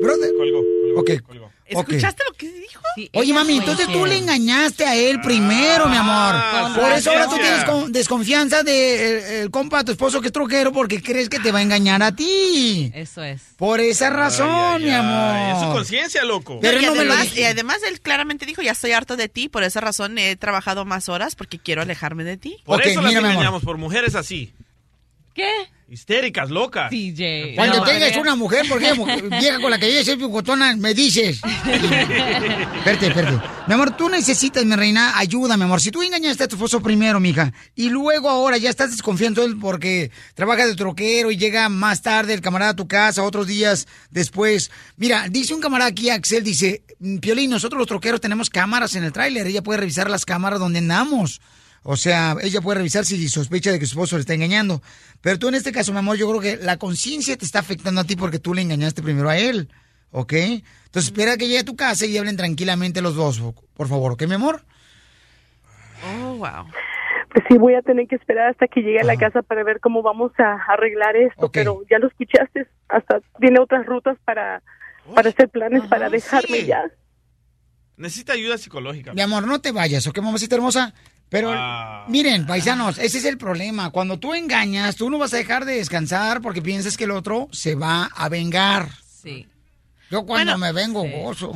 Brother. 0.00 0.30
Colgó, 0.36 0.62
colgó, 0.62 1.00
Ok. 1.00 1.10
colgó. 1.26 1.50
¿Escuchaste 1.68 2.22
lo 2.28 2.34
que 2.34 2.50
dijo? 2.50 2.82
Oye, 3.14 3.32
mami, 3.32 3.58
entonces 3.58 3.86
tú 3.86 4.06
le 4.06 4.16
engañaste 4.16 4.84
a 4.84 4.96
él 4.96 5.20
primero, 5.20 5.86
mi 5.88 5.96
amor. 5.96 6.34
con 6.62 6.74
Por 6.74 6.92
eso 6.92 7.10
ahora 7.10 7.26
tú 7.26 7.36
tienes 7.36 7.64
con- 7.64 7.92
desconfianza 7.92 8.62
de 8.62 9.34
el, 9.38 9.42
el 9.42 9.50
compa, 9.50 9.84
tu 9.84 9.92
esposo 9.92 10.20
que 10.20 10.28
es 10.28 10.32
troquero, 10.32 10.72
porque 10.72 11.02
crees 11.02 11.28
que 11.28 11.38
te 11.38 11.52
va 11.52 11.58
a 11.60 11.62
engañar 11.62 12.02
a 12.02 12.12
ti. 12.12 12.90
Eso 12.94 13.22
es. 13.22 13.42
Por 13.56 13.80
esa 13.80 14.10
razón, 14.10 14.82
mi 14.82 14.90
amor. 14.90 15.56
Es 15.56 15.62
su 15.62 15.72
conciencia, 15.72 16.24
loco. 16.24 16.58
Pero 16.60 16.80
y, 16.80 16.86
no 16.86 16.94
me 16.94 17.04
lo 17.04 17.12
además, 17.12 17.36
y 17.36 17.44
además 17.44 17.78
él 17.88 18.00
claramente 18.00 18.46
dijo, 18.46 18.62
ya 18.62 18.72
estoy 18.72 18.92
harto 18.92 19.16
de 19.16 19.28
ti, 19.28 19.48
por 19.48 19.62
esa 19.62 19.80
razón 19.80 20.18
he 20.18 20.36
trabajado 20.36 20.84
más 20.84 21.08
horas 21.08 21.36
porque 21.36 21.58
quiero 21.58 21.82
alejarme 21.82 22.24
de 22.24 22.36
ti. 22.36 22.56
Por 22.64 22.82
eso 22.82 23.00
las 23.02 23.12
mira, 23.12 23.20
engañamos, 23.30 23.62
por 23.62 23.78
mujeres 23.78 24.14
así. 24.14 24.52
¿Qué? 25.38 25.68
Histéricas, 25.88 26.50
locas. 26.50 26.90
DJ. 26.90 27.52
Cuando 27.54 27.76
No, 27.78 27.84
tengas 27.84 28.16
una 28.16 28.34
mujer, 28.34 28.68
por 28.68 28.82
ejemplo, 28.82 29.06
vieja 29.38 29.60
con 29.60 29.70
la 29.70 29.78
que 29.78 29.86
vives, 29.86 30.04
ser 30.04 30.18
picotona, 30.18 30.74
me 30.76 30.92
dices. 30.94 31.40
Espérate, 31.64 33.06
espérate. 33.06 33.40
Mi 33.68 33.74
amor, 33.74 33.96
tú 33.96 34.08
necesitas, 34.08 34.64
mi 34.64 34.74
reina, 34.74 35.16
ayuda, 35.16 35.56
mi 35.56 35.62
amor. 35.62 35.80
Si 35.80 35.92
tú 35.92 36.02
engañaste 36.02 36.42
a 36.42 36.48
tu 36.48 36.56
esposo 36.56 36.80
primero, 36.82 37.20
mija, 37.20 37.52
y 37.76 37.88
luego 37.88 38.28
ahora 38.28 38.56
ya 38.58 38.68
estás 38.68 38.90
desconfiando 38.90 39.40
de 39.42 39.46
él 39.46 39.58
porque 39.60 40.10
trabaja 40.34 40.66
de 40.66 40.74
troquero 40.74 41.30
y 41.30 41.36
llega 41.36 41.68
más 41.68 42.02
tarde 42.02 42.34
el 42.34 42.40
camarada 42.40 42.72
a 42.72 42.76
tu 42.76 42.88
casa, 42.88 43.22
otros 43.22 43.46
días 43.46 43.86
después. 44.10 44.70
Mira, 44.96 45.28
dice 45.30 45.54
un 45.54 45.60
camarada 45.60 45.88
aquí, 45.90 46.10
Axel, 46.10 46.42
dice, 46.42 46.82
"Mm, 46.98 47.18
Piolín, 47.18 47.50
nosotros 47.50 47.78
los 47.78 47.86
troqueros 47.86 48.20
tenemos 48.20 48.50
cámaras 48.50 48.96
en 48.96 49.04
el 49.04 49.12
tráiler. 49.12 49.46
Ella 49.46 49.62
puede 49.62 49.78
revisar 49.80 50.10
las 50.10 50.24
cámaras 50.24 50.58
donde 50.58 50.80
andamos. 50.80 51.40
O 51.82 51.96
sea, 51.96 52.36
ella 52.42 52.60
puede 52.60 52.78
revisar 52.78 53.04
si 53.04 53.28
sospecha 53.28 53.72
de 53.72 53.78
que 53.78 53.86
su 53.86 53.92
esposo 53.92 54.16
le 54.16 54.20
está 54.20 54.34
engañando. 54.34 54.82
Pero 55.20 55.38
tú 55.38 55.48
en 55.48 55.54
este 55.54 55.72
caso, 55.72 55.92
mi 55.92 55.98
amor, 55.98 56.16
yo 56.16 56.28
creo 56.28 56.40
que 56.40 56.62
la 56.62 56.76
conciencia 56.76 57.36
te 57.36 57.44
está 57.44 57.60
afectando 57.60 58.00
a 58.00 58.04
ti 58.04 58.16
porque 58.16 58.38
tú 58.38 58.54
le 58.54 58.62
engañaste 58.62 59.02
primero 59.02 59.28
a 59.28 59.38
él. 59.38 59.68
¿Ok? 60.10 60.32
Entonces 60.32 61.12
espera 61.12 61.36
que 61.36 61.46
llegue 61.46 61.60
a 61.60 61.64
tu 61.64 61.76
casa 61.76 62.06
y 62.06 62.16
hablen 62.16 62.36
tranquilamente 62.36 63.02
los 63.02 63.14
dos, 63.14 63.42
por 63.74 63.88
favor. 63.88 64.12
¿Ok, 64.12 64.22
mi 64.26 64.34
amor? 64.34 64.62
Oh, 66.04 66.36
wow. 66.36 66.66
Pues 67.32 67.44
sí, 67.48 67.58
voy 67.58 67.74
a 67.74 67.82
tener 67.82 68.06
que 68.08 68.16
esperar 68.16 68.48
hasta 68.48 68.68
que 68.68 68.80
llegue 68.80 69.00
a 69.00 69.04
la 69.04 69.16
casa 69.16 69.42
para 69.42 69.62
ver 69.62 69.80
cómo 69.80 70.02
vamos 70.02 70.32
a 70.38 70.54
arreglar 70.72 71.14
esto, 71.16 71.50
pero 71.52 71.82
ya 71.90 71.98
lo 71.98 72.08
escuchaste, 72.08 72.66
hasta 72.88 73.20
tiene 73.38 73.60
otras 73.60 73.84
rutas 73.84 74.16
para, 74.24 74.62
para 75.14 75.28
hacer 75.28 75.48
planes 75.50 75.82
para 75.88 76.08
dejarme 76.08 76.60
sí. 76.60 76.66
ya. 76.66 76.84
Necesita 77.98 78.32
ayuda 78.32 78.56
psicológica. 78.56 79.12
Mi 79.12 79.20
amor, 79.20 79.46
no 79.46 79.60
te 79.60 79.72
vayas, 79.72 80.06
¿ok, 80.06 80.18
mamacita 80.20 80.54
hermosa? 80.54 80.94
Pero 81.30 81.52
Ah. 81.54 82.06
miren, 82.08 82.46
paisanos, 82.46 82.98
ese 82.98 83.18
es 83.18 83.24
el 83.26 83.36
problema. 83.38 83.90
Cuando 83.90 84.18
tú 84.18 84.32
engañas, 84.34 84.96
tú 84.96 85.10
no 85.10 85.18
vas 85.18 85.34
a 85.34 85.36
dejar 85.36 85.64
de 85.66 85.74
descansar 85.74 86.40
porque 86.40 86.62
piensas 86.62 86.96
que 86.96 87.04
el 87.04 87.10
otro 87.10 87.48
se 87.52 87.74
va 87.74 88.04
a 88.14 88.28
vengar. 88.28 88.88
Sí. 89.22 89.46
Yo 90.10 90.24
cuando 90.24 90.52
Bueno, 90.52 90.58
me 90.58 90.72
vengo 90.72 91.02
gozo. 91.04 91.52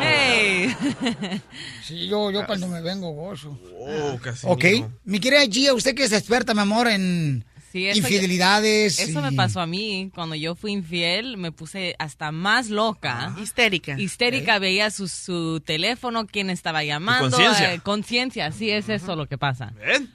Hey. 0.00 0.74
Sí, 1.84 2.06
yo, 2.06 2.30
yo 2.30 2.46
cuando 2.46 2.68
me 2.68 2.80
vengo 2.80 3.10
gozo. 3.10 3.58
Oh, 3.80 4.16
casi. 4.22 4.46
Ok, 4.48 4.64
mi 5.04 5.18
querida 5.18 5.44
Gia, 5.50 5.74
usted 5.74 5.94
que 5.94 6.04
es 6.04 6.12
experta, 6.12 6.54
mi 6.54 6.60
amor, 6.60 6.86
en, 6.86 7.44
Sí, 7.72 7.86
eso 7.86 7.98
infidelidades. 7.98 8.98
Eso 8.98 9.22
me 9.22 9.32
y- 9.32 9.36
pasó 9.36 9.60
a 9.60 9.66
mí. 9.66 10.10
Cuando 10.14 10.34
yo 10.34 10.54
fui 10.54 10.72
infiel, 10.72 11.36
me 11.36 11.52
puse 11.52 11.94
hasta 11.98 12.32
más 12.32 12.68
loca. 12.68 13.34
Histérica. 13.40 13.98
Histérica, 13.98 14.58
veía 14.58 14.90
su, 14.90 15.06
su 15.06 15.60
teléfono, 15.64 16.26
quién 16.26 16.50
estaba 16.50 16.82
llamando. 16.82 17.30
conciencia. 17.30 17.72
eh, 17.74 17.80
conciencia, 17.80 18.50
sí, 18.52 18.70
es 18.70 18.88
eso 18.88 19.14
lo 19.16 19.26
que 19.26 19.38
pasa. 19.38 19.72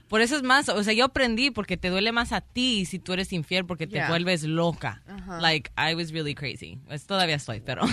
Por 0.09 0.21
eso 0.21 0.35
es 0.35 0.43
más, 0.43 0.67
o 0.69 0.83
sea, 0.83 0.93
yo 0.93 1.05
aprendí 1.05 1.49
porque 1.51 1.77
te 1.77 1.89
duele 1.89 2.11
más 2.11 2.31
a 2.33 2.41
ti 2.41 2.85
si 2.85 2.99
tú 2.99 3.13
eres 3.13 3.31
infiel 3.33 3.65
porque 3.65 3.87
te 3.87 3.95
Yeah. 3.95 4.09
vuelves 4.09 4.43
loca. 4.43 5.01
Ajá. 5.07 5.39
Like, 5.39 5.71
I 5.77 5.93
was 5.95 6.11
really 6.11 6.35
crazy. 6.35 6.77
Pues, 6.87 7.05
todavía 7.05 7.35
estoy, 7.35 7.61
pero... 7.61 7.83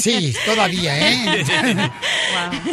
Sí, 0.00 0.34
todavía, 0.46 1.10
¿eh? 1.10 1.44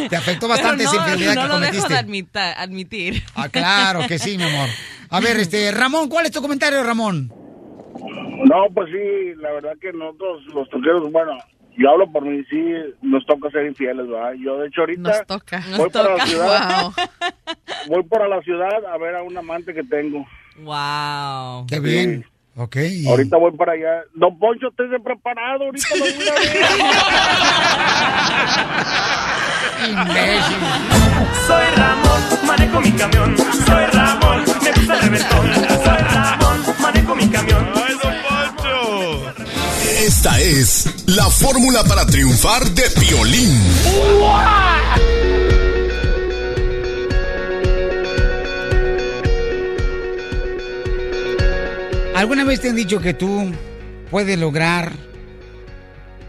Te 0.08 0.16
afectó 0.16 0.48
bastante 0.48 0.84
Pero 0.84 0.90
esa 0.92 1.00
no, 1.00 1.08
infidelidad 1.12 1.34
no 1.34 1.42
que 1.42 1.48
lo 1.48 1.60
dejo 1.60 1.72
cometiste. 1.72 1.92
de 1.92 1.98
admita- 1.98 2.52
admitir. 2.60 3.22
Ah, 3.34 3.48
claro 3.48 4.06
que 4.08 4.18
sí, 4.18 4.36
mi 4.36 4.44
amor. 4.44 4.68
A 5.10 5.20
ver, 5.20 5.38
este, 5.40 5.70
Ramón, 5.72 6.08
¿cuál 6.08 6.21
es 6.26 6.32
tu 6.32 6.40
comentario, 6.42 6.82
Ramón? 6.82 7.32
No, 8.44 8.66
pues 8.74 8.88
sí, 8.90 9.34
la 9.40 9.52
verdad 9.52 9.72
que 9.80 9.92
nosotros 9.92 10.44
los 10.54 10.68
toqueros, 10.70 11.10
bueno, 11.12 11.32
yo 11.76 11.90
hablo 11.90 12.10
por 12.10 12.24
mí, 12.24 12.42
sí, 12.50 12.60
nos 13.02 13.24
toca 13.26 13.50
ser 13.50 13.66
infieles, 13.66 14.08
¿verdad? 14.08 14.32
Yo, 14.34 14.58
de 14.58 14.68
hecho, 14.68 14.80
ahorita 14.82 15.00
Nos 15.02 15.26
toca. 15.26 15.62
voy 15.70 15.78
Nos 15.78 15.92
para 15.92 16.04
toca. 16.08 16.16
la 16.16 16.26
ciudad, 16.26 16.82
Wow. 16.82 16.92
voy 17.88 18.02
para 18.04 18.28
la 18.28 18.40
ciudad 18.42 18.84
a 18.92 18.98
ver 18.98 19.14
a 19.16 19.22
un 19.22 19.36
amante 19.36 19.72
que 19.72 19.82
tengo. 19.84 20.26
Wow. 20.58 21.66
Qué 21.68 21.78
bien. 21.80 22.24
Ok. 22.56 22.76
y- 22.76 23.08
Ahorita 23.08 23.36
voy 23.38 23.52
para 23.52 23.72
allá. 23.72 24.02
Don 24.14 24.38
Poncho, 24.38 24.68
estése 24.68 25.00
preparado, 25.02 25.64
ahorita 25.64 25.88
lo 25.96 26.04
voy 26.04 26.28
a 26.28 26.32
Imbécil. 29.88 30.56
Soy 31.46 31.64
Ramón, 31.76 32.22
manejo 32.46 32.80
mi 32.80 32.92
camión. 32.92 33.36
Soy 33.66 33.84
Ramón, 33.92 34.44
me 34.62 34.72
gusta 34.72 34.94
el 34.94 35.00
reventón. 35.02 35.54
Soy 35.84 35.98
Ramón, 36.14 36.62
manejo 36.80 37.14
mi 37.16 37.28
camión. 37.28 37.68
¡Ay, 37.74 37.94
don 38.02 38.14
Poncho! 38.22 39.34
Esta 40.06 40.38
es 40.40 40.86
la 41.06 41.24
fórmula 41.30 41.82
para 41.84 42.04
triunfar 42.06 42.62
de 42.64 42.82
Piolín. 43.00 43.60
¿Alguna 52.14 52.44
vez 52.44 52.60
te 52.60 52.68
han 52.68 52.76
dicho 52.76 53.00
que 53.00 53.14
tú 53.14 53.52
puedes 54.10 54.38
lograr 54.38 54.92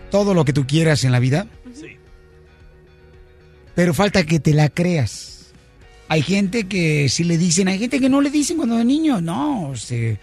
todo 0.10 0.34
lo 0.34 0.46
que 0.46 0.54
tú 0.54 0.66
quieras 0.66 1.04
en 1.04 1.12
la 1.12 1.20
vida? 1.20 1.48
Sí. 1.74 1.98
Pero 3.76 3.94
falta 3.94 4.26
que 4.26 4.40
te 4.40 4.54
la 4.54 4.70
creas. 4.70 5.54
Hay 6.08 6.22
gente 6.22 6.68
que 6.68 7.10
sí 7.10 7.26
le 7.26 7.38
dicen, 7.38 7.68
hay 7.68 7.80
gente 7.80 8.00
que 8.00 8.10
no 8.10 8.22
le 8.22 8.30
dicen 8.30 8.58
cuando 8.58 8.80
es 8.80 8.86
niño, 8.86 9.20
no, 9.20 9.70
o 9.70 9.76
sea, 9.76 10.18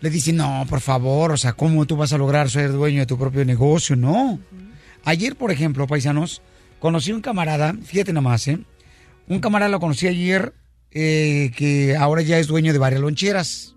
le 0.00 0.10
dicen, 0.10 0.36
no, 0.36 0.66
por 0.68 0.80
favor, 0.80 1.32
o 1.32 1.36
sea, 1.36 1.52
¿cómo 1.54 1.86
tú 1.86 1.96
vas 1.96 2.12
a 2.12 2.18
lograr 2.18 2.50
ser 2.50 2.72
dueño 2.72 3.00
de 3.00 3.06
tu 3.06 3.18
propio 3.18 3.44
negocio? 3.44 3.96
No. 3.96 4.38
Ayer, 5.04 5.36
por 5.36 5.50
ejemplo, 5.50 5.86
paisanos, 5.86 6.42
conocí 6.80 7.12
un 7.12 7.20
camarada, 7.20 7.74
fíjate 7.82 8.12
nomás, 8.12 8.46
¿eh? 8.48 8.58
Un 9.26 9.40
camarada 9.40 9.70
lo 9.70 9.80
conocí 9.80 10.06
ayer 10.06 10.54
eh, 10.90 11.50
que 11.56 11.96
ahora 11.96 12.22
ya 12.22 12.38
es 12.38 12.46
dueño 12.46 12.72
de 12.72 12.78
varias 12.78 13.00
loncheras. 13.00 13.74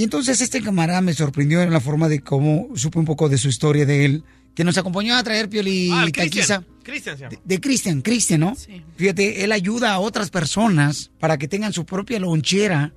Y 0.00 0.04
entonces 0.04 0.40
este 0.40 0.62
camarada 0.62 1.02
me 1.02 1.12
sorprendió 1.12 1.60
en 1.60 1.70
la 1.70 1.78
forma 1.78 2.08
de 2.08 2.20
cómo 2.20 2.68
supe 2.74 2.98
un 2.98 3.04
poco 3.04 3.28
de 3.28 3.36
su 3.36 3.48
historia 3.48 3.84
de 3.84 4.06
él, 4.06 4.24
que 4.54 4.64
nos 4.64 4.78
acompañó 4.78 5.14
a 5.14 5.22
traer 5.22 5.50
Pioli 5.50 5.90
Ah, 5.92 6.06
Taquiza. 6.10 6.62
Cristian. 6.62 6.66
Cristian 6.82 7.16
se 7.18 7.22
llama. 7.24 7.36
De 7.44 7.60
Cristian, 7.60 8.00
Cristian, 8.00 8.40
¿no? 8.40 8.56
Fíjate, 8.96 9.44
él 9.44 9.52
ayuda 9.52 9.92
a 9.92 9.98
otras 9.98 10.30
personas 10.30 11.10
para 11.20 11.36
que 11.36 11.48
tengan 11.48 11.74
su 11.74 11.84
propia 11.84 12.18
lonchera 12.18 12.94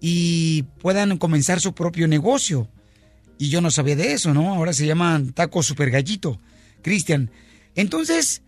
y 0.00 0.62
puedan 0.80 1.18
comenzar 1.18 1.60
su 1.60 1.74
propio 1.74 2.06
negocio. 2.06 2.68
Y 3.36 3.48
yo 3.48 3.60
no 3.60 3.72
sabía 3.72 3.96
de 3.96 4.12
eso, 4.12 4.32
¿no? 4.32 4.54
Ahora 4.54 4.72
se 4.72 4.86
llaman 4.86 5.32
Taco 5.32 5.64
Super 5.64 5.90
Gallito. 5.90 6.40
Cristian. 6.82 7.32
Entonces, 7.74 8.42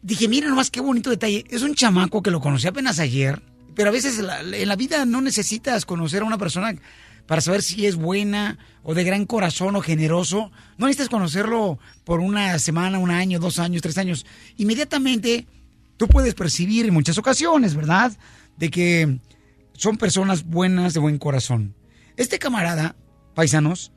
dije, 0.00 0.28
mira 0.28 0.48
nomás 0.48 0.70
qué 0.70 0.80
bonito 0.80 1.10
detalle. 1.10 1.44
Es 1.50 1.60
un 1.60 1.74
chamaco 1.74 2.22
que 2.22 2.30
lo 2.30 2.40
conocí 2.40 2.66
apenas 2.66 3.00
ayer, 3.00 3.42
pero 3.74 3.90
a 3.90 3.92
veces 3.92 4.16
la- 4.18 4.40
en 4.40 4.66
la 4.66 4.76
vida 4.76 5.04
no 5.04 5.20
necesitas 5.20 5.84
conocer 5.84 6.22
a 6.22 6.24
una 6.24 6.38
persona 6.38 6.74
para 7.26 7.40
saber 7.40 7.62
si 7.62 7.86
es 7.86 7.96
buena 7.96 8.58
o 8.82 8.94
de 8.94 9.04
gran 9.04 9.26
corazón 9.26 9.76
o 9.76 9.80
generoso. 9.80 10.50
No 10.76 10.86
necesitas 10.86 11.08
conocerlo 11.08 11.78
por 12.04 12.20
una 12.20 12.58
semana, 12.58 12.98
un 12.98 13.10
año, 13.10 13.38
dos 13.38 13.58
años, 13.58 13.82
tres 13.82 13.98
años. 13.98 14.26
Inmediatamente 14.56 15.46
tú 15.96 16.08
puedes 16.08 16.34
percibir 16.34 16.86
en 16.86 16.94
muchas 16.94 17.18
ocasiones, 17.18 17.74
¿verdad? 17.74 18.16
De 18.56 18.70
que 18.70 19.18
son 19.72 19.96
personas 19.96 20.44
buenas, 20.44 20.94
de 20.94 21.00
buen 21.00 21.18
corazón. 21.18 21.74
Este 22.16 22.38
camarada, 22.38 22.96
paisanos, 23.34 23.92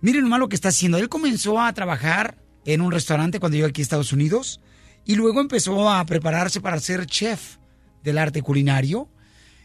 miren 0.00 0.28
lo 0.28 0.48
que 0.48 0.56
está 0.56 0.68
haciendo. 0.68 0.98
Él 0.98 1.08
comenzó 1.08 1.60
a 1.60 1.72
trabajar 1.72 2.38
en 2.64 2.80
un 2.80 2.92
restaurante 2.92 3.40
cuando 3.40 3.56
llegó 3.56 3.68
aquí 3.68 3.80
a 3.80 3.84
Estados 3.84 4.12
Unidos 4.12 4.60
y 5.04 5.16
luego 5.16 5.40
empezó 5.40 5.90
a 5.90 6.04
prepararse 6.04 6.60
para 6.60 6.78
ser 6.80 7.06
chef 7.06 7.56
del 8.02 8.18
arte 8.18 8.42
culinario. 8.42 9.08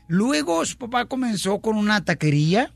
Luego 0.07 0.65
su 0.65 0.77
papá 0.77 1.05
comenzó 1.05 1.59
con 1.59 1.77
una 1.77 2.03
taquería, 2.03 2.73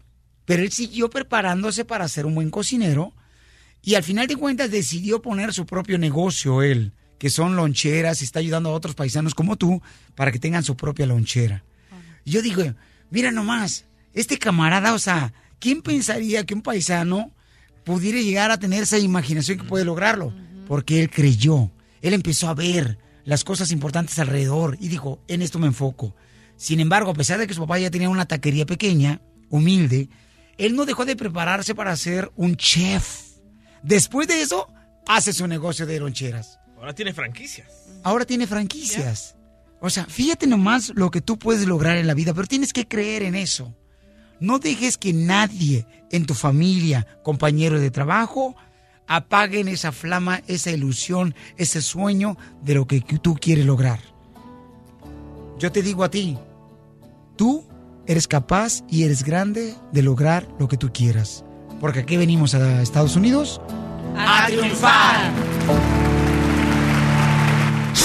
pero 0.47 0.63
él 0.63 0.71
siguió 0.71 1.09
preparándose 1.09 1.83
para 1.83 2.07
ser 2.07 2.25
un 2.25 2.33
buen 2.33 2.49
cocinero 2.49 3.13
y 3.81 3.95
al 3.95 4.03
final 4.03 4.27
de 4.27 4.37
cuentas 4.37 4.71
decidió 4.71 5.21
poner 5.21 5.53
su 5.53 5.65
propio 5.65 5.97
negocio 5.97 6.63
él, 6.63 6.93
que 7.19 7.29
son 7.29 7.57
loncheras 7.57 8.21
y 8.21 8.23
está 8.23 8.39
ayudando 8.39 8.69
a 8.69 8.73
otros 8.73 8.95
paisanos 8.95 9.35
como 9.35 9.57
tú 9.57 9.81
para 10.15 10.31
que 10.31 10.39
tengan 10.39 10.63
su 10.63 10.77
propia 10.77 11.05
lonchera. 11.05 11.65
Y 12.23 12.31
yo 12.31 12.41
digo, 12.41 12.63
mira 13.11 13.29
nomás, 13.29 13.87
este 14.13 14.39
camarada, 14.39 14.93
o 14.93 14.99
sea, 14.99 15.33
¿quién 15.59 15.81
pensaría 15.81 16.45
que 16.45 16.53
un 16.53 16.61
paisano 16.61 17.33
pudiera 17.83 18.21
llegar 18.21 18.49
a 18.49 18.57
tener 18.57 18.83
esa 18.83 18.97
imaginación 18.99 19.57
que 19.57 19.65
puede 19.65 19.83
lograrlo? 19.83 20.33
Porque 20.65 21.01
él 21.01 21.09
creyó, 21.09 21.71
él 22.01 22.13
empezó 22.13 22.47
a 22.47 22.53
ver 22.53 22.99
las 23.25 23.43
cosas 23.43 23.71
importantes 23.71 24.17
alrededor 24.17 24.77
y 24.79 24.87
dijo, 24.87 25.19
en 25.27 25.41
esto 25.41 25.59
me 25.59 25.67
enfoco. 25.67 26.15
Sin 26.55 26.79
embargo, 26.79 27.11
a 27.11 27.15
pesar 27.15 27.37
de 27.37 27.47
que 27.47 27.53
su 27.53 27.59
papá 27.59 27.79
ya 27.79 27.91
tenía 27.91 28.07
una 28.07 28.27
taquería 28.27 28.65
pequeña, 28.65 29.19
humilde, 29.49 30.07
él 30.57 30.75
no 30.75 30.85
dejó 30.85 31.05
de 31.05 31.15
prepararse 31.15 31.75
para 31.75 31.95
ser 31.95 32.31
un 32.35 32.55
chef. 32.55 33.21
Después 33.83 34.27
de 34.27 34.41
eso, 34.41 34.67
hace 35.07 35.33
su 35.33 35.47
negocio 35.47 35.85
de 35.85 35.99
loncheras. 35.99 36.59
Ahora 36.77 36.93
tiene 36.93 37.13
franquicias. 37.13 37.67
Ahora 38.03 38.25
tiene 38.25 38.47
franquicias. 38.47 39.35
O 39.79 39.89
sea, 39.89 40.05
fíjate 40.05 40.47
nomás 40.47 40.91
lo 40.95 41.11
que 41.11 41.21
tú 41.21 41.37
puedes 41.37 41.67
lograr 41.67 41.97
en 41.97 42.07
la 42.07 42.13
vida, 42.13 42.33
pero 42.33 42.47
tienes 42.47 42.73
que 42.73 42.87
creer 42.87 43.23
en 43.23 43.35
eso. 43.35 43.75
No 44.39 44.59
dejes 44.59 44.97
que 44.97 45.13
nadie 45.13 45.85
en 46.11 46.25
tu 46.25 46.33
familia, 46.33 47.07
compañero 47.23 47.79
de 47.79 47.91
trabajo, 47.91 48.55
apaguen 49.07 49.67
esa 49.67 49.91
flama, 49.91 50.41
esa 50.47 50.71
ilusión, 50.71 51.35
ese 51.57 51.81
sueño 51.81 52.37
de 52.61 52.75
lo 52.75 52.87
que 52.87 53.01
tú 53.01 53.35
quieres 53.35 53.65
lograr. 53.65 53.99
Yo 55.57 55.71
te 55.71 55.81
digo 55.81 56.03
a 56.03 56.11
ti, 56.11 56.37
tú 57.35 57.67
eres 58.07 58.27
capaz 58.27 58.83
y 58.89 59.03
eres 59.03 59.23
grande 59.23 59.75
de 59.91 60.01
lograr 60.01 60.47
lo 60.59 60.67
que 60.67 60.77
tú 60.77 60.91
quieras. 60.91 61.43
Porque 61.79 61.99
aquí 61.99 62.17
venimos 62.17 62.55
a 62.55 62.81
Estados 62.81 63.15
Unidos 63.15 63.61
a 64.17 64.47
triunfar. 64.47 65.31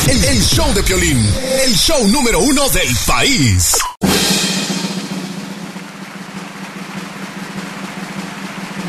El, 0.09 0.25
el 0.25 0.43
show 0.43 0.73
de 0.75 0.83
Piolín, 0.83 1.19
el 1.65 1.75
show 1.75 2.07
número 2.09 2.41
uno 2.41 2.69
del 2.69 2.89
país. 3.07 3.77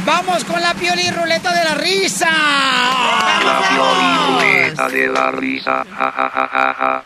Vamos 0.06 0.44
con 0.44 0.62
la 0.62 0.74
pioli 0.74 1.10
ruleta 1.12 1.54
de 1.54 1.64
la 1.64 1.76
risa. 1.76 2.30
La 2.30 3.62
Piolín 3.70 4.92
de 4.92 5.08
la 5.08 5.32
risa. 5.32 5.86
Ja, 5.98 6.12
ja, 6.12 6.30
ja, 6.30 6.50
ja, 6.52 6.74
ja. 6.74 7.04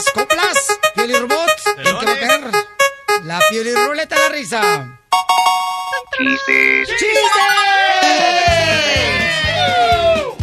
Piolibombas, 0.00 0.10
coplas, 0.14 0.78
piolirobots. 0.94 1.66
¿En 1.78 1.98
qué 1.98 2.06
va 2.06 2.12
a 2.12 2.18
caer? 2.18 2.40
La 3.24 3.40
pioli 3.50 3.74
ruleta 3.74 4.14
de 4.14 4.20
la 4.20 4.28
risa. 4.28 5.00
Chistes. 6.18 6.88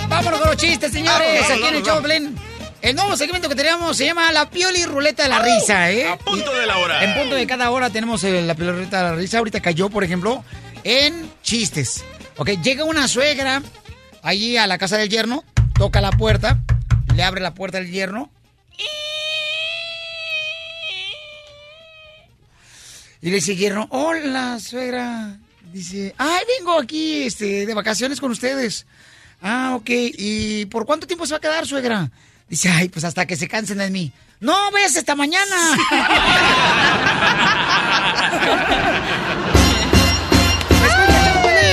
Vámonos 0.07 0.39
con 0.39 0.49
los 0.49 0.57
chistes, 0.57 0.91
señores. 0.91 1.41
Vamos, 1.41 1.49
vamos, 1.49 1.51
Aquí 1.51 1.67
en 1.67 1.75
el 1.75 1.83
Piolín. 1.83 2.39
El 2.81 2.95
nuevo 2.95 3.17
segmento 3.17 3.49
que 3.49 3.55
tenemos 3.55 3.97
se 3.97 4.05
llama 4.05 4.31
La 4.31 4.49
Pioli 4.49 4.85
Ruleta 4.85 5.23
de 5.23 5.29
la 5.29 5.39
Risa, 5.39 5.91
¿eh? 5.91 6.07
A 6.07 6.17
punto 6.17 6.53
de 6.53 6.65
la 6.65 6.77
hora. 6.77 7.03
En 7.03 7.15
punto 7.15 7.35
de 7.35 7.47
cada 7.47 7.71
hora 7.71 7.89
tenemos 7.89 8.23
eh, 8.23 8.41
la 8.43 8.55
Pioli 8.55 8.71
Ruleta 8.71 8.97
de 8.97 9.03
la 9.09 9.15
Risa. 9.15 9.39
Ahorita 9.39 9.59
cayó, 9.61 9.89
por 9.89 10.03
ejemplo, 10.03 10.43
en 10.83 11.29
chistes. 11.41 12.05
Ok, 12.37 12.49
llega 12.61 12.83
una 12.83 13.07
suegra 13.07 13.63
allí 14.21 14.57
a 14.57 14.67
la 14.67 14.77
casa 14.77 14.97
del 14.97 15.09
yerno, 15.09 15.43
toca 15.73 16.01
la 16.01 16.11
puerta, 16.11 16.59
le 17.15 17.23
abre 17.23 17.41
la 17.41 17.53
puerta 17.55 17.79
al 17.79 17.89
yerno. 17.89 18.29
Y 18.77 18.85
le 23.21 23.31
dice 23.31 23.55
yerno, 23.55 23.87
hola, 23.91 24.59
suegra. 24.59 25.37
Dice, 25.73 26.13
ay, 26.17 26.43
vengo 26.57 26.79
aquí 26.79 27.23
este, 27.23 27.65
de 27.65 27.73
vacaciones 27.73 28.19
con 28.19 28.31
ustedes. 28.31 28.85
Ah, 29.41 29.73
ok. 29.75 29.89
¿Y 29.89 30.65
por 30.67 30.85
cuánto 30.85 31.07
tiempo 31.07 31.25
se 31.25 31.33
va 31.33 31.37
a 31.37 31.41
quedar, 31.41 31.65
suegra? 31.67 32.09
Dice, 32.47 32.69
ay, 32.69 32.89
pues 32.89 33.03
hasta 33.03 33.25
que 33.25 33.35
se 33.35 33.47
cansen 33.47 33.79
de 33.79 33.89
mí. 33.89 34.11
No, 34.39 34.71
ves 34.71 34.95
esta 34.95 35.15
mañana. 35.15 35.45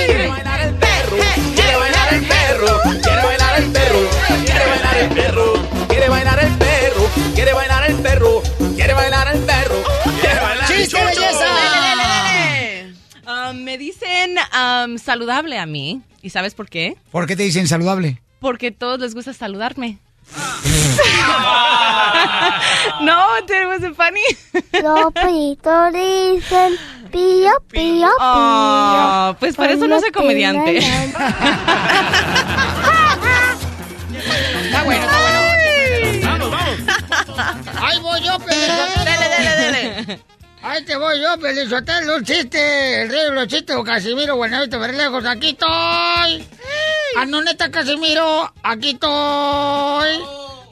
Quiere 0.05 0.27
bailar 0.27 0.59
el 0.61 0.73
perro, 0.75 1.17
quiere 1.55 1.73
bailar 1.77 2.13
el 2.13 2.25
perro, 2.25 2.81
quiere 3.01 3.23
bailar 3.23 3.59
el 4.97 5.09
perro, 5.09 5.53
quiere 5.87 6.09
bailar 6.09 6.39
el 6.39 6.57
perro, 6.57 7.09
quiere 7.33 7.53
bailar 7.53 7.89
el 7.89 7.95
perro, 7.97 8.41
quiere 8.75 8.93
bailar 8.93 9.35
el 9.35 9.39
perro, 9.41 9.83
¡Chiste, 10.75 11.03
belleza! 11.03 11.45
Ah, 13.27 13.53
me 13.55 13.77
dicen 13.77 14.35
am, 14.51 14.97
saludable 14.97 15.57
a 15.57 15.65
mí. 15.65 16.01
¿Y 16.21 16.29
sabes 16.29 16.53
por 16.53 16.69
qué? 16.69 16.97
¿Por 17.11 17.25
qué 17.27 17.35
te 17.35 17.43
dicen 17.43 17.67
saludable? 17.67 18.21
Porque 18.39 18.67
a 18.67 18.71
todos 18.71 18.99
les 18.99 19.15
gusta 19.15 19.33
saludarme. 19.33 19.97
no, 23.01 23.37
it 23.37 23.49
wasn't 23.67 23.95
funny. 23.95 24.21
Los 24.73 25.13
dicen 25.93 26.77
pío, 27.11 27.11
pío, 27.11 27.51
pío. 27.69 28.09
Oh, 28.19 29.35
pues 29.39 29.55
por 29.55 29.69
eso 29.69 29.87
no 29.87 29.99
soy 29.99 30.11
comediante. 30.11 30.79
Está 34.65 34.83
bueno, 34.83 35.05
está 35.05 35.21
bueno. 35.21 35.39
Vamos, 36.23 36.51
vamos. 36.51 36.79
Ahí 37.81 37.99
voy 38.01 38.21
yo, 38.21 38.37
Pelizotelo. 38.39 39.05
Dale, 39.05 39.29
dale, 39.29 39.55
dale. 39.55 40.19
Ahí 40.67 40.83
te 40.83 40.97
voy 40.97 41.21
yo, 41.21 41.39
Pelizotelo, 41.39 42.15
un 42.15 42.23
chiste. 42.23 43.03
El 43.03 43.09
rey 43.09 43.25
de 43.25 43.31
los 43.33 43.47
chistes, 43.47 43.75
Casimiro, 43.85 44.35
Buenavista, 44.35 44.79
lejos, 44.87 45.23
aquí 45.23 45.49
estoy. 45.49 45.69
Ah, 47.17 47.25
no, 47.27 47.43
neta, 47.43 47.69
Casimiro, 47.69 48.51
aquí 48.63 48.89
estoy. 48.89 50.23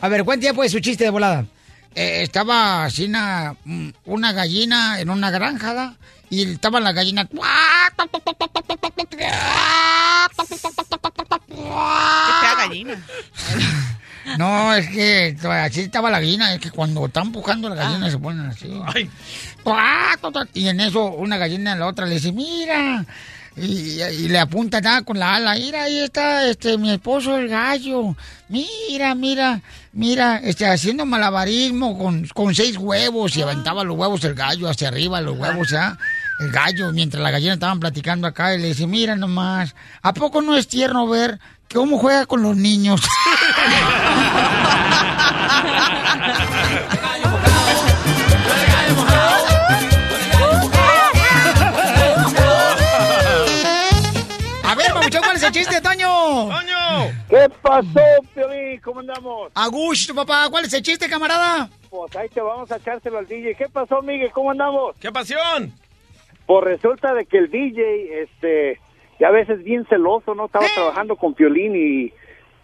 A 0.02 0.10
ver, 0.10 0.24
cuéntame 0.24 0.56
pues 0.56 0.72
su 0.72 0.80
chiste 0.80 1.04
de 1.04 1.12
volada. 1.12 1.46
Eh, 1.94 2.24
estaba 2.24 2.86
así 2.86 3.06
una, 3.06 3.56
mm, 3.66 3.90
una 4.06 4.34
gallina 4.34 5.00
en 5.00 5.12
una 5.12 5.30
granja, 5.30 5.76
¿da? 5.76 5.96
Y 6.28 6.54
estaba 6.54 6.80
la 6.80 6.92
gallina... 6.92 7.30
Qué 12.42 12.56
gallina. 12.58 13.06
No, 14.38 14.74
es 14.74 14.88
que 14.90 15.36
así 15.50 15.82
estaba 15.82 16.10
la 16.10 16.20
gallina, 16.20 16.54
es 16.54 16.60
que 16.60 16.72
cuando 16.72 17.06
están 17.06 17.28
empujando 17.28 17.70
la 17.70 17.76
gallina 17.76 18.10
se 18.10 18.18
ponen 18.18 18.46
así. 18.48 18.68
Y 20.54 20.68
en 20.68 20.80
eso 20.80 21.06
una 21.12 21.38
gallina 21.38 21.74
a 21.74 21.76
la 21.76 21.88
otra 21.88 22.06
le 22.06 22.16
dice, 22.16 22.32
mira, 22.32 23.06
y, 23.56 24.02
y 24.02 24.28
le 24.30 24.40
apunta 24.40 24.82
nada 24.82 25.04
con 25.04 25.20
la 25.20 25.36
ala, 25.36 25.54
mira, 25.56 25.84
ahí 25.84 26.00
está 26.00 26.48
este 26.48 26.78
mi 26.78 26.92
esposo 26.92 27.38
el 27.38 27.48
gallo, 27.48 28.16
mira, 28.50 29.14
mira, 29.14 29.62
mira, 29.92 30.38
este 30.38 30.66
haciendo 30.66 31.06
malabarismo 31.06 31.98
con, 31.98 32.28
con 32.30 32.56
seis 32.56 32.78
huevos 32.78 33.36
y 33.38 33.42
aventaba 33.42 33.84
los 33.84 33.98
huevos 33.98 34.24
el 34.24 34.34
gallo 34.34 34.70
hacia 34.70 34.88
arriba, 34.88 35.22
los 35.22 35.38
huevos 35.38 35.70
ya. 35.70 35.98
El 36.40 36.50
gallo, 36.52 36.92
mientras 36.92 37.22
la 37.22 37.30
gallina 37.30 37.54
estaban 37.54 37.80
platicando 37.80 38.26
acá, 38.28 38.56
y 38.56 38.60
le 38.60 38.70
dice, 38.70 38.88
mira 38.88 39.16
nomás, 39.16 39.76
¿a 40.02 40.14
poco 40.14 40.42
no 40.42 40.58
es 40.58 40.68
tierno 40.68 41.08
ver 41.08 41.40
cómo 41.72 41.98
juega 41.98 42.26
con 42.26 42.42
los 42.42 42.56
niños? 42.56 43.02
A 54.64 54.76
ver, 54.76 54.92
Pabuchón, 54.94 55.22
¿cuál 55.24 55.36
es 55.36 55.44
el 55.44 55.52
chiste, 55.52 55.82
Toño? 55.82 56.08
¡Toño! 56.50 57.12
¿Qué 57.30 57.48
pasó, 57.62 58.00
Piolín? 58.34 58.80
¿Cómo 58.82 59.02
andamos? 59.02 59.52
A 59.54 59.68
gusto, 59.68 60.16
papá. 60.16 60.48
¿Cuál 60.50 60.66
es 60.66 60.74
el 60.74 60.82
chiste, 60.82 61.10
camarada? 61.10 61.70
Pues 61.90 62.16
ahí 62.16 62.30
te 62.30 62.42
vamos 62.42 62.72
a 62.72 62.78
echárselo 62.78 63.20
al 63.20 63.28
DJ. 63.28 63.56
¿Qué 63.56 63.68
pasó, 63.70 64.02
Miguel? 64.02 64.32
¿Cómo 64.32 64.52
andamos? 64.52 64.96
¡Qué 65.00 65.12
pasión! 65.12 65.74
Pues 66.46 66.64
resulta 66.64 67.14
de 67.14 67.26
que 67.26 67.38
el 67.38 67.52
DJ, 67.52 68.24
este, 68.24 68.80
ya 69.24 69.30
a 69.30 69.32
veces 69.32 69.64
bien 69.64 69.86
celoso, 69.86 70.36
¿no? 70.36 70.48
Estaba 70.48 70.66
trabajando 70.76 71.16
con 71.16 71.34
Piolín 71.34 71.78
y 71.78 72.12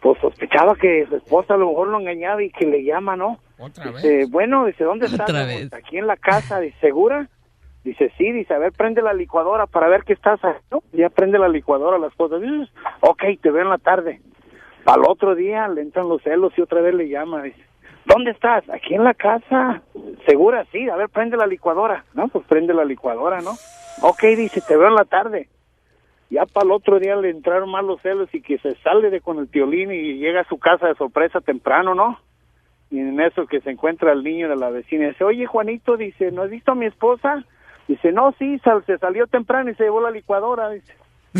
pues 0.02 0.20
sospechaba 0.20 0.76
que 0.76 1.06
su 1.08 1.16
esposa 1.16 1.54
a 1.54 1.58
lo 1.58 1.70
mejor 1.70 1.88
lo 1.88 2.00
engañaba 2.02 2.44
y 2.44 2.50
que 2.50 2.66
le 2.66 2.84
llama, 2.84 3.16
¿no? 3.16 3.40
Otra 3.58 3.92
Dice, 3.92 4.26
bueno, 4.30 4.66
dice, 4.66 4.84
¿dónde 4.84 5.06
vez. 5.46 5.74
Aquí 5.74 5.98
en 5.98 6.06
la 6.06 6.18
casa, 6.18 6.60
dice, 6.60 6.76
¿segura? 6.82 7.30
Dice, 7.86 8.12
sí, 8.18 8.30
dice, 8.34 8.54
a 8.54 8.58
ver, 8.58 8.74
prende 8.74 9.02
la 9.02 9.14
licuadora 9.14 9.68
para 9.68 9.88
ver 9.88 10.04
qué 10.04 10.12
estás 10.12 10.38
haciendo. 10.42 10.84
Ya 10.92 11.08
prende 11.10 11.40
la 11.40 11.48
licuadora, 11.48 11.98
la 11.98 12.08
esposa. 12.08 12.36
"Mm, 12.38 12.66
Ok, 13.00 13.24
te 13.42 13.52
veo 13.52 13.62
en 13.64 13.70
la 13.70 13.78
tarde. 13.78 14.20
Al 14.86 15.06
otro 15.08 15.36
día 15.36 15.66
le 15.70 15.80
entran 15.82 16.10
los 16.10 16.22
celos 16.24 16.52
y 16.58 16.62
otra 16.62 16.82
vez 16.82 16.94
le 16.94 17.08
llama. 17.08 17.42
Dice, 17.44 17.64
¿dónde 18.04 18.32
estás? 18.32 18.70
Aquí 18.70 18.96
en 18.96 19.06
la 19.06 19.14
casa. 19.14 19.82
¿Segura? 20.28 20.66
Sí, 20.74 20.90
a 20.90 20.98
ver, 20.98 21.08
prende 21.08 21.38
la 21.38 21.48
licuadora. 21.48 22.04
No, 22.14 22.28
pues 22.28 22.46
prende 22.48 22.74
la 22.74 22.84
licuadora, 22.84 23.40
¿no? 23.40 23.52
Ok, 24.02 24.24
dice, 24.36 24.60
te 24.60 24.76
veo 24.76 24.90
en 24.90 24.96
la 24.96 25.06
tarde. 25.06 25.48
Ya 26.30 26.46
para 26.46 26.66
el 26.66 26.72
otro 26.72 27.00
día 27.00 27.16
le 27.16 27.30
entraron 27.32 27.72
más 27.72 27.84
los 27.84 28.00
celos 28.02 28.30
y 28.34 28.42
que 28.42 28.58
se 28.60 28.76
sale 28.84 29.10
de 29.10 29.20
con 29.22 29.40
el 29.40 29.46
violín 29.48 29.92
y 29.92 30.20
llega 30.20 30.42
a 30.42 30.48
su 30.48 30.58
casa 30.60 30.88
de 30.88 30.96
sorpresa 30.96 31.42
temprano, 31.42 31.96
¿no? 31.96 32.20
Y 32.92 33.00
en 33.00 33.20
eso 33.20 33.46
que 33.48 33.62
se 33.62 33.72
encuentra 33.72 34.12
el 34.14 34.24
niño 34.24 34.48
de 34.50 34.56
la 34.56 34.70
vecina 34.70 35.06
y 35.06 35.10
dice, 35.10 35.24
oye 35.24 35.46
Juanito, 35.48 35.98
dice, 35.98 36.32
¿no 36.32 36.44
has 36.44 36.50
visto 36.50 36.72
a 36.72 36.76
mi 36.76 36.86
esposa? 36.86 37.44
Dice, 37.88 38.12
no, 38.12 38.34
sí, 38.38 38.60
sal- 38.60 38.84
se 38.86 38.98
salió 39.00 39.26
temprano 39.28 39.72
y 39.72 39.76
se 39.76 39.84
llevó 39.84 40.02
la 40.02 40.12
licuadora, 40.12 40.70
dice. 40.70 40.94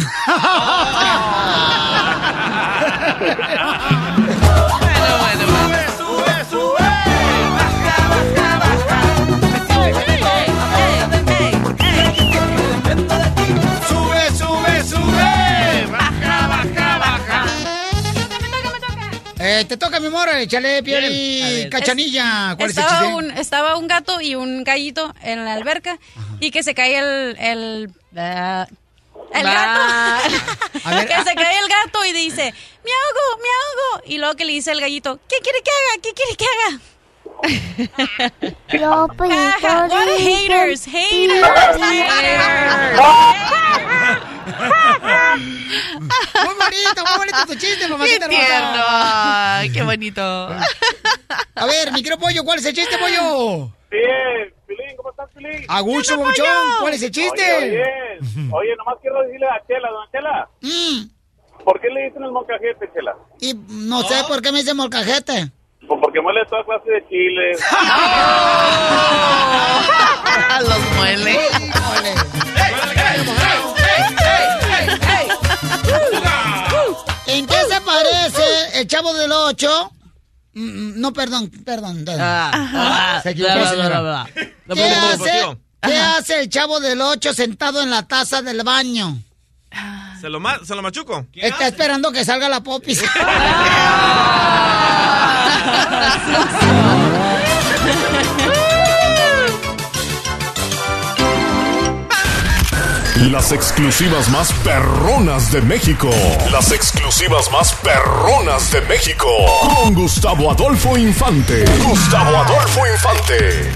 ¡Sube, 5.98 6.44
sube! 6.50 7.09
Eh, 19.40 19.66
te 19.68 19.78
toca, 19.78 20.02
mi 20.02 20.08
amor, 20.08 20.28
échale. 20.30 20.80
A 20.80 20.82
ver. 20.82 21.70
cachanilla. 21.70 22.56
¿Cuál 22.58 22.72
es 22.72 22.78
el 22.78 22.84
estaba, 22.84 23.08
un, 23.16 23.32
estaba 23.32 23.78
un 23.78 23.88
gato 23.88 24.20
y 24.20 24.36
un 24.36 24.66
gallito 24.66 25.14
en 25.24 25.46
la 25.46 25.54
alberca 25.54 25.98
y 26.40 26.52
que 26.52 26.62
se 26.62 26.76
cae 26.76 26.98
el... 26.98 27.38
el 27.40 27.94
ah, 28.18 28.68
el 29.34 29.44
gato. 29.44 29.80
A 30.84 30.96
ver, 30.96 31.08
que 31.08 31.14
ah. 31.14 31.24
se 31.24 31.36
cae 31.36 31.60
el 31.60 31.68
gato 31.70 32.04
y 32.06 32.12
dice, 32.12 32.54
me 32.84 32.92
ahogo, 32.92 33.38
me 33.42 33.50
ahogo. 33.50 34.04
Y 34.08 34.18
luego 34.18 34.36
que 34.36 34.44
le 34.46 34.54
dice 34.54 34.72
el 34.72 34.82
gallito, 34.82 35.20
¿qué 35.30 35.38
quiere 35.42 35.62
que 35.62 35.72
haga? 35.72 36.02
¿Qué 36.02 36.14
quiere 36.14 36.36
que 36.36 36.46
haga? 36.46 36.80
What 38.80 39.12
dicen 39.20 40.20
haters, 40.20 40.86
haters, 40.86 41.78
pío. 41.78 42.04
Muy 44.60 46.54
bonito, 46.56 47.04
muy 47.06 47.18
bonito 47.18 47.38
tu 47.48 47.54
chiste, 47.56 47.80
¡Qué 47.86 47.88
mamacita 47.88 48.28
tierno! 48.28 48.56
hermosa. 48.56 49.58
Ay, 49.60 49.72
¡Qué 49.72 49.82
bonito! 49.84 50.22
A 50.22 51.66
ver, 51.66 51.92
mi 51.92 52.02
querido 52.04 52.20
pollo, 52.20 52.44
¿cuál 52.44 52.60
es 52.60 52.66
el 52.66 52.74
chiste, 52.74 52.98
pollo? 52.98 53.72
Bien, 53.92 54.54
Pilín, 54.68 54.96
¿cómo 54.98 55.10
estás, 55.12 55.30
Pilín? 55.36 55.66
A 55.68 55.80
gusto, 55.82 56.18
babuchón, 56.18 56.46
¿cuál 56.82 56.94
es 56.94 57.02
el 57.04 57.12
chiste? 57.12 57.56
Oye, 57.58 57.70
bien. 57.70 58.50
Oye, 58.54 58.76
nomás 58.78 58.96
quiero 59.02 59.22
decirle 59.24 59.46
a 59.48 59.62
Chela, 59.68 59.90
don 59.90 60.10
Chela, 60.12 60.50
Mm, 60.62 61.64
¿por 61.64 61.80
qué 61.82 61.88
le 61.90 62.04
dicen 62.06 62.24
el 62.24 62.32
molcajete, 62.32 62.90
Chela? 62.94 63.16
y 63.40 63.54
no 63.70 64.02
sé 64.04 64.24
por 64.28 64.42
qué 64.42 64.52
me 64.52 64.60
dice 64.60 64.74
molcajete. 64.74 65.52
Pues 65.88 66.00
porque 66.04 66.22
muele 66.22 66.46
toda 66.46 66.64
clase 66.66 66.92
de 66.92 67.08
chiles. 67.08 67.60
Los 70.62 70.80
muele. 70.98 71.32
Híjole. 71.34 72.14
¿En 77.28 77.46
qué 77.46 77.56
se 77.70 77.82
parece 77.82 78.80
el 78.80 78.88
chavo 78.88 79.14
del 79.14 79.32
8? 79.32 79.92
No, 80.54 81.14
perdón, 81.14 81.50
perdón. 81.64 82.04
perdón. 82.06 82.22
Ah, 82.22 83.20
Se 83.24 83.30
equivocó, 83.32 83.66
señora. 83.70 84.26
¿Qué 84.74 84.84
hace, 84.84 85.58
qué 85.82 85.98
hace 85.98 86.42
el 86.42 86.50
chavo 86.50 86.80
del 86.80 87.02
8 87.02 87.34
sentado 87.34 87.82
en 87.82 87.90
la 87.90 88.08
taza 88.08 88.42
del 88.42 88.64
baño? 88.64 89.18
¿Se 90.20 90.28
lo, 90.30 90.40
ma- 90.40 90.60
se 90.66 90.76
lo 90.76 90.82
machuco? 90.82 91.28
Está 91.34 91.68
esperando 91.68 92.12
que 92.12 92.26
salga 92.26 92.50
la 92.50 92.62
popis. 92.62 93.02
Las 103.28 103.52
exclusivas 103.52 104.30
más 104.30 104.54
perronas 104.64 105.52
de 105.52 105.62
México. 105.62 106.10
Las 106.54 106.72
exclusivas 106.72 107.52
más 107.52 107.74
perronas 107.74 108.72
de 108.72 108.80
México. 108.84 109.28
Con 109.76 109.94
Gustavo 109.94 110.50
Adolfo 110.50 110.98
Infante. 110.98 111.66
Gustavo 111.84 112.38
Adolfo 112.38 112.88
Infante. 112.88 113.72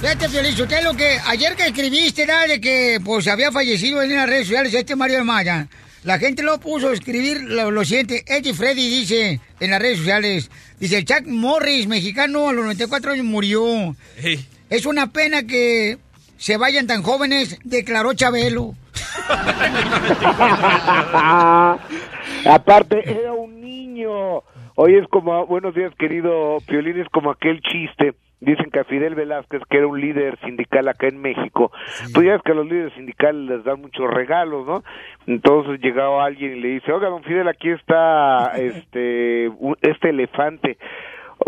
Fíjate, 0.00 0.28
Feliz, 0.28 0.60
usted 0.60 0.84
lo 0.84 0.94
que 0.94 1.18
ayer 1.26 1.56
que 1.56 1.66
escribiste 1.66 2.22
era 2.22 2.46
de 2.46 2.60
que 2.60 3.00
pues 3.04 3.26
había 3.26 3.50
fallecido 3.50 4.00
en 4.00 4.14
las 4.14 4.28
redes 4.28 4.46
sociales 4.46 4.72
este 4.72 4.94
Mario 4.94 5.24
Maya. 5.24 5.66
La 6.04 6.20
gente 6.20 6.44
lo 6.44 6.60
puso 6.60 6.90
a 6.90 6.92
escribir 6.92 7.40
lo, 7.42 7.72
lo 7.72 7.84
siguiente. 7.84 8.22
Eddie 8.28 8.54
Freddy 8.54 8.88
dice 8.88 9.40
en 9.58 9.70
las 9.72 9.82
redes 9.82 9.98
sociales, 9.98 10.50
dice, 10.78 11.04
Chuck 11.04 11.26
Morris, 11.26 11.88
mexicano, 11.88 12.48
a 12.48 12.52
los 12.52 12.62
94 12.62 13.10
años 13.10 13.26
murió. 13.26 13.96
Es 14.70 14.86
una 14.86 15.12
pena 15.12 15.42
que 15.42 15.98
se 16.42 16.56
vayan 16.56 16.88
tan 16.88 17.04
jóvenes, 17.04 17.56
declaró 17.62 18.14
Chabelo. 18.14 18.72
Aparte, 22.46 23.02
era 23.08 23.32
un 23.32 23.60
niño. 23.60 24.38
Hoy 24.74 24.96
es 24.96 25.06
como, 25.08 25.46
buenos 25.46 25.74
días, 25.74 25.92
querido 25.98 26.58
Piolín, 26.66 26.98
es 27.00 27.08
como 27.10 27.30
aquel 27.30 27.60
chiste. 27.60 28.14
Dicen 28.40 28.70
que 28.72 28.80
a 28.80 28.84
Fidel 28.84 29.14
Velázquez, 29.14 29.62
que 29.70 29.76
era 29.78 29.86
un 29.86 30.00
líder 30.00 30.36
sindical 30.40 30.88
acá 30.88 31.06
en 31.06 31.20
México, 31.20 31.70
pues 32.12 32.26
ya 32.26 32.34
es 32.34 32.42
que 32.42 32.50
a 32.50 32.54
los 32.56 32.66
líderes 32.66 32.92
sindicales 32.94 33.48
les 33.48 33.62
dan 33.64 33.80
muchos 33.80 34.10
regalos, 34.12 34.66
¿no? 34.66 34.82
Entonces 35.28 35.80
llegaba 35.80 36.24
alguien 36.24 36.56
y 36.56 36.60
le 36.60 36.68
dice, 36.70 36.90
oiga, 36.90 37.08
don 37.08 37.22
Fidel, 37.22 37.46
aquí 37.46 37.70
está 37.70 38.46
este, 38.56 39.48
un- 39.60 39.76
este 39.80 40.10
elefante 40.10 40.76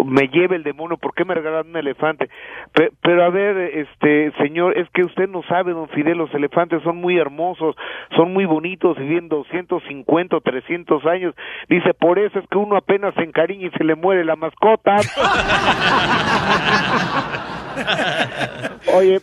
me 0.04 0.28
lleve 0.28 0.56
el 0.56 0.62
demonio, 0.62 0.96
¿por 0.96 1.14
qué 1.14 1.24
me 1.24 1.34
regalaron 1.34 1.70
un 1.70 1.76
elefante? 1.76 2.28
Pe- 2.72 2.90
Pero, 3.02 3.24
a 3.24 3.28
ver, 3.30 3.56
este 3.56 4.32
señor, 4.38 4.76
es 4.78 4.88
que 4.90 5.02
usted 5.02 5.28
no 5.28 5.42
sabe, 5.44 5.72
don 5.72 5.88
Fidel, 5.90 6.18
los 6.18 6.32
elefantes 6.34 6.82
son 6.82 6.96
muy 6.96 7.18
hermosos, 7.18 7.76
son 8.16 8.32
muy 8.32 8.44
bonitos, 8.46 8.96
viven 8.98 9.28
250 9.28 10.36
o 10.36 10.40
300 10.40 11.04
años. 11.06 11.34
Dice, 11.68 11.94
por 11.94 12.18
eso 12.18 12.38
es 12.38 12.46
que 12.48 12.58
uno 12.58 12.76
apenas 12.76 13.14
se 13.14 13.22
encariña 13.22 13.68
y 13.68 13.70
se 13.70 13.84
le 13.84 13.94
muere 13.94 14.24
la 14.24 14.36
mascota. 14.36 14.96
Oye, 18.94 19.20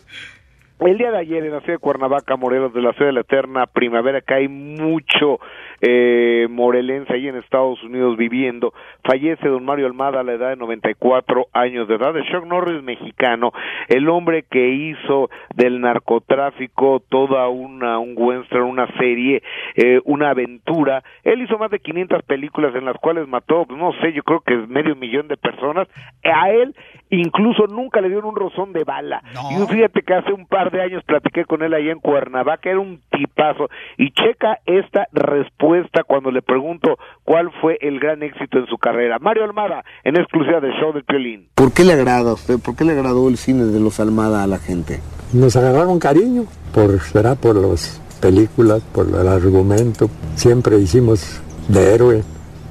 el 0.80 0.98
día 0.98 1.10
de 1.12 1.18
ayer 1.18 1.44
en 1.44 1.52
la 1.52 1.60
ciudad 1.60 1.74
de 1.74 1.78
Cuernavaca, 1.78 2.36
Morelos, 2.36 2.74
de 2.74 2.82
la 2.82 2.92
ciudad 2.92 3.06
de 3.06 3.12
la 3.12 3.20
eterna 3.20 3.66
primavera, 3.66 4.20
que 4.20 4.34
hay 4.34 4.48
mucho 4.48 5.38
eh, 5.82 6.46
morelense 6.48 7.12
ahí 7.12 7.26
en 7.26 7.36
Estados 7.36 7.82
Unidos 7.82 8.16
viviendo, 8.16 8.72
fallece 9.02 9.48
don 9.48 9.64
Mario 9.64 9.86
Almada 9.86 10.20
a 10.20 10.22
la 10.22 10.34
edad 10.34 10.50
de 10.50 10.56
94 10.56 11.48
años 11.52 11.88
de 11.88 11.96
edad, 11.96 12.14
de 12.14 12.22
Chuck 12.26 12.46
Norris 12.46 12.84
mexicano, 12.84 13.52
el 13.88 14.08
hombre 14.08 14.44
que 14.48 14.68
hizo 14.68 15.28
del 15.56 15.80
narcotráfico 15.80 17.02
toda 17.08 17.48
una, 17.48 17.98
un 17.98 18.14
western, 18.16 18.62
una 18.62 18.86
serie, 18.96 19.42
eh, 19.74 20.00
una 20.04 20.30
aventura. 20.30 21.02
Él 21.24 21.42
hizo 21.42 21.58
más 21.58 21.72
de 21.72 21.80
500 21.80 22.22
películas 22.22 22.74
en 22.76 22.84
las 22.84 22.96
cuales 22.98 23.26
mató, 23.26 23.66
no 23.68 23.92
sé, 24.00 24.12
yo 24.12 24.22
creo 24.22 24.40
que 24.40 24.56
medio 24.68 24.94
millón 24.94 25.26
de 25.26 25.36
personas. 25.36 25.88
A 26.22 26.50
él 26.50 26.76
incluso 27.10 27.66
nunca 27.66 28.00
le 28.00 28.08
dieron 28.08 28.26
un 28.26 28.36
rozón 28.36 28.72
de 28.72 28.84
bala. 28.84 29.22
Y 29.50 29.66
fíjate 29.66 30.02
que 30.02 30.14
hace 30.14 30.32
un 30.32 30.46
par 30.46 30.70
de 30.70 30.80
años 30.80 31.02
platiqué 31.04 31.44
con 31.44 31.62
él 31.62 31.74
ahí 31.74 31.90
en 31.90 31.98
Cuernavaca, 31.98 32.70
era 32.70 32.78
un 32.78 33.00
tipazo. 33.10 33.68
Y 33.98 34.12
checa 34.12 34.60
esta 34.64 35.08
respuesta 35.12 35.71
cuando 36.06 36.30
le 36.30 36.42
pregunto 36.42 36.98
cuál 37.24 37.50
fue 37.60 37.78
el 37.80 37.98
gran 37.98 38.22
éxito 38.22 38.58
en 38.58 38.66
su 38.66 38.78
carrera. 38.78 39.18
Mario 39.18 39.44
Almada, 39.44 39.84
en 40.04 40.16
exclusiva 40.16 40.60
de 40.60 40.70
Show 40.80 40.92
del 40.92 41.04
Piolín. 41.04 41.48
¿Por 41.54 41.72
qué 41.72 41.84
le 41.84 41.94
agrada 41.94 42.30
a 42.30 42.34
usted? 42.34 42.58
¿Por 42.58 42.76
qué 42.76 42.84
le 42.84 42.92
agradó 42.92 43.28
el 43.28 43.36
cine 43.36 43.64
de 43.64 43.80
los 43.80 44.00
Almada 44.00 44.42
a 44.42 44.46
la 44.46 44.58
gente? 44.58 45.00
Nos 45.32 45.56
agarraron 45.56 45.98
cariño, 45.98 46.44
por, 46.74 47.00
será 47.00 47.34
por 47.34 47.56
las 47.56 48.00
películas, 48.20 48.82
por 48.92 49.08
el 49.08 49.28
argumento. 49.28 50.08
Siempre 50.34 50.78
hicimos 50.78 51.40
de 51.68 51.94
héroe, 51.94 52.22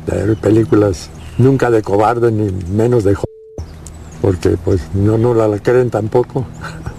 de 0.06 0.20
héroe, 0.20 0.36
películas, 0.36 1.10
nunca 1.38 1.70
de 1.72 1.82
cobarde 1.82 2.32
ni 2.32 2.52
menos 2.76 3.04
de 3.04 3.16
porque 4.22 4.56
pues 4.64 4.88
no, 4.94 5.18
no 5.18 5.34
la 5.34 5.58
creen 5.58 5.90
tampoco. 5.90 6.46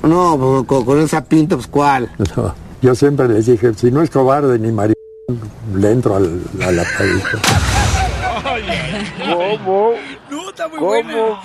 No, 0.02 0.36
pues, 0.36 0.66
con, 0.66 0.84
con 0.84 1.00
esa 1.00 1.24
pinta, 1.24 1.54
pues 1.54 1.68
¿cuál? 1.68 2.10
No, 2.36 2.54
yo 2.82 2.96
siempre 2.96 3.28
les 3.28 3.46
dije, 3.46 3.72
si 3.74 3.92
no 3.92 4.02
es 4.02 4.10
cobarde 4.10 4.58
ni 4.58 4.72
marido, 4.72 4.96
le 5.74 5.90
entro 5.90 6.16
al- 6.16 6.42
a 6.62 6.70
la. 6.72 6.84
¿Cómo? 9.32 9.92
No, 10.30 10.50
está 10.50 10.68
muy 10.68 10.78
¿Cómo? 10.78 11.40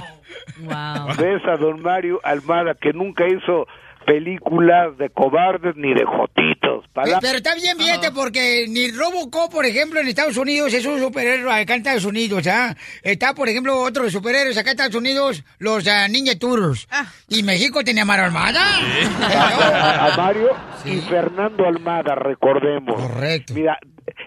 Wow. 0.61 1.15
ves 1.17 1.41
a 1.45 1.57
don 1.57 1.81
Mario 1.81 2.19
Almada 2.23 2.73
que 2.73 2.91
nunca 2.93 3.25
hizo 3.27 3.67
películas 4.07 4.97
de 4.97 5.09
cobardes 5.09 5.75
ni 5.75 5.93
de 5.93 6.05
jotitos? 6.05 6.85
Eh, 6.95 7.17
Pero 7.21 7.37
está 7.37 7.53
bien, 7.55 7.77
fíjate, 7.77 8.11
porque 8.11 8.65
ni 8.69 8.89
Robocop, 8.91 9.51
por 9.51 9.65
ejemplo, 9.65 9.99
en 9.99 10.07
Estados 10.07 10.37
Unidos 10.37 10.73
es 10.73 10.85
un 10.85 10.97
superhéroe 10.99 11.51
acá 11.53 11.73
en 11.73 11.81
Estados 11.81 12.05
Unidos, 12.05 12.47
¿ah? 12.47 12.75
Está, 13.03 13.33
por 13.35 13.49
ejemplo, 13.49 13.77
otros 13.77 14.11
superhéroes 14.13 14.57
acá 14.57 14.71
en 14.71 14.77
Estados 14.77 14.95
Unidos, 14.95 15.43
los 15.59 15.85
ah, 15.87 16.07
Ninja 16.07 16.39
Turtles. 16.39 16.87
¿Y 17.27 17.43
México 17.43 17.83
tenía 17.83 18.05
Maro 18.05 18.23
Armada? 18.23 18.61
a, 19.21 20.13
a 20.13 20.17
Mario 20.17 20.51
y 20.85 20.97
Fernando 21.01 21.67
Almada, 21.67 22.15
recordemos. 22.15 22.95
Correcto. 23.01 23.53
Mira, 23.53 23.77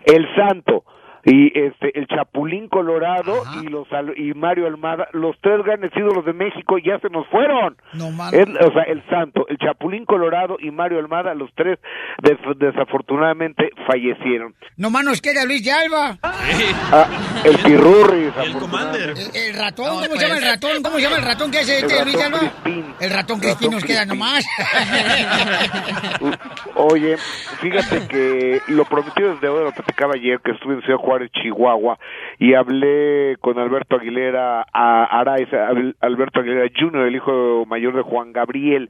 el 0.05 0.27
Santo 0.37 0.85
y 1.25 1.59
este 1.59 1.99
el 1.99 2.07
Chapulín 2.07 2.69
Colorado 2.69 3.43
y 3.63 3.69
los 3.69 3.91
Al- 3.93 4.17
y 4.19 4.33
Mario 4.35 4.67
Almada, 4.67 5.09
los 5.13 5.37
tres 5.41 5.63
grandes 5.65 5.91
ídolos 5.97 6.25
de 6.25 6.33
México 6.33 6.79
ya 6.79 6.99
se 7.01 7.09
nos 7.11 7.27
fueron. 7.29 7.77
No 7.95 8.09
Es- 8.33 8.49
o 8.49 8.73
sea, 8.73 8.83
el 8.85 9.03
Santo, 9.09 9.47
el 9.49 9.59
Chapulín 9.59 10.05
Colorado 10.05 10.57
y 10.61 10.71
Mario 10.71 10.99
Almada, 10.99 11.35
los 11.35 11.51
tres 11.55 11.79
des- 12.23 12.39
desafortunadamente 12.59 13.71
fallecieron. 13.87 14.55
Nomás 14.77 15.05
nos 15.05 15.21
queda 15.21 15.45
Luis 15.45 15.65
de 15.65 15.73
Alba. 15.73 16.19
Ah, 16.23 17.07
el 17.45 17.57
Pirurris. 17.59 18.33
El, 18.37 19.37
el 19.37 19.55
ratón, 19.57 19.87
¿cómo 19.87 19.99
pues. 20.07 20.21
se 20.21 20.27
llama 20.27 20.39
el 20.39 20.45
ratón? 20.45 20.83
¿Cómo 20.83 20.97
se 20.97 21.03
llama 21.03 21.17
el 21.17 21.23
ratón 21.25 21.51
que 21.51 21.59
hace 21.59 21.79
El 21.79 21.85
este 21.85 22.05
Luis 22.05 22.17
de 22.17 22.23
ratón 22.29 22.41
Alba? 22.41 22.53
El 23.01 23.11
ratón 23.11 23.41
Crispín 23.41 23.71
nos 23.73 23.85
queda 23.85 24.05
nomás. 24.05 24.45
Oye, 26.75 27.17
fíjate 27.61 28.07
que 28.09 28.61
lo 28.69 28.85
prometido 28.85 29.35
desde 29.35 29.49
hoy 29.49 29.65
lo 29.65 29.73
platicaba 29.73 30.15
ayer 30.15 30.41
que 30.41 30.53
estuve 30.53 30.75
en 30.75 30.83
Ciudad 30.83 30.99
Juárez, 31.11 31.33
Chihuahua, 31.33 31.99
y 32.39 32.55
hablé 32.55 33.37
con 33.41 33.59
Alberto 33.59 33.97
Aguilera 33.97 34.65
a 34.73 35.05
Araiza, 35.07 35.67
Al- 35.67 35.97
Alberto 36.01 36.39
Aguilera 36.39 36.71
Jr., 36.79 37.07
el 37.09 37.17
hijo 37.17 37.65
mayor 37.67 37.97
de 37.97 38.03
Juan 38.03 38.33
Gabriel, 38.33 38.89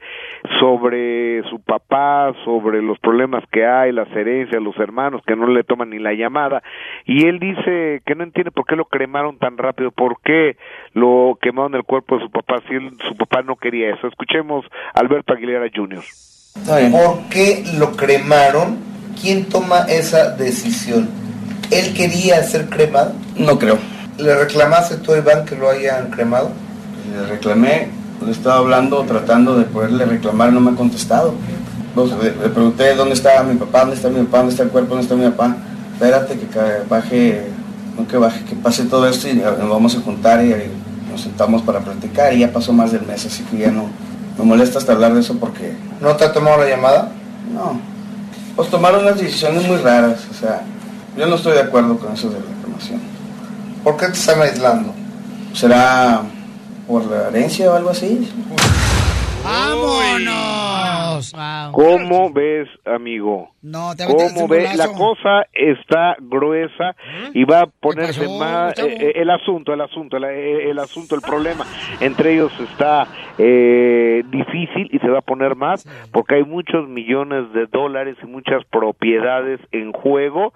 sobre 0.61 1.43
su 1.49 1.61
papá, 1.61 2.33
sobre 2.45 2.83
los 2.83 2.99
problemas 2.99 3.43
que 3.51 3.65
hay, 3.65 3.91
las 3.93 4.11
herencias, 4.15 4.63
los 4.63 4.77
hermanos 4.79 5.23
que 5.27 5.35
no 5.35 5.47
le 5.47 5.65
toman 5.65 5.89
ni 5.91 5.99
la 5.99 6.13
llamada, 6.13 6.63
y 7.07 7.27
él 7.27 7.39
dice 7.39 8.03
que 8.05 8.15
no 8.15 8.25
entiende 8.25 8.51
por 8.51 8.67
qué 8.67 8.77
lo 8.77 8.85
cremaron 8.85 9.39
tan 9.39 9.57
rápido, 9.57 9.91
por 9.91 10.21
qué 10.23 10.57
lo 10.93 11.39
quemaron 11.41 11.75
el 11.75 11.85
cuerpo 11.85 12.19
de 12.19 12.25
su 12.25 12.31
papá, 12.31 12.57
si 12.69 12.75
él- 12.75 12.91
su 13.09 13.17
papá 13.17 13.41
no 13.43 13.57
quería 13.57 13.95
eso. 13.95 14.07
Escuchemos 14.09 14.67
a 14.95 15.01
Alberto 15.01 15.33
Aguilera 15.33 15.67
Jr. 15.75 16.03
¿Por 16.91 17.29
qué 17.31 17.63
lo 17.79 17.93
cremaron? 17.93 18.79
¿Quién 19.21 19.49
toma 19.49 19.81
esa 19.89 20.37
decisión? 20.37 21.09
¿Él 21.71 21.95
quería 21.95 22.43
ser 22.43 22.69
cremado? 22.69 23.13
No 23.37 23.59
creo. 23.59 23.79
¿Le 24.19 24.35
reclamaste 24.35 24.97
tú, 24.97 25.15
Iván, 25.15 25.45
que 25.45 25.57
lo 25.57 25.71
hayan 25.71 26.11
cremado? 26.11 26.51
Le 27.13 27.27
reclamé, 27.27 27.89
le 28.25 28.33
estaba 28.33 28.57
hablando, 28.57 29.03
tratando 29.05 29.57
de 29.57 29.65
poderle 29.65 30.05
reclamar, 30.05 30.53
no 30.53 30.61
me 30.61 30.73
ha 30.73 30.75
contestado. 30.75 31.35
Pues, 31.95 32.11
le, 32.13 32.31
le 32.31 32.49
pregunté 32.49 32.95
dónde 32.95 33.15
está 33.15 33.43
mi 33.43 33.55
papá, 33.57 33.81
dónde 33.81 33.97
está 33.97 34.09
mi 34.09 34.23
papá, 34.25 34.39
dónde 34.39 34.53
está 34.53 34.63
el 34.65 34.71
cuerpo, 34.71 34.91
dónde 34.91 35.03
está 35.03 35.15
mi 35.15 35.29
papá. 35.31 35.57
Espérate 35.95 36.39
que 36.39 36.47
baje, 36.89 37.47
no 37.97 38.07
que 38.07 38.17
baje, 38.17 38.45
que 38.45 38.57
pase 38.57 38.85
todo 38.85 39.09
esto 39.09 39.29
y 39.29 39.35
nos 39.35 39.69
vamos 39.69 39.97
a 39.97 40.01
juntar 40.01 40.45
y, 40.45 40.51
y 40.51 40.71
nos 41.11 41.21
sentamos 41.21 41.63
para 41.63 41.81
platicar. 41.81 42.33
Y 42.33 42.41
ya 42.41 42.53
pasó 42.53 42.73
más 42.73 42.93
del 42.93 43.03
mes, 43.03 43.27
así 43.27 43.43
que 43.45 43.59
ya 43.59 43.71
no 43.71 43.89
me 44.39 44.45
molesta 44.45 44.79
hasta 44.79 44.93
hablar 44.93 45.15
de 45.15 45.21
eso 45.21 45.37
porque... 45.39 45.75
¿No 46.01 46.17
te 46.17 46.25
ha 46.25 46.33
tomado 46.33 46.59
la 46.59 46.69
llamada? 46.69 47.11
No. 47.53 47.81
Pues 48.57 48.71
tomaron 48.71 49.03
unas 49.03 49.19
decisiones 49.19 49.67
muy 49.67 49.77
raras, 49.79 50.21
o 50.31 50.35
sea, 50.35 50.63
yo 51.17 51.27
no 51.27 51.35
estoy 51.37 51.55
de 51.55 51.61
acuerdo 51.61 51.99
con 51.99 52.13
eso 52.13 52.31
de 52.31 52.41
la 52.41 52.47
reclamación. 52.47 53.01
¿Por 53.85 53.97
qué 53.97 54.07
te 54.07 54.13
están 54.13 54.43
aislando? 54.43 54.95
¿Será 55.53 56.23
por 56.87 57.05
la 57.07 57.29
herencia 57.29 57.71
o 57.71 57.75
algo 57.75 57.91
así? 57.91 58.29
¡Vámonos! 59.43 61.33
¿Cómo 61.73 62.33
ves, 62.33 62.69
amigo? 62.85 63.51
No, 63.63 63.95
te 63.95 64.07
¿Cómo 64.07 64.49
ves? 64.49 64.75
La 64.77 64.89
cosa 64.89 65.47
está 65.53 66.17
gruesa 66.21 66.97
y 67.35 67.45
va 67.45 67.63
a 67.63 67.67
ponerse 67.67 68.27
más 68.39 68.79
eh, 68.79 68.97
eh, 69.01 69.13
el 69.17 69.31
asunto, 69.31 69.73
el 69.73 69.81
asunto, 69.81 70.17
el, 70.17 70.25
eh, 70.25 70.71
el 70.71 70.79
asunto, 70.79 71.15
el 71.15 71.21
problema 71.21 71.67
entre 72.01 72.35
ellos 72.35 72.53
está 72.61 73.07
eh, 73.39 74.23
difícil 74.31 74.89
y 74.93 74.99
se 74.99 75.09
va 75.09 75.19
a 75.19 75.23
poner 75.23 75.57
más 75.57 75.87
porque 76.13 76.37
hay 76.37 76.45
muchos 76.45 76.89
millones 76.89 77.53
de 77.53 77.67
dólares 77.67 78.17
y 78.23 78.27
muchas 78.27 78.65
propiedades 78.67 79.61
en 79.73 79.93
juego 79.93 80.53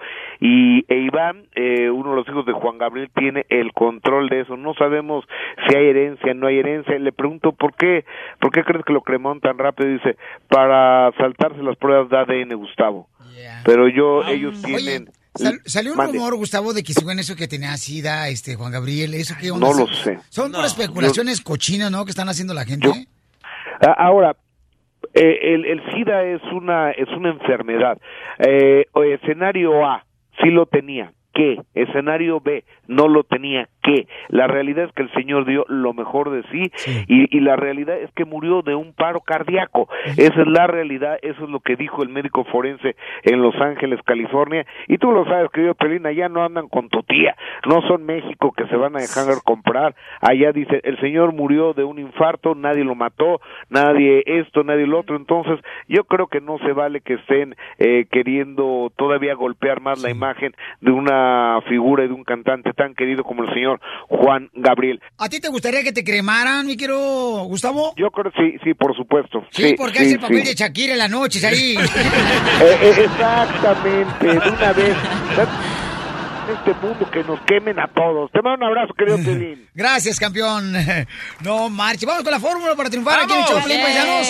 y 0.47 0.84
e 0.92 0.99
Iván, 0.99 1.47
eh, 1.55 1.88
uno 1.88 2.11
de 2.11 2.16
los 2.16 2.28
hijos 2.28 2.45
de 2.45 2.53
Juan 2.53 2.76
Gabriel, 2.76 3.09
tiene 3.14 3.47
el 3.49 3.72
control 3.72 4.28
de 4.28 4.40
eso. 4.42 4.59
No 4.59 4.74
sabemos 4.74 5.24
si 5.66 5.74
hay 5.74 5.86
herencia, 5.86 6.34
no 6.34 6.47
hay 6.49 6.59
herencia. 6.59 6.99
Le 6.99 7.12
pregunto 7.12 7.53
por 7.53 7.74
qué, 7.74 8.05
por 8.40 8.51
qué 8.53 8.62
crees 8.62 8.84
que 8.84 8.92
lo 8.92 9.01
cremaron 9.01 9.40
tan 9.40 9.57
rápido. 9.57 9.88
Dice 9.88 10.18
para 10.49 11.11
saltarse 11.16 11.62
las 11.62 11.78
pruebas 11.78 12.11
de 12.11 12.18
ADN, 12.18 12.55
Gustavo. 12.57 13.09
Pero 13.64 13.88
yo, 13.88 14.22
ellos 14.28 14.61
tienen. 14.62 15.09
Sal- 15.34 15.61
salió 15.64 15.92
un 15.92 15.97
Mande. 15.97 16.12
rumor, 16.18 16.36
Gustavo, 16.36 16.74
de 16.74 16.82
que 16.82 16.92
según 16.92 17.18
eso 17.18 17.34
que 17.36 17.49
tenía 17.49 17.76
SIDA, 17.78 18.28
este, 18.28 18.55
Juan 18.55 18.70
Gabriel, 18.70 19.14
eso 19.14 19.34
que 19.40 19.51
onda? 19.51 19.66
No 19.66 19.72
lo 19.72 19.86
Son- 19.86 19.95
sé. 19.95 20.18
Son 20.28 20.53
No. 20.53 20.62
especulaciones 20.64 21.40
cochinas, 21.40 21.90
¿no? 21.90 22.05
Que 22.05 22.11
están 22.11 22.28
haciendo 22.28 22.53
la 22.53 22.64
gente. 22.66 22.88
Ah, 23.80 23.95
Ahora, 23.97 24.36
eh, 25.14 25.38
el, 25.55 25.64
el 25.64 25.82
SIDA 25.92 26.22
es 26.24 26.42
una 26.53 26.90
es 26.90 27.09
una 27.09 27.30
enfermedad. 27.30 27.99
Eh, 28.38 28.84
escenario 29.14 29.84
A, 29.86 30.05
sí 30.43 30.51
lo 30.51 30.66
tenía. 30.66 31.12
¿Qué? 31.32 31.61
Escenario 31.74 32.41
B, 32.41 32.64
no 32.87 33.09
lo 33.09 33.24
tenía. 33.24 33.68
¿Qué? 33.82 34.07
La 34.28 34.47
realidad 34.47 34.85
es 34.85 34.93
que 34.93 35.03
el 35.03 35.12
señor 35.12 35.45
dio 35.45 35.64
lo 35.68 35.93
mejor 35.93 36.30
de 36.30 36.43
sí, 36.51 36.72
Y, 37.07 37.37
y 37.37 37.41
la 37.41 37.57
realidad 37.57 37.99
es 37.99 38.11
que 38.12 38.24
murió 38.24 38.62
de 38.62 38.74
un 38.74 38.93
paro 38.95 39.20
cardíaco. 39.20 39.89
Esa 40.16 40.41
es 40.41 40.47
la 40.47 40.66
realidad, 40.66 41.18
eso 41.22 41.45
es 41.45 41.51
lo 41.51 41.61
que 41.61 41.76
dijo 41.76 42.03
el 42.03 42.09
médico 42.09 42.45
forense 42.45 42.97
en 43.22 43.43
Los 43.43 43.55
Ángeles, 43.57 44.01
California. 44.05 44.66
Y 44.89 44.99
tú 44.99 45.11
lo 45.12 45.24
sabes, 45.24 45.51
querido 45.51 45.74
Pelín, 45.74 46.07
allá 46.07 46.28
no 46.28 46.45
andan 46.45 46.68
con 46.68 46.89
tu 46.89 47.03
tía, 47.03 47.37
no 47.68 47.82
son 47.82 48.05
México 48.05 48.53
que 48.57 48.66
se 48.66 48.76
van 48.76 48.97
a 48.97 49.01
dejar 49.01 49.24
comprar. 49.45 49.95
Allá 50.20 50.53
dice, 50.53 50.80
el 50.85 50.99
señor 51.01 51.32
murió 51.32 51.72
de 51.72 51.85
un 51.85 51.99
infarto, 51.99 52.55
nadie 52.55 52.85
lo 52.85 52.95
mató, 52.95 53.41
nadie 53.70 54.22
esto, 54.26 54.64
nadie 54.64 54.87
lo 54.87 55.01
otro. 55.01 55.16
Entonces, 55.16 55.61
yo 55.89 56.05
creo 56.05 56.26
que 56.26 56.41
no 56.41 56.59
se 56.59 56.72
vale 56.72 57.01
que 57.01 57.14
estén 57.14 57.57
eh, 57.78 58.07
queriendo 58.11 58.93
todavía 58.97 59.35
golpear 59.35 59.80
más 59.80 60.03
la 60.03 60.11
imagen 60.11 60.53
de 60.80 60.91
una 60.91 61.61
figura 61.68 62.05
y 62.05 62.09
de 62.09 62.14
un 62.14 62.24
cantante 62.24 62.74
tan 62.75 62.95
querido 62.95 63.25
como 63.25 63.45
el 63.45 63.55
señor 63.55 63.81
Juan 64.09 64.51
Gabriel. 64.55 65.01
¿A 65.18 65.29
ti 65.29 65.41
te 65.41 65.49
gustaría 65.49 65.83
que 65.83 65.93
te 65.93 66.05
cremaran, 66.05 66.66
mi 66.66 66.77
querido 66.77 67.45
Gustavo? 67.45 67.95
Yo 67.97 68.11
creo 68.11 68.33
sí, 68.37 68.59
sí, 68.62 68.75
por 68.75 68.97
supuesto. 68.97 69.45
Sí, 69.51 69.75
porque 69.77 69.99
hace 69.99 70.09
sí, 70.09 70.14
el 70.14 70.20
papel 70.20 70.43
sí. 70.43 70.49
de 70.49 70.55
Shakira 70.55 70.93
en 70.93 70.99
las 70.99 71.11
noches 71.11 71.45
ahí. 71.45 71.77
Eh, 72.64 72.79
eh, 72.83 73.05
exactamente, 73.05 74.27
de 74.27 74.49
una 74.49 74.72
vez. 74.72 74.97
En 76.47 76.57
este 76.57 76.74
mundo 76.74 77.11
que 77.11 77.24
nos 77.24 77.40
quemen 77.42 77.78
a 77.78 77.88
todos. 77.88 78.30
Te 78.30 78.42
mando 78.42 78.66
un 78.66 78.70
abrazo, 78.70 78.92
querido 78.99 79.16
Pelín. 79.24 79.68
Gracias, 79.74 80.18
campeón. 80.18 80.74
No 81.40 81.68
marche. 81.68 82.07
Vamos 82.07 82.22
con 82.22 82.32
la 82.32 82.40
fórmula 82.40 82.74
para 82.74 82.88
triunfar 82.90 83.20
aquí 83.20 83.32
en 83.32 83.38
el 83.40 83.45
Choplin, 83.47 83.80
paisanos. 83.80 84.28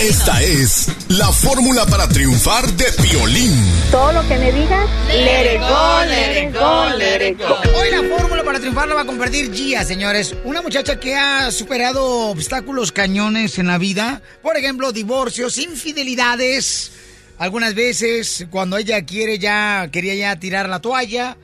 Esta 0.00 0.42
es 0.42 0.88
la 1.08 1.28
fórmula 1.32 1.86
para 1.86 2.08
triunfar 2.08 2.66
de 2.66 2.84
Piolín. 3.02 3.52
Todo 3.90 4.12
lo 4.12 4.28
que 4.28 4.36
me 4.38 4.52
digas, 4.52 4.88
let 5.08 5.54
it 5.54 5.60
go, 5.60 6.04
let 6.06 6.42
it 6.44 6.54
go, 6.54 6.96
let 6.96 7.28
it 7.28 7.38
go. 7.38 7.56
Hoy 7.78 7.90
la 7.90 8.16
fórmula 8.16 8.44
para 8.44 8.58
triunfar 8.60 8.88
la 8.88 8.94
va 8.94 9.00
a 9.02 9.06
compartir 9.06 9.52
Gia, 9.52 9.84
señores. 9.84 10.34
Una 10.44 10.62
muchacha 10.62 10.98
que 11.00 11.16
ha 11.16 11.50
superado 11.50 12.28
obstáculos 12.30 12.92
cañones 12.92 13.58
en 13.58 13.66
la 13.66 13.78
vida. 13.78 14.22
Por 14.42 14.56
ejemplo, 14.56 14.92
divorcios, 14.92 15.58
infidelidades. 15.58 16.92
Algunas 17.38 17.74
veces, 17.74 18.46
cuando 18.50 18.76
ella 18.76 19.04
quiere 19.04 19.38
ya, 19.38 19.88
quería 19.90 20.14
ya 20.14 20.36
tirar 20.36 20.68
la 20.68 20.80
toalla, 20.80 21.36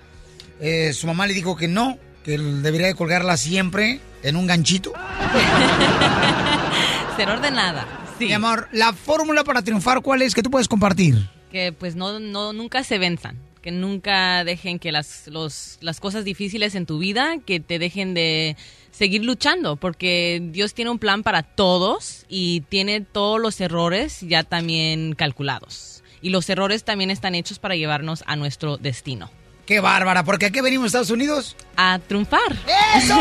eh, 0.60 0.92
su 0.92 1.06
mamá 1.06 1.26
le 1.26 1.34
dijo 1.34 1.56
que 1.56 1.68
no, 1.68 1.98
que 2.24 2.38
debería 2.38 2.86
de 2.86 2.94
colgarla 2.94 3.36
siempre 3.36 4.00
en 4.22 4.36
un 4.36 4.46
ganchito. 4.46 4.92
Ser 7.16 7.28
ordenada. 7.28 7.86
Sí. 8.18 8.26
Mi 8.26 8.32
amor, 8.32 8.68
la 8.72 8.92
fórmula 8.92 9.44
para 9.44 9.62
triunfar, 9.62 10.02
¿cuál 10.02 10.22
es 10.22 10.34
que 10.34 10.42
tú 10.42 10.50
puedes 10.50 10.68
compartir? 10.68 11.28
Que 11.50 11.72
pues 11.72 11.96
no, 11.96 12.20
no, 12.20 12.52
nunca 12.52 12.84
se 12.84 12.98
venzan. 12.98 13.38
Que 13.60 13.70
nunca 13.70 14.44
dejen 14.44 14.78
que 14.78 14.92
las, 14.92 15.26
los, 15.26 15.78
las 15.80 16.00
cosas 16.00 16.24
difíciles 16.24 16.74
en 16.74 16.86
tu 16.86 16.98
vida, 16.98 17.36
que 17.44 17.60
te 17.60 17.78
dejen 17.78 18.14
de 18.14 18.56
seguir 18.90 19.24
luchando, 19.24 19.76
porque 19.76 20.40
Dios 20.50 20.74
tiene 20.74 20.90
un 20.90 20.98
plan 20.98 21.22
para 21.22 21.42
todos 21.42 22.24
y 22.28 22.62
tiene 22.62 23.00
todos 23.00 23.40
los 23.40 23.60
errores 23.60 24.20
ya 24.20 24.42
también 24.44 25.14
calculados. 25.14 26.02
Y 26.22 26.30
los 26.30 26.48
errores 26.50 26.84
también 26.84 27.10
están 27.10 27.34
hechos 27.34 27.58
para 27.58 27.76
llevarnos 27.76 28.22
a 28.26 28.36
nuestro 28.36 28.76
destino. 28.76 29.30
Qué 29.66 29.80
bárbara, 29.80 30.24
porque 30.24 30.46
aquí 30.46 30.60
venimos 30.60 30.84
a 30.84 30.86
Estados 30.88 31.10
Unidos. 31.10 31.56
A 31.76 31.98
triunfar. 32.06 32.56
¡Eso! 32.96 33.16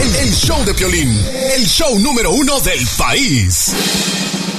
El, 0.00 0.14
el 0.14 0.32
show 0.32 0.64
de 0.64 0.74
Piolín, 0.74 1.08
el 1.56 1.66
show 1.66 1.98
número 1.98 2.30
uno 2.30 2.60
del 2.60 2.86
país. 2.96 3.74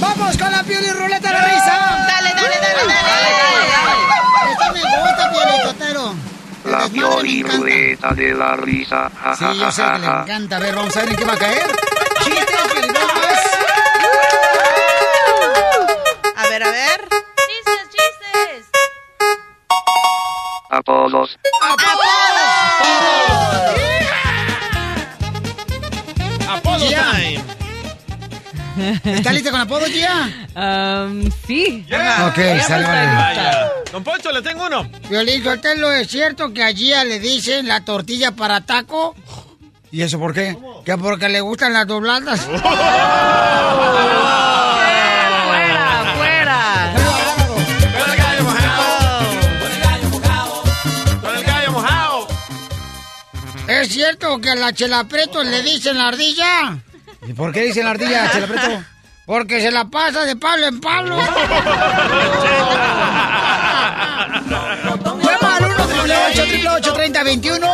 ¡Vamos 0.02 0.38
con 0.38 0.52
la 0.52 0.64
Pioli 0.64 0.90
Ruleta 0.92 1.28
de 1.28 1.34
la 1.34 1.46
Risa! 1.46 2.06
Dale, 2.08 2.30
dale, 2.34 2.56
dale, 2.62 2.76
dale. 2.76 2.94
Esta 4.52 4.72
me 4.74 4.80
gusta, 4.82 5.32
Pioli 5.32 5.64
Totero. 5.64 6.16
La 6.80 8.14
de 8.14 8.34
la 8.34 8.56
risa. 8.56 9.12
Ja, 9.22 9.36
Sí, 9.36 9.46
yo 9.60 9.70
sé 9.70 9.82
ja, 9.84 9.94
que 9.96 10.00
le 10.00 10.08
encanta. 10.08 10.56
A 10.56 10.60
ver, 10.60 10.76
vamos 10.76 10.96
a 10.96 11.02
ver 11.02 11.10
en 11.10 11.16
qué 11.18 11.26
va 11.26 11.34
a 11.34 11.38
caer. 11.38 11.72
¡Chistes, 12.24 12.62
Piolibombas! 12.72 13.40
A 16.38 16.48
ver, 16.48 16.64
a 16.64 16.72
ver. 16.72 17.10
Chistes, 17.48 17.90
chistes. 17.90 18.70
Apodos. 20.70 21.38
Apodo 26.48 26.80
Gia. 26.88 27.04
time. 27.04 27.09
¿Está 29.04 29.32
lista 29.34 29.52
con 29.52 29.60
apodo, 29.62 29.86
Gia? 29.86 30.30
Um, 30.56 31.30
sí. 31.48 31.86
Ok, 31.88 32.40
sale, 32.66 32.86
vale. 32.86 33.16
Vaya. 33.16 33.70
Don 33.92 34.04
Poncho, 34.04 34.32
le 34.32 34.42
tengo 34.42 34.66
uno. 34.68 34.90
Violín 35.10 35.44
Sotelo, 35.44 35.92
¿es 35.92 36.08
cierto 36.08 36.54
que 36.54 36.64
a 36.64 36.72
Gia 36.72 37.04
le 37.04 37.20
dicen 37.20 37.68
la 37.68 37.84
tortilla 37.84 38.32
para 38.32 38.62
taco? 38.62 39.16
¿Y 39.92 40.04
eso 40.04 40.18
por 40.20 40.34
qué? 40.34 40.56
Que 40.86 40.98
porque 40.98 41.28
le 41.30 41.42
gustan 41.42 41.74
las 41.74 41.88
dobladas. 41.88 42.42
Fuera, 42.42 42.62
fuera. 46.16 46.94
Con 47.98 48.12
el 48.12 48.18
gallo 48.18 48.44
mojado. 48.44 49.24
Con 51.22 51.36
el 51.36 51.44
gallo 51.44 51.72
mojado. 51.72 52.28
¿Es 53.68 53.88
cierto 53.90 54.40
que 54.40 54.52
a 54.52 54.56
la 54.56 54.72
Chela 54.74 55.04
Preto 55.06 55.44
le 55.44 55.64
dicen 55.64 55.98
la 55.98 56.10
ardilla? 56.10 56.78
¿Y 57.30 57.34
por 57.34 57.52
qué 57.54 57.62
dicen 57.62 57.86
la 57.86 57.92
ardilla, 57.92 58.32
Chela 58.34 58.48
Preto? 58.48 58.84
Porque 59.28 59.62
se 59.62 59.70
la 59.72 59.86
pasa 59.86 60.26
de 60.26 60.36
palo 60.36 60.66
en 60.66 60.82
palo. 60.82 61.16
Llama 64.50 65.56
al 65.58 65.64
1 65.66 65.74
888 65.84 66.94
3021 66.94 67.68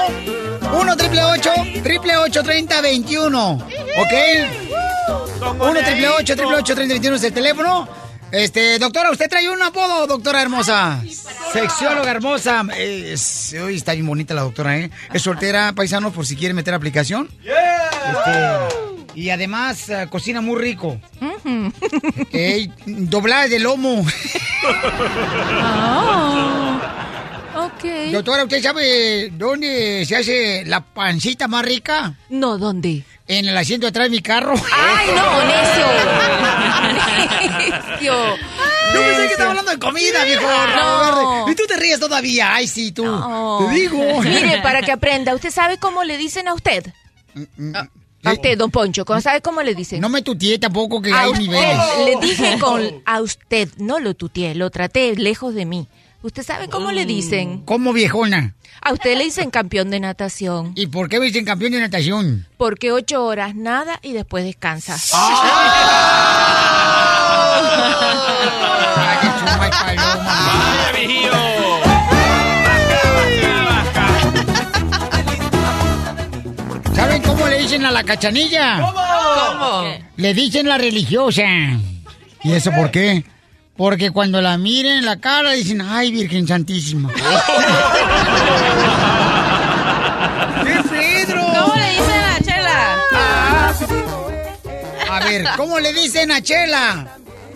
1 0.74 0.94
888 0.94 2.44
3021 2.44 3.52
¿Ok? 3.54 4.14
1 5.40 5.60
888 5.60 6.76
3021 6.76 7.16
es 7.16 7.24
el 7.24 7.34
teléfono. 7.34 7.88
Este, 8.32 8.78
doctora, 8.80 9.12
¿usted 9.12 9.30
trae 9.30 9.50
un 9.50 9.62
apodo, 9.62 10.08
doctora 10.08 10.42
hermosa? 10.42 11.02
Sexióloga 11.54 12.12
hermosa. 12.12 12.64
Es- 12.78 13.56
hoy 13.64 13.78
está 13.78 13.94
bien 13.94 14.06
bonita 14.08 14.34
la 14.34 14.42
doctora, 14.42 14.78
¿eh? 14.78 14.90
Es 15.14 15.22
soltera, 15.22 15.72
paisanos, 15.74 16.12
por 16.12 16.26
si 16.26 16.36
quiere 16.36 16.54
meter 16.54 16.74
aplicación. 16.74 17.30
Este, 17.42 18.85
y 19.16 19.30
además 19.30 19.90
eh, 19.90 20.08
cocina 20.10 20.42
muy 20.42 20.62
rico. 20.62 21.00
Ey, 22.32 22.72
doblada 22.86 23.48
de 23.48 23.60
lomo. 23.60 24.06
Ok. 27.56 27.84
Doctora, 28.12 28.44
¿usted 28.44 28.62
sabe 28.62 29.30
dónde 29.32 30.06
se 30.06 30.16
hace 30.18 30.64
la 30.66 30.82
pancita 30.82 31.48
más 31.48 31.66
rica? 31.66 32.14
No, 32.30 32.58
¿dónde? 32.58 33.04
En 33.28 33.48
el 33.48 33.58
asiento 33.58 33.88
atrás 33.88 34.06
de 34.08 34.10
mi 34.12 34.22
carro. 34.22 34.54
¡Ay, 34.74 35.08
no, 35.16 35.46
necio! 35.48 35.86
Necio. 37.98 38.14
Yo 38.94 39.02
pensé 39.02 39.26
que 39.28 39.32
estaba 39.32 39.50
hablando 39.52 39.72
de 39.72 39.80
comida, 39.80 40.24
viejo. 40.26 40.44
No. 40.76 41.50
Y 41.50 41.56
tú 41.56 41.64
te 41.68 41.76
ríes 41.78 42.00
todavía. 42.00 42.54
Ay, 42.54 42.68
sí, 42.68 42.92
tú. 42.92 43.04
Te 43.04 43.74
digo. 43.74 44.22
Mire, 44.22 44.62
para 44.62 44.82
que 44.82 44.92
aprenda, 44.94 45.34
¿usted 45.34 45.50
sabe 45.52 45.78
cómo 45.80 46.04
le 46.04 46.18
dicen 46.18 46.48
a 46.48 46.54
usted? 46.54 46.86
A 48.26 48.34
usted, 48.34 48.58
don 48.58 48.72
Poncho, 48.72 49.06
¿cómo 49.06 49.22
sabe 49.22 49.42
cómo 49.42 49.62
le 49.62 49.76
dicen? 49.76 50.02
No 50.02 50.10
me 50.10 50.22
tutié 50.22 50.58
tampoco 50.60 51.02
que 51.02 51.12
a 51.14 51.22
hay 51.22 51.30
usted, 51.32 51.42
niveles. 51.44 51.78
le 52.06 52.16
dije 52.28 52.58
con 52.60 52.82
a 53.06 53.22
usted, 53.22 53.70
no 53.78 54.00
lo 54.00 54.14
tutié, 54.16 54.56
lo 54.56 54.70
traté 54.70 55.16
lejos 55.16 55.54
de 55.54 55.66
mí. 55.66 55.88
¿Usted 56.24 56.44
sabe 56.44 56.68
cómo 56.70 56.92
le 56.92 57.06
dicen? 57.06 57.62
¿Cómo 57.66 57.94
viejona? 57.94 58.56
A 58.82 58.94
usted 58.94 59.16
le 59.18 59.26
dicen 59.26 59.52
campeón 59.52 59.92
de 59.92 60.00
natación. 60.00 60.72
¿Y 60.76 60.88
por 60.88 61.08
qué 61.08 61.20
me 61.20 61.28
dicen 61.28 61.46
campeón 61.46 61.72
de 61.74 61.80
natación? 61.80 62.48
Porque 62.58 62.92
ocho 62.92 63.24
horas 63.24 63.54
nada 63.56 64.00
y 64.02 64.14
después 64.14 64.44
descansa. 64.44 64.98
Vaya, 69.58 71.05
dicen 77.76 77.86
a 77.88 77.92
la 77.92 78.04
cachanilla? 78.04 78.80
¿Cómo? 78.80 79.84
Le 80.16 80.34
dicen 80.34 80.66
la 80.70 80.78
religiosa. 80.78 81.44
¿Y 82.44 82.54
eso 82.54 82.72
por 82.72 82.90
qué? 82.90 83.26
Porque 83.76 84.12
cuando 84.12 84.42
la 84.42 84.58
miren 84.58 85.00
en 85.00 85.06
la 85.06 85.20
cara 85.20 85.52
dicen, 85.52 85.82
ay, 85.82 86.10
Virgen 86.12 86.48
Santísima. 86.48 87.12
¡Qué 90.64 90.80
Pedro! 90.90 91.42
¿Cómo 91.54 91.76
le 91.76 91.90
dicen 91.90 92.24
a 92.24 92.40
Chela? 92.42 92.98
A 95.12 95.20
ver, 95.20 95.46
¿cómo 95.58 95.80
le 95.80 95.92
dicen 95.92 96.32
a 96.32 96.42
Chela? 96.42 97.08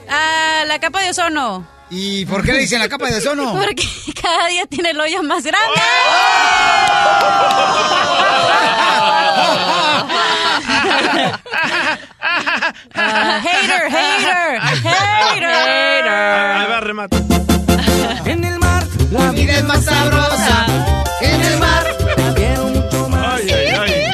Ah, 0.10 0.64
la 0.68 0.80
capa 0.80 1.02
de 1.02 1.12
ozono. 1.12 1.66
¿Y 1.90 2.26
por 2.26 2.44
qué 2.44 2.54
le 2.54 2.60
dicen 2.60 2.80
la 2.80 2.88
capa 2.90 3.10
de 3.10 3.18
ozono? 3.18 3.54
Porque 3.66 3.88
cada 4.22 4.48
día 4.48 4.66
tiene 4.68 4.92
el 4.92 5.00
hoyo 5.00 5.24
más 5.24 5.44
grande. 5.44 5.82
Ah, 12.94 13.42
hater, 13.44 13.92
hater, 13.92 14.62
hater. 14.62 15.20
La 19.12 19.32
vida 19.32 19.54
es 19.54 19.64
más 19.64 19.84
sabrosa 19.84 20.66
en 21.22 21.42
el 21.42 21.58
mar. 21.58 21.84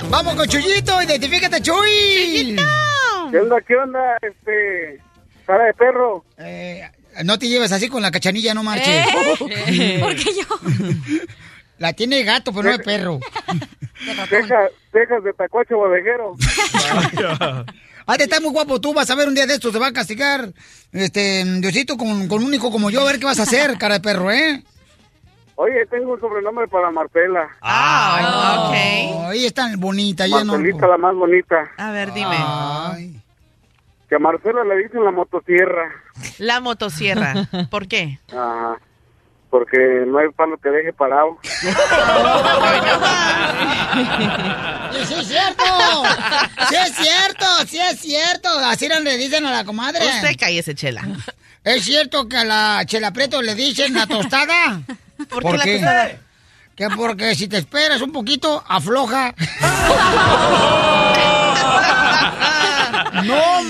Vamos 0.09 0.35
con 0.35 0.47
Chuyito, 0.47 1.01
identifícate, 1.01 1.61
Chuy. 1.61 2.55
¿Qué 3.31 3.39
onda, 3.39 3.61
qué 3.61 3.75
onda, 3.75 4.17
este, 4.21 5.01
cara 5.45 5.65
de 5.65 5.73
perro? 5.73 6.23
Eh, 6.37 6.89
no 7.23 7.39
te 7.39 7.47
lleves 7.47 7.71
así 7.71 7.87
con 7.87 8.01
la 8.01 8.11
cachanilla, 8.11 8.53
no 8.53 8.63
marches. 8.63 9.05
Eh. 9.67 9.97
¿Por 10.01 10.15
qué 10.15 10.31
yo? 10.33 10.45
La 11.77 11.91
tiene 11.91 12.23
gato, 12.23 12.53
pero 12.53 12.63
no 12.63 12.71
es 12.71 12.79
perro. 12.79 13.19
Cejas, 14.29 14.71
cejas 14.91 15.23
de 15.23 15.33
tacuacho 15.33 15.75
bodejero. 15.77 16.35
Ah, 18.07 18.17
te 18.17 18.23
está 18.23 18.39
muy 18.39 18.51
guapo 18.51 18.79
tú, 18.79 18.93
vas 18.93 19.09
a 19.09 19.15
ver 19.15 19.27
un 19.27 19.35
día 19.35 19.45
de 19.45 19.55
estos, 19.55 19.73
te 19.73 19.79
va 19.79 19.87
a 19.87 19.93
castigar, 19.93 20.53
este, 20.91 21.43
Diosito, 21.59 21.97
con, 21.97 22.27
con 22.27 22.43
un 22.43 22.53
hijo 22.53 22.71
como 22.71 22.89
yo, 22.91 23.01
a 23.01 23.05
ver 23.05 23.19
qué 23.19 23.25
vas 23.25 23.39
a 23.39 23.43
hacer, 23.43 23.77
cara 23.77 23.95
de 23.95 23.99
perro, 24.01 24.31
¿eh? 24.31 24.63
Oye, 25.55 25.85
tengo 25.89 26.13
un 26.13 26.19
sobrenombre 26.19 26.67
para 26.67 26.91
Marcela. 26.91 27.47
Ah, 27.61 28.67
ok. 28.67 29.29
Ahí 29.31 29.45
está 29.45 29.71
bonita, 29.77 30.27
ya 30.27 30.43
no. 30.43 30.53
Marcelita, 30.53 30.87
la 30.87 30.97
más 30.97 31.15
bonita. 31.15 31.71
A 31.77 31.91
ver, 31.91 32.13
dime. 32.13 32.35
Ay. 32.37 33.21
Que 34.15 34.17
a 34.17 34.19
Marcela 34.19 34.63
le 34.63 34.77
dicen 34.81 35.03
la 35.03 35.11
motosierra. 35.11 35.91
La 36.37 36.61
motosierra. 36.61 37.49
¿Por 37.69 37.89
qué? 37.89 38.17
Ajá. 38.29 38.77
Porque 39.49 39.77
no 40.07 40.19
hay 40.19 40.29
palo 40.29 40.57
que 40.57 40.69
deje 40.69 40.93
parado. 40.93 41.37
Sí, 45.05 45.13
es 45.13 45.27
cierto. 45.27 45.63
Sí 46.69 46.75
es 46.75 46.95
cierto, 46.95 47.45
sí 47.67 47.77
es 47.77 47.99
cierto. 47.99 48.47
Así 48.59 48.87
le 48.87 49.17
dicen 49.17 49.45
a 49.45 49.51
la 49.51 49.65
comadre. 49.65 50.05
Usted 50.05 50.37
cállese, 50.39 50.75
Chela. 50.75 51.01
¿Es 51.63 51.83
cierto 51.83 52.29
que 52.29 52.37
a 52.37 52.45
la 52.45 52.85
Chela 52.85 53.11
Preto 53.11 53.41
le 53.41 53.55
dicen 53.55 53.93
la 53.93 54.07
tostada? 54.07 54.79
¿Por 55.29 55.43
qué 55.43 55.57
la 55.57 55.65
tostada? 55.65 56.11
Que 56.75 56.89
porque 56.89 57.35
si 57.35 57.47
te 57.47 57.57
esperas 57.57 58.01
un 58.01 58.11
poquito, 58.11 58.61
afloja. 58.67 59.33
¡No 63.23 63.63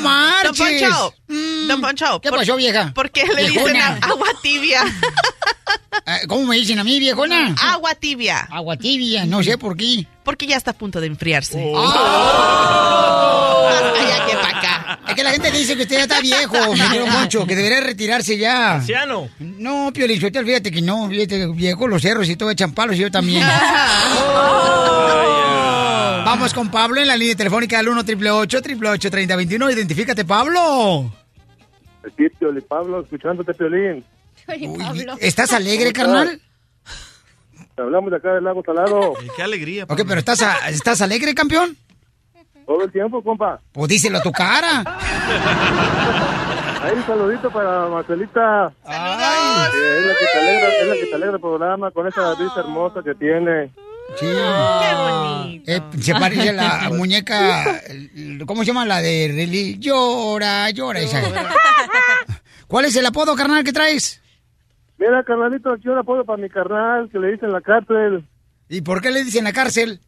marches! 0.64 0.90
Don 0.90 1.12
Poncho, 1.32 1.68
Don 1.68 1.82
Poncho. 1.82 2.22
¿Qué 2.22 2.30
¿por- 2.30 2.40
pasó, 2.40 2.56
vieja? 2.56 2.92
¿Por 2.94 3.12
qué 3.12 3.24
le 3.26 3.48
dicen 3.48 3.64
Viejona. 3.74 4.00
a- 4.02 4.08
agua 4.10 4.28
tibia? 4.42 4.82
Eh, 6.06 6.22
¿Cómo 6.28 6.46
me 6.46 6.56
dicen 6.58 6.80
a 6.80 6.84
mí, 6.84 7.00
viejona? 7.00 7.56
Agua 7.62 7.96
tibia. 7.96 8.40
Agua 8.52 8.78
tibia, 8.78 9.26
no 9.26 9.42
sé 9.44 9.58
por 9.58 9.76
qué. 9.76 10.06
Porque 10.24 10.48
ya 10.48 10.58
está 10.58 10.72
a 10.72 10.74
punto 10.74 11.00
de 11.02 11.08
enfriarse. 11.08 11.62
Oh. 11.76 11.88
Allá 13.68 14.26
que 14.26 14.34
para 14.36 14.58
acá. 14.58 15.00
Es 15.08 15.16
que 15.16 15.24
la 15.24 15.32
gente 15.32 15.52
dice 15.52 15.76
que 15.76 15.84
usted 15.84 15.98
ya 15.98 16.04
está 16.04 16.20
viejo, 16.20 16.76
me 16.76 16.88
quiero 16.90 17.08
mucho, 17.08 17.46
que 17.46 17.56
debería 17.56 17.80
retirarse 17.82 18.38
ya. 18.38 18.74
Anciano. 18.76 19.30
No, 19.40 19.92
Pio 19.94 20.08
fíjate 20.08 20.72
que 20.72 20.82
no, 20.82 21.10
fíjate, 21.10 21.48
viejo, 21.48 21.88
los 21.88 22.02
cerros 22.02 22.28
y 22.30 22.36
todo 22.36 22.50
echan 22.52 22.74
palos 22.74 22.96
y 22.96 23.00
yo 23.00 23.12
también. 23.12 23.46
Vamos 26.26 26.54
con 26.54 26.70
Pablo 26.70 27.00
en 27.00 27.08
la 27.08 27.16
línea 27.16 27.36
telefónica 27.36 27.78
al 27.80 27.88
1 27.88 28.02
888 28.02 29.12
3021 29.12 29.72
Identifícate, 29.72 30.26
Pablo. 30.26 31.12
Aquí, 32.06 32.30
Pioli 32.40 32.62
Pablo, 32.62 33.02
escuchándote, 33.02 33.54
Piolín. 33.54 34.04
¿Estás 35.20 35.54
alegre, 35.54 35.94
carnal? 35.94 36.42
Hablamos 37.78 38.10
de 38.12 38.18
acá 38.18 38.34
del 38.34 38.44
lago 38.44 38.64
Salado. 38.66 39.14
Qué 39.36 39.44
alegría. 39.44 39.84
Ok, 39.88 40.02
pero 40.08 40.20
¿estás, 40.20 40.42
a- 40.42 40.70
¿estás 40.70 41.02
alegre, 41.02 41.34
campeón? 41.36 41.78
Todo 42.66 42.84
el 42.84 42.92
tiempo, 42.92 43.22
compa. 43.24 43.60
Pues 43.72 43.90
díselo 43.90 44.18
a 44.18 44.22
tu 44.22 44.32
cara. 44.32 44.84
Ahí 46.82 46.94
un 46.96 47.06
saludito 47.06 47.52
para 47.52 47.88
Marcelita. 47.88 48.74
Eh, 48.88 50.00
es 50.00 50.06
la 50.06 50.14
que 50.14 50.26
te 50.34 50.40
alegra, 50.40 50.70
es 50.82 50.88
la 50.88 50.94
que 50.96 51.06
te 51.06 51.16
alegra 51.16 51.36
el 51.36 51.42
programa 51.42 51.92
con 51.92 52.08
esa 52.08 52.34
risa 52.36 52.60
hermosa 52.62 53.02
que 53.04 53.14
tiene. 53.16 53.72
Sí. 54.20 54.26
Eh, 55.68 55.82
se 56.00 56.14
parece 56.14 56.50
a 56.50 56.54
la 56.54 56.90
muñeca, 56.94 57.82
¿cómo 58.46 58.62
se 58.62 58.68
llama? 58.68 58.86
La 58.86 59.02
de 59.02 59.32
Reli. 59.34 59.78
Llora, 59.80 60.70
llora 60.70 61.00
esa. 61.00 61.22
¿Cuál 62.68 62.86
es 62.86 62.96
el 62.96 63.06
apodo, 63.06 63.36
carnal, 63.36 63.64
que 63.64 63.74
traes? 63.74 64.22
Mira, 64.98 65.24
carnalito, 65.24 65.72
aquí 65.72 65.90
un 65.90 65.98
apoyo 65.98 66.24
para 66.24 66.42
mi 66.42 66.50
carnal 66.50 67.10
que 67.12 67.20
le 67.20 67.34
dicen 67.34 67.52
la 67.52 67.62
cárcel 67.62 68.26
¿Y 68.70 68.82
por 68.82 69.02
qué 69.02 69.12
le 69.12 69.24
dicen 69.24 69.44
la 69.44 69.54
cárcel? 69.54 70.00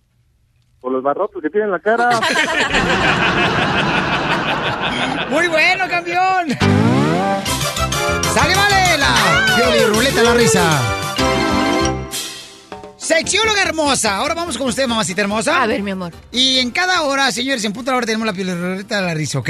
por 0.80 0.92
los 0.92 1.04
barrotes 1.04 1.42
que 1.42 1.50
tiene 1.50 1.66
en 1.66 1.72
la 1.72 1.80
cara. 1.80 2.10
Muy 5.30 5.48
bueno, 5.48 5.86
campeón. 5.90 6.50
¡Sale, 8.34 8.56
vale! 8.56 8.98
La 8.98 9.88
Ruleta 9.88 10.24
la 10.24 10.34
risa. 10.34 11.07
Sexióloga 13.08 13.62
hermosa. 13.64 14.18
Ahora 14.18 14.34
vamos 14.34 14.58
con 14.58 14.68
usted, 14.68 14.86
mamacita 14.86 15.22
hermosa. 15.22 15.64
A 15.64 15.66
ver, 15.66 15.82
mi 15.82 15.92
amor. 15.92 16.12
Y 16.30 16.58
en 16.58 16.72
cada 16.72 17.04
hora, 17.04 17.32
señores, 17.32 17.64
en 17.64 17.72
punto 17.72 17.90
de 17.90 17.94
la 17.94 17.98
hora 18.00 18.06
tenemos 18.06 18.26
la 18.26 18.34
Pioli 18.34 18.52
Ruleta 18.54 19.00
la 19.00 19.14
risa, 19.14 19.40
¿ok? 19.40 19.50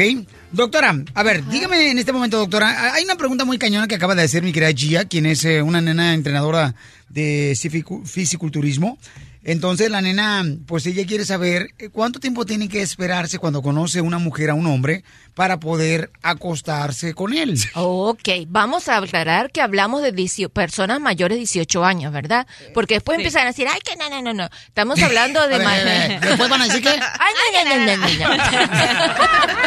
Doctora, 0.52 0.96
a 1.16 1.24
ver, 1.24 1.44
dígame 1.48 1.90
en 1.90 1.98
este 1.98 2.14
momento, 2.14 2.38
doctora, 2.38 2.94
hay 2.94 3.04
una 3.04 3.16
pregunta 3.16 3.46
muy 3.46 3.58
cañona 3.58 3.88
que 3.88 3.96
acaba 3.96 4.14
de 4.14 4.22
hacer 4.22 4.44
mi 4.44 4.54
querida 4.54 4.72
Gia, 4.74 5.06
quien 5.06 5.26
es 5.26 5.44
eh, 5.44 5.64
una 5.64 5.82
nena 5.82 6.14
entrenadora 6.14 6.76
de 7.10 7.54
fisicu- 7.60 8.06
fisiculturismo. 8.06 9.00
Entonces 9.48 9.90
la 9.90 10.02
nena, 10.02 10.44
pues 10.68 10.86
ella 10.88 11.06
quiere 11.08 11.24
saber 11.24 11.70
eh, 11.80 11.88
cuánto 11.90 12.20
tiempo 12.20 12.46
tiene 12.46 12.68
que 12.68 12.82
esperarse 12.82 13.40
cuando 13.40 13.62
conoce 13.62 14.02
una 14.02 14.18
mujer 14.20 14.50
a 14.50 14.54
un 14.54 14.68
hombre 14.68 15.06
para 15.36 15.58
poder 15.58 16.12
acostarse 16.22 17.14
con 17.14 17.34
él. 17.34 17.58
Ok, 17.74 18.28
vamos 18.48 18.90
a 18.90 18.98
aclarar 18.98 19.50
que 19.52 19.62
hablamos 19.62 20.02
de 20.02 20.12
18 20.12 20.50
personas 20.50 21.00
mayores 21.00 21.36
de 21.38 21.40
18 21.40 21.86
años, 21.86 22.12
¿verdad? 22.12 22.46
Porque 22.74 22.96
después 22.96 23.16
Sí. 23.16 23.22
empiezan 23.22 23.44
a 23.44 23.52
decir, 23.52 23.68
ay, 23.72 23.80
que 23.80 23.96
no, 23.96 24.10
no, 24.10 24.22
no, 24.22 24.34
no. 24.34 24.50
Estamos 24.68 25.02
hablando 25.04 25.48
de... 25.48 25.58
Ver, 25.60 26.20
después 26.22 26.50
van 26.50 26.62
a 26.62 26.66
decir 26.66 26.82
que- 26.84 26.90
Ay, 26.90 27.34
no, 27.66 27.76
no, 27.76 27.86
no, 27.86 27.98
no, 27.98 28.08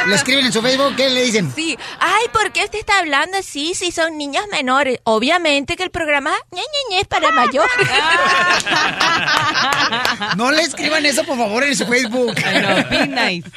no. 0.01 0.07
Le 0.09 0.15
escriben 0.15 0.45
en 0.45 0.53
su 0.53 0.61
Facebook, 0.61 0.95
¿qué 0.97 1.09
le 1.09 1.23
dicen? 1.23 1.51
Sí, 1.57 1.79
ay, 2.01 2.27
¿por 2.33 2.53
qué 2.53 2.65
usted 2.65 2.79
está 2.79 2.99
hablando 2.99 3.39
así 3.39 3.73
si 3.75 3.91
son 3.93 4.19
niños 4.19 4.45
menores? 4.53 4.99
Obviamente 5.05 5.77
que 5.77 5.85
el 5.85 5.91
programa 5.91 6.33
ñe, 6.53 6.61
ñe, 6.61 6.95
ñe, 6.97 7.01
es 7.01 7.07
para 7.09 7.31
mayores. 7.33 7.71
No 10.37 10.51
le 10.51 10.63
escriban 10.63 11.05
eso, 11.07 11.25
por 11.25 11.37
favor, 11.37 11.65
en 11.65 11.77
su 11.77 11.87
Facebook. 11.87 12.35
be 12.91 13.07
nice. 13.07 13.49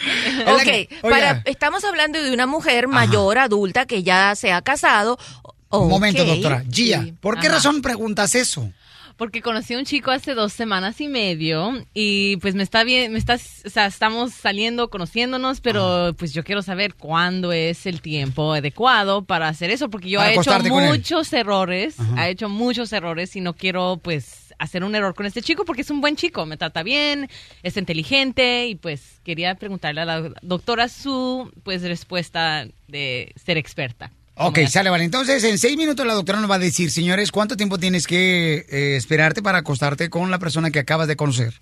ok, 0.47 1.01
para, 1.01 1.41
estamos 1.45 1.83
hablando 1.83 2.21
de 2.21 2.33
una 2.33 2.47
mujer 2.47 2.87
mayor, 2.87 3.37
adulta, 3.37 3.85
que 3.85 4.03
ya 4.03 4.35
se 4.35 4.51
ha 4.51 4.61
casado. 4.61 5.17
Un 5.69 5.89
momento, 5.89 6.23
doctora. 6.23 6.63
Gia, 6.69 7.05
¿por 7.19 7.39
qué 7.39 7.47
Ajá. 7.47 7.55
razón 7.55 7.81
preguntas 7.81 8.35
eso? 8.35 8.71
Porque 9.17 9.41
conocí 9.41 9.75
a 9.75 9.77
un 9.77 9.85
chico 9.85 10.09
hace 10.09 10.33
dos 10.33 10.53
semanas 10.53 10.99
y 10.99 11.07
medio 11.07 11.85
y 11.93 12.37
pues 12.37 12.55
me 12.55 12.63
está 12.63 12.83
bien, 12.83 13.13
me 13.13 13.19
está, 13.19 13.35
o 13.35 13.69
sea, 13.69 13.85
estamos 13.85 14.33
saliendo, 14.33 14.89
conociéndonos, 14.89 15.61
pero 15.61 16.15
pues 16.17 16.33
yo 16.33 16.43
quiero 16.43 16.63
saber 16.63 16.95
cuándo 16.95 17.51
es 17.51 17.85
el 17.85 18.01
tiempo 18.01 18.53
adecuado 18.53 19.23
para 19.23 19.49
hacer 19.49 19.69
eso, 19.69 19.89
porque 19.89 20.09
yo 20.09 20.19
Para 20.19 20.31
he 20.31 20.35
hecho 20.35 20.59
muchos 20.63 21.31
errores, 21.31 21.95
he 22.17 22.29
hecho 22.29 22.49
muchos 22.49 22.91
errores 22.91 23.35
y 23.35 23.41
no 23.41 23.53
quiero 23.53 23.99
pues 24.01 24.42
hacer 24.63 24.83
un 24.83 24.95
error 24.95 25.13
con 25.13 25.25
este 25.25 25.41
chico 25.41 25.65
porque 25.65 25.81
es 25.81 25.89
un 25.89 26.01
buen 26.01 26.15
chico, 26.15 26.45
me 26.45 26.57
trata 26.57 26.83
bien, 26.83 27.29
es 27.63 27.77
inteligente 27.77 28.67
y 28.67 28.75
pues 28.75 29.19
quería 29.23 29.55
preguntarle 29.55 30.01
a 30.01 30.05
la 30.05 30.29
doctora 30.41 30.87
su 30.87 31.51
pues 31.63 31.81
respuesta 31.83 32.65
de 32.87 33.33
ser 33.43 33.57
experta. 33.57 34.11
Ok, 34.35 34.59
sale, 34.67 34.89
vale. 34.89 35.03
Entonces, 35.03 35.43
en 35.43 35.59
seis 35.59 35.77
minutos 35.77 36.07
la 36.07 36.13
doctora 36.13 36.39
nos 36.39 36.49
va 36.49 36.55
a 36.55 36.59
decir, 36.59 36.89
señores, 36.89 37.31
cuánto 37.31 37.55
tiempo 37.55 37.77
tienes 37.77 38.07
que 38.07 38.65
eh, 38.69 38.95
esperarte 38.95 39.43
para 39.43 39.59
acostarte 39.59 40.09
con 40.09 40.31
la 40.31 40.39
persona 40.39 40.71
que 40.71 40.79
acabas 40.79 41.07
de 41.07 41.15
conocer. 41.15 41.53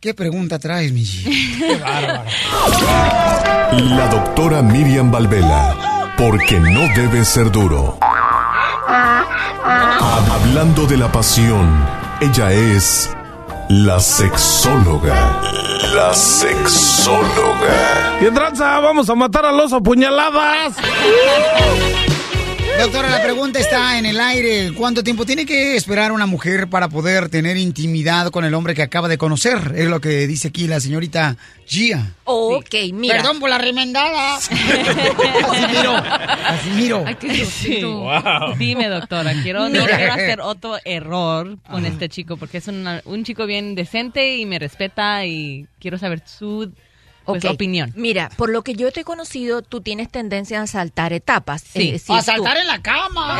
¿Qué 0.00 0.12
pregunta 0.12 0.58
traes, 0.58 0.92
mi? 0.92 1.06
Qué 1.58 1.76
bárbaro. 1.76 2.30
La 3.72 4.08
doctora 4.08 4.62
Miriam 4.62 5.10
Valvela, 5.10 6.14
porque 6.18 6.58
no 6.58 6.80
debe 6.94 7.24
ser 7.24 7.50
duro. 7.50 7.98
Hablando 10.50 10.86
de 10.86 10.96
la 10.96 11.12
pasión, 11.12 11.99
ella 12.20 12.52
es 12.52 13.10
la 13.68 13.98
sexóloga. 13.98 15.40
La 15.94 16.12
sexóloga. 16.12 18.18
¿Qué 18.20 18.30
tranza? 18.30 18.78
Vamos 18.80 19.08
a 19.08 19.14
matar 19.14 19.46
al 19.46 19.58
oso 19.58 19.82
puñaladas. 19.82 20.76
Doctora, 22.80 23.10
la 23.10 23.22
pregunta 23.22 23.58
está 23.58 23.98
en 23.98 24.06
el 24.06 24.18
aire. 24.18 24.72
¿Cuánto 24.74 25.04
tiempo 25.04 25.26
tiene 25.26 25.44
que 25.44 25.76
esperar 25.76 26.12
una 26.12 26.24
mujer 26.26 26.68
para 26.68 26.88
poder 26.88 27.28
tener 27.28 27.56
intimidad 27.58 28.30
con 28.30 28.44
el 28.44 28.54
hombre 28.54 28.74
que 28.74 28.82
acaba 28.82 29.06
de 29.06 29.18
conocer? 29.18 29.74
Es 29.76 29.86
lo 29.88 30.00
que 30.00 30.26
dice 30.26 30.48
aquí 30.48 30.66
la 30.66 30.80
señorita 30.80 31.36
Gia. 31.66 32.14
Ok, 32.24 32.74
mira. 32.94 33.16
Perdón 33.16 33.38
por 33.38 33.50
la 33.50 33.58
remendada. 33.58 34.36
Así 34.38 34.54
miro. 35.76 35.94
Así 35.96 36.70
miro. 36.70 37.04
Ay, 37.06 37.14
qué 37.16 37.44
Sí. 37.44 37.82
Wow. 37.84 38.56
Dime, 38.58 38.88
doctora, 38.88 39.32
quiero, 39.42 39.68
no 39.68 39.82
Mira. 39.82 39.96
quiero 39.96 40.12
hacer 40.14 40.40
otro 40.40 40.76
error 40.84 41.58
con 41.70 41.84
este 41.84 42.08
chico 42.08 42.36
porque 42.38 42.58
es 42.58 42.68
una- 42.68 43.02
un 43.04 43.24
chico 43.24 43.46
bien 43.46 43.74
decente 43.74 44.36
y 44.36 44.46
me 44.46 44.58
respeta 44.58 45.24
y 45.26 45.66
quiero 45.80 45.98
saber 45.98 46.22
su 46.26 46.72
pues, 47.32 47.44
opinión. 47.54 47.92
Mira, 47.96 48.30
por 48.36 48.50
lo 48.50 48.62
que 48.62 48.74
yo 48.74 48.90
te 48.92 49.00
he 49.00 49.04
conocido, 49.04 49.62
tú 49.62 49.80
tienes 49.80 50.10
tendencia 50.10 50.60
a 50.62 50.66
saltar 50.66 51.12
etapas. 51.12 51.62
Sí. 51.62 51.82
Es 51.88 51.92
decir, 51.92 52.16
A 52.16 52.22
saltar 52.22 52.54
tú- 52.54 52.60
en 52.60 52.66
la 52.66 52.82
cama. 52.82 53.34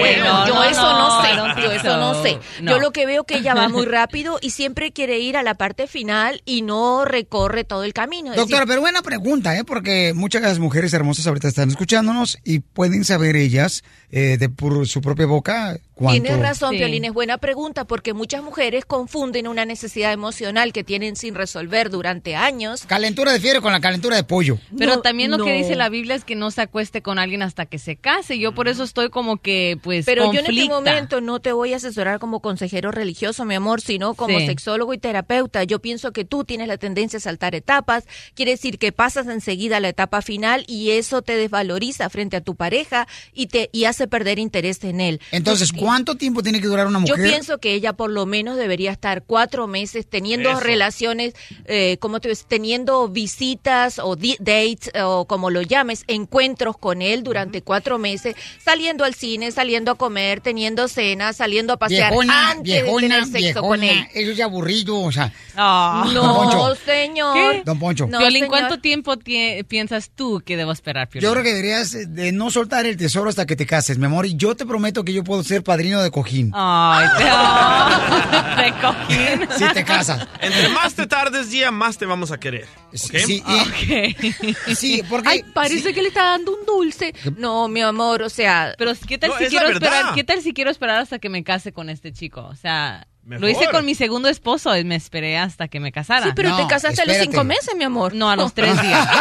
Bueno, 0.00 0.24
no, 0.24 0.46
yo 0.46 0.54
no, 0.54 0.64
eso 0.64 0.82
no, 0.82 0.98
no, 0.98 1.22
sé, 1.22 1.28
yo 1.36 1.54
think 1.54 1.72
eso 1.80 1.96
no 1.96 2.22
sé. 2.22 2.38
No. 2.62 2.72
Yo 2.72 2.78
lo 2.78 2.92
que 2.92 3.06
veo 3.06 3.24
que 3.24 3.36
ella 3.38 3.54
va 3.54 3.68
muy 3.68 3.86
rápido 3.86 4.38
y 4.40 4.50
siempre 4.50 4.92
quiere 4.92 5.18
ir 5.18 5.36
a 5.36 5.42
la 5.42 5.54
parte 5.54 5.86
final 5.86 6.42
y 6.44 6.62
no 6.62 7.04
recorre 7.04 7.64
todo 7.64 7.84
el 7.84 7.92
camino. 7.92 8.34
Doctora, 8.34 8.60
decir, 8.60 8.68
pero 8.68 8.80
buena 8.80 9.02
pregunta, 9.02 9.56
¿eh? 9.56 9.64
Porque 9.64 10.12
muchas 10.14 10.42
de 10.42 10.48
las 10.48 10.58
mujeres 10.58 10.92
hermosas 10.92 11.26
ahorita 11.26 11.48
están 11.48 11.68
escuchándonos 11.68 12.38
y 12.44 12.60
pueden 12.60 13.04
saber 13.04 13.36
ellas 13.36 13.82
eh, 14.10 14.36
de 14.38 14.48
por 14.48 14.86
su 14.86 15.00
propia 15.00 15.26
boca 15.26 15.78
cuánto... 15.98 16.22
Tienes 16.22 16.40
razón, 16.40 16.70
Sí. 16.72 16.78
Piolín, 16.78 17.04
es 17.04 17.12
buena 17.12 17.38
pregunta 17.38 17.84
porque 17.84 18.14
muchas 18.14 18.42
mujeres 18.42 18.84
confunden 18.84 19.48
una 19.48 19.64
necesidad 19.64 20.12
emocional 20.12 20.72
que 20.72 20.84
tienen 20.84 21.16
sin 21.16 21.34
resolver 21.34 21.90
durante 21.90 22.36
años. 22.36 22.84
Calentura 22.86 23.32
de 23.32 23.40
fiebre 23.40 23.60
con 23.60 23.72
la 23.72 23.80
calentura 23.80 24.16
de 24.16 24.24
pollo. 24.24 24.58
Pero 24.78 24.96
No, 24.96 25.00
también 25.02 25.30
lo 25.30 25.44
que 25.44 25.52
dice 25.52 25.74
la 25.76 25.88
Biblia 25.88 26.14
es 26.14 26.24
que 26.24 26.34
no 26.36 26.50
se 26.50 26.62
acueste 26.62 27.02
con 27.02 27.18
alguien 27.18 27.42
hasta 27.42 27.66
que 27.66 27.78
se 27.78 27.96
case. 27.96 28.38
Yo 28.38 28.52
por 28.54 28.68
eso 28.68 28.84
estoy 28.84 29.10
como 29.10 29.38
que, 29.38 29.78
pues, 29.82 30.06
Pero 30.06 30.24
yo 30.26 30.30
en 30.40 30.46
este 30.46 30.46
conflicta. 30.46 30.74
momento 30.74 31.20
no 31.20 31.40
te 31.40 31.52
voy 31.52 31.72
a 31.72 31.76
asesorar 31.76 32.18
como 32.20 32.40
consejero 32.40 32.90
religioso, 32.92 33.44
mi 33.44 33.54
amor, 33.54 33.80
sino 33.80 34.14
como 34.14 34.38
Sí. 34.38 34.46
sexólogo 34.46 34.94
y 34.94 34.98
terapeuta. 34.98 35.64
Yo 35.64 35.80
pienso 35.80 36.12
que 36.12 36.24
tú 36.24 36.44
tienes 36.44 36.68
la 36.68 36.76
tendencia 36.78 37.16
a 37.16 37.20
saltar 37.20 37.54
etapas, 37.54 38.04
quiere 38.34 38.52
decir 38.52 38.78
que 38.78 38.92
pasas 38.92 39.26
enseguida 39.26 39.78
a 39.78 39.80
la 39.80 39.88
etapa 39.88 40.22
final 40.22 40.64
y 40.68 40.90
eso 40.92 41.22
te 41.22 41.36
desvaloriza 41.36 42.08
frente 42.10 42.36
a 42.36 42.40
tu 42.40 42.54
pareja 42.54 43.06
y 43.32 43.46
te 43.48 43.68
y 43.72 43.84
hace 43.84 44.06
perder 44.06 44.38
interés 44.38 44.82
en 44.84 45.00
él. 45.00 45.20
Entonces, 45.32 45.72
¿cuánto 45.88 46.14
tiempo 46.16 46.42
tiene 46.42 46.60
que 46.60 46.66
durar 46.66 46.86
una 46.86 46.98
Yo 47.04 47.14
mujer? 47.16 47.28
pienso 47.30 47.58
que 47.58 47.74
ella 47.74 47.92
por 47.94 48.10
lo 48.10 48.26
menos 48.26 48.56
debería 48.56 48.92
estar 48.92 49.22
cuatro 49.24 49.66
meses 49.66 50.06
teniendo 50.08 50.50
Eso. 50.50 50.60
relaciones, 50.60 51.34
eh, 51.64 51.96
como 52.00 52.20
te 52.20 52.28
ves, 52.28 52.44
teniendo 52.46 53.08
visitas 53.08 53.98
o 53.98 54.16
dates 54.16 54.90
o 55.02 55.24
como 55.26 55.50
lo 55.50 55.62
llames, 55.62 56.04
encuentros 56.06 56.76
con 56.78 57.02
él 57.02 57.22
durante 57.22 57.62
cuatro 57.62 57.98
meses, 57.98 58.34
saliendo 58.64 59.04
al 59.04 59.14
cine, 59.14 59.50
saliendo 59.52 59.90
a 59.92 59.94
comer, 59.96 60.40
teniendo 60.40 60.88
cenas, 60.88 61.36
saliendo 61.36 61.72
a 61.72 61.76
pasear 61.78 62.10
Viejona, 62.12 62.50
antes 62.50 62.74
de 62.74 62.82
viejona, 62.82 63.00
tener 63.00 63.24
sexo 63.26 63.62
con 63.62 63.82
él. 63.82 64.06
eso 64.14 64.30
es 64.32 64.40
aburrido, 64.40 65.00
o 65.00 65.12
sea... 65.12 65.32
Poncho. 65.54 66.56
No, 66.56 66.74
señor. 66.76 67.34
¿Qué? 67.52 67.62
Don 67.64 67.78
Poncho. 67.78 68.06
No. 68.06 68.18
¿cuánto 68.48 68.78
tiempo 68.80 69.16
tie- 69.16 69.64
piensas 69.66 70.10
tú 70.14 70.40
que 70.44 70.56
debo 70.56 70.72
esperar, 70.72 71.08
Piolín? 71.08 71.26
Yo 71.28 71.32
creo 71.32 71.42
que 71.44 71.50
deberías 71.50 71.92
de 72.14 72.32
no 72.32 72.50
soltar 72.50 72.86
el 72.86 72.96
tesoro 72.96 73.28
hasta 73.28 73.46
que 73.46 73.56
te 73.56 73.66
cases, 73.66 73.98
mi 73.98 74.06
amor, 74.06 74.26
y 74.26 74.36
yo 74.36 74.54
te 74.54 74.66
prometo 74.66 75.04
que 75.04 75.12
yo 75.12 75.24
puedo 75.24 75.42
ser 75.42 75.62
padrino 75.78 76.02
de 76.02 76.10
cojín. 76.10 76.50
Ay, 76.54 77.06
te... 77.18 77.24
oh, 77.30 78.56
de 78.62 78.72
cojín. 78.80 79.48
Si 79.56 79.72
te 79.72 79.84
casas. 79.84 80.26
Entre 80.40 80.68
más 80.70 80.94
te 80.94 81.06
tardes 81.06 81.50
día, 81.50 81.70
más 81.70 81.96
te 81.98 82.04
vamos 82.04 82.32
a 82.32 82.40
querer. 82.40 82.66
¿ok? 82.88 82.94
Sí, 82.96 83.42
y- 83.46 84.74
sí, 84.74 85.02
porque... 85.08 85.28
Ay, 85.28 85.44
parece 85.54 85.94
que 85.94 86.02
le 86.02 86.08
está 86.08 86.24
dando 86.24 86.52
un 86.52 86.66
dulce. 86.66 87.14
No, 87.36 87.68
mi 87.68 87.80
amor, 87.80 88.22
o 88.22 88.28
sea... 88.28 88.74
Pero 88.76 88.92
¿qué 89.06 89.18
tal 89.18 89.30
No, 89.30 89.38
si 89.38 89.46
quiero 89.46 89.68
esperar? 89.68 90.14
¿Qué 90.14 90.24
tal 90.24 90.42
si 90.42 90.52
quiero 90.52 90.70
esperar 90.70 90.98
hasta 90.98 91.20
que 91.20 91.28
me 91.28 91.44
case 91.44 91.72
con 91.72 91.90
este 91.90 92.12
chico? 92.12 92.40
O 92.40 92.56
sea, 92.56 93.06
lo 93.28 93.48
hice 93.48 93.68
con 93.70 93.84
mi 93.84 93.94
segundo 93.94 94.28
esposo 94.28 94.74
y 94.76 94.84
me 94.84 94.96
esperé 94.96 95.36
hasta 95.36 95.68
que 95.68 95.80
me 95.80 95.92
casara. 95.92 96.26
Sí, 96.26 96.32
pero 96.34 96.50
No, 96.50 96.56
te 96.56 96.66
casaste 96.66 97.02
a 97.02 97.04
los 97.04 97.16
cinco 97.18 97.44
meses, 97.44 97.74
mi 97.76 97.84
amor. 97.84 98.14
No, 98.14 98.30
a 98.30 98.36
los 98.36 98.54
tres 98.54 98.80
días. 98.80 99.08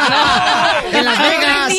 En 0.94 1.04
Las 1.04 1.20
Vegas. 1.20 1.74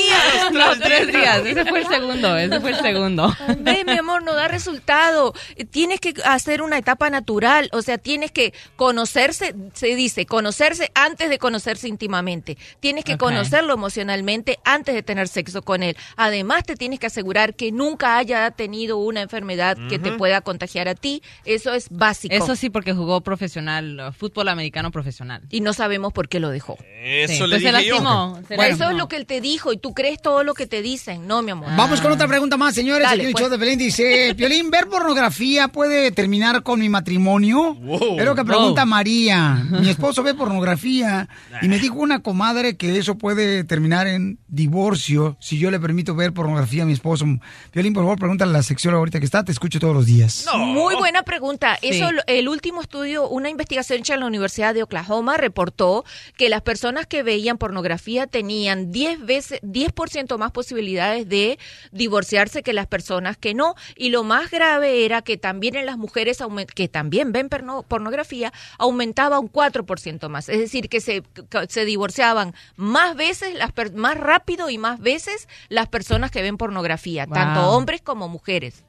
No, 0.53 0.59
los 0.67 0.81
tres 0.81 1.07
días. 1.09 1.39
Ese 1.45 1.65
fue 1.65 1.81
el 1.81 1.87
segundo. 1.87 2.37
Ese 2.37 2.61
fue 2.61 2.71
el 2.71 2.81
segundo. 2.81 3.35
Ve, 3.59 3.85
mi 3.85 3.97
amor, 3.97 4.23
no 4.23 4.35
da 4.35 4.49
resultado. 4.49 5.33
Tienes 5.71 6.01
que 6.01 6.15
hacer 6.25 6.61
una 6.61 6.77
etapa 6.79 7.09
natural, 7.11 7.71
o 7.73 7.81
sea, 7.81 7.97
tienes 7.97 8.31
que 8.31 8.53
conocerse, 8.77 9.55
se 9.73 9.95
dice, 9.95 10.27
conocerse 10.27 10.91
antes 10.95 11.31
de 11.31 11.39
conocerse 11.39 11.89
íntimamente. 11.89 12.59
Tienes 12.81 13.05
que 13.05 13.17
conocerlo 13.17 13.73
emocionalmente 13.73 14.59
antes 14.65 14.95
de 14.95 15.03
tener 15.03 15.29
sexo 15.29 15.63
con 15.63 15.83
él. 15.83 15.97
Además, 16.17 16.65
te 16.65 16.77
tienes 16.77 16.99
que 16.99 17.07
asegurar 17.07 17.55
que 17.55 17.73
nunca 17.73 18.19
haya 18.19 18.51
tenido 18.51 18.99
una 18.99 19.23
enfermedad 19.23 19.77
que 19.89 19.99
te 19.99 20.13
pueda 20.13 20.41
contagiar 20.43 20.89
a 20.89 20.95
ti. 20.95 21.23
Eso 21.45 21.73
es 21.73 21.89
básico. 21.91 22.18
Eso 22.31 22.57
sí, 22.57 22.71
porque 22.71 22.93
jugó 22.93 23.21
profesional, 23.21 24.01
uh, 24.09 24.13
fútbol 24.13 24.49
americano 24.49 24.91
profesional. 24.91 25.43
Y 25.51 25.61
no 25.61 25.73
sabemos 25.73 26.13
por 26.13 26.29
qué 26.29 26.41
lo 26.41 26.51
dejó. 26.51 26.77
Eso 27.03 27.45
Sí, 27.45 27.51
le 27.51 27.57
pues 27.59 27.63
se 27.63 27.69
dije 27.73 27.87
yo. 27.89 27.95
lastimó. 27.95 28.41
se 28.49 28.55
Eso 28.55 28.91
es 28.91 28.97
lo 28.97 29.09
que 29.09 29.17
él 29.17 29.27
te 29.27 29.41
dijo 29.41 29.73
y 29.73 29.79
tú 29.79 29.95
crees 29.95 30.21
todo 30.21 30.43
lo 30.45 30.55
que 30.55 30.67
te 30.67 30.83
dicen. 30.83 31.27
No, 31.27 31.43
mi 31.43 31.51
amor. 31.53 31.69
Vamos 31.77 32.01
con 32.01 32.13
otra 32.13 32.27
pregunta 32.29 32.57
más, 32.57 32.75
señores. 32.75 33.03
Dale, 33.09 33.25
Aquí 33.25 33.33
pues. 33.33 33.43
show 33.43 33.51
de 33.51 33.59
Pelín 33.59 33.79
dice, 33.79 34.35
Piolín, 34.37 34.71
¿ver 34.71 34.89
pornografía 34.89 35.69
puede 35.69 36.11
terminar 36.13 36.63
con 36.63 36.81
mi 36.81 36.89
matrimonio? 36.89 37.75
Wow. 37.75 38.19
Es 38.19 38.25
lo 38.25 38.35
que 38.35 38.45
pregunta 38.45 38.83
Wow. 38.83 38.91
María. 38.91 39.55
Mi 39.81 39.89
esposo 39.91 40.23
ve 40.23 40.35
pornografía 40.35 41.29
y 41.63 41.69
me 41.69 41.79
dijo 41.79 41.97
una 41.97 42.23
comadre 42.23 42.77
que 42.77 42.99
eso 42.99 43.17
puede 43.19 43.65
terminar 43.65 44.07
en 44.07 44.39
divorcio 44.49 45.37
si 45.41 45.59
yo 45.59 45.71
le 45.71 45.79
permito 45.81 46.15
ver 46.15 46.33
pornografía 46.33 46.83
a 46.83 46.87
mi 46.87 46.93
esposo. 46.93 47.25
Piolín, 47.71 47.93
por 47.93 48.03
favor, 48.05 48.19
pregúntale 48.19 48.51
a 48.51 48.53
la 48.55 48.63
sexóloga 48.63 48.99
ahorita 48.99 49.19
que 49.19 49.25
está, 49.25 49.45
te 49.45 49.53
escucho 49.53 49.79
todos 49.81 49.95
los 49.95 50.07
días. 50.07 50.47
Muy 50.57 50.95
buena 50.97 51.23
pregunta. 51.23 51.77
Sí. 51.81 51.89
Eso, 51.91 52.08
el 52.27 52.49
último 52.49 52.81
estudio, 52.81 53.29
una 53.29 53.49
investigación 53.51 54.01
hecha 54.01 54.15
en 54.15 54.21
la 54.21 54.27
Universidad 54.27 54.75
de 54.75 54.83
Oklahoma 54.83 55.37
reportó 55.37 56.05
que 56.37 56.49
las 56.49 56.63
personas 56.63 57.07
que 57.07 57.23
veían 57.23 57.59
pornografía 57.59 58.27
tenían 58.27 58.91
10 58.93 59.25
veces, 59.25 59.61
10% 59.63 60.39
más 60.39 60.53
posibilidades 60.53 61.29
de 61.29 61.59
divorciarse 61.93 62.63
que 62.63 62.73
las 62.73 62.87
personas 62.87 63.37
que 63.37 63.55
no. 63.55 63.75
Y 63.97 64.11
lo 64.11 64.25
más 64.25 64.51
grave 64.51 65.05
era 65.05 65.23
que 65.23 65.37
también 65.37 65.77
en 65.77 65.87
las 65.87 65.99
mujeres 65.99 66.39
que 66.75 66.89
también 66.89 67.33
ven 67.33 67.49
pornografía 67.49 68.53
aumentaba 68.79 69.39
un 69.39 69.51
4% 69.51 70.29
más. 70.29 70.49
Es 70.49 70.59
decir, 70.59 70.89
que 70.89 71.01
se, 71.01 71.23
se 71.69 71.85
divorciaban 71.85 72.55
más 72.77 73.17
veces, 73.17 73.55
las 73.55 73.73
más 73.95 74.17
rápido 74.19 74.71
y 74.71 74.79
más 74.79 75.01
veces 75.01 75.49
las 75.69 75.89
personas 75.89 76.31
que 76.31 76.43
ven 76.43 76.57
pornografía, 76.57 77.27
Wow. 77.27 77.35
tanto 77.35 77.71
hombres 77.71 78.01
como 78.01 78.29
mujeres. 78.29 78.85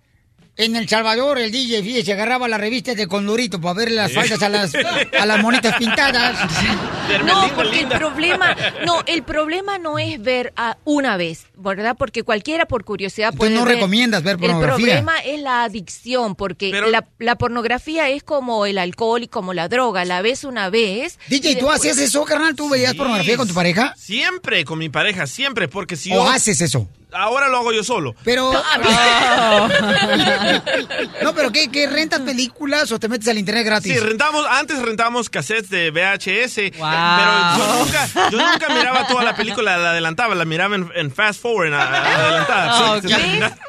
En 0.60 0.76
El 0.76 0.90
Salvador, 0.90 1.40
el 1.40 1.52
DJ, 1.54 1.82
fíjese, 1.84 2.12
agarraba 2.12 2.50
las 2.50 2.60
revistas 2.60 2.98
de 2.98 3.08
Condorito 3.08 3.62
para 3.62 3.76
ver 3.76 3.92
las 3.92 4.12
faldas 4.12 4.42
a 4.44 4.50
las, 4.50 4.74
a 4.76 5.26
las 5.26 5.42
monitas 5.42 5.76
pintadas. 5.78 6.38
No, 7.26 7.52
porque 7.56 7.80
el 7.80 7.88
problema, 7.88 8.56
no, 8.86 9.02
el 9.08 9.24
problema 9.24 9.80
no 9.80 9.98
es 9.98 10.22
ver 10.22 10.54
a 10.56 10.78
una 10.86 11.18
vez, 11.18 11.48
¿verdad? 11.58 11.96
Porque 11.98 12.22
cualquiera 12.22 12.68
por 12.68 12.84
curiosidad 12.84 13.34
puede 13.34 13.50
Entonces 13.50 13.60
no 13.62 13.66
ver. 13.66 13.76
recomiendas 13.78 14.22
ver 14.22 14.34
El 14.36 14.40
pornografía. 14.42 14.76
problema 14.86 15.18
es 15.22 15.42
la 15.42 15.64
adicción, 15.64 16.36
porque 16.36 16.70
la, 16.72 17.08
la 17.18 17.36
pornografía 17.36 18.10
es 18.10 18.22
como 18.22 18.68
el 18.68 18.78
alcohol 18.78 19.24
y 19.24 19.28
como 19.28 19.54
la 19.54 19.68
droga, 19.70 20.06
la 20.06 20.22
ves 20.22 20.44
una 20.44 20.70
vez. 20.70 21.18
DJ, 21.30 21.52
y 21.52 21.56
¿tú 21.56 21.66
después- 21.66 21.80
hacías 21.80 21.98
eso, 21.98 22.24
carnal? 22.26 22.56
¿Tú 22.56 22.70
veías 22.70 22.94
pornografía 22.94 23.38
con 23.38 23.48
tu 23.48 23.56
pareja? 23.56 23.96
Siempre 23.98 24.64
con 24.64 24.78
mi 24.78 24.90
pareja, 24.90 25.26
siempre, 25.26 25.68
porque 25.68 25.96
si 25.96 26.12
¿O 26.12 26.16
yo... 26.26 26.30
haces 26.30 26.62
eso? 26.62 26.88
Ahora 27.12 27.48
lo 27.48 27.58
hago 27.58 27.72
yo 27.72 27.84
solo. 27.84 28.16
Pero... 28.24 28.52
Ah, 28.56 29.68
no, 31.24 31.34
pero 31.34 31.52
¿qué, 31.52 31.70
qué 31.70 31.88
rentas 31.88 32.22
películas 32.22 32.92
o 32.92 33.00
te 33.00 33.08
metes 33.08 33.28
al 33.28 33.38
internet 33.38 33.66
gratis? 33.66 33.94
Sí, 33.94 34.00
rentamos, 34.00 34.46
antes 34.50 34.80
rentamos 34.82 35.30
cassettes 35.30 35.70
de 35.70 35.92
VHS, 35.92 36.58
eh, 36.60 36.72
pero 36.72 37.58
yo 37.58 37.80
nunca, 37.80 38.08
yo 38.32 38.38
nunca 38.38 38.70
miraba 38.70 39.08
toda 39.08 39.24
la 39.24 39.36
película, 39.36 39.78
la 39.78 39.92
adelantaba, 39.92 40.36
la 40.36 40.46
miraba 40.46 40.76
en, 40.76 40.90
en 40.96 41.12
fast 41.12 41.42
forward, 41.42 41.68
en 41.68 41.74
a- 41.74 42.16
adelantada. 42.16 43.02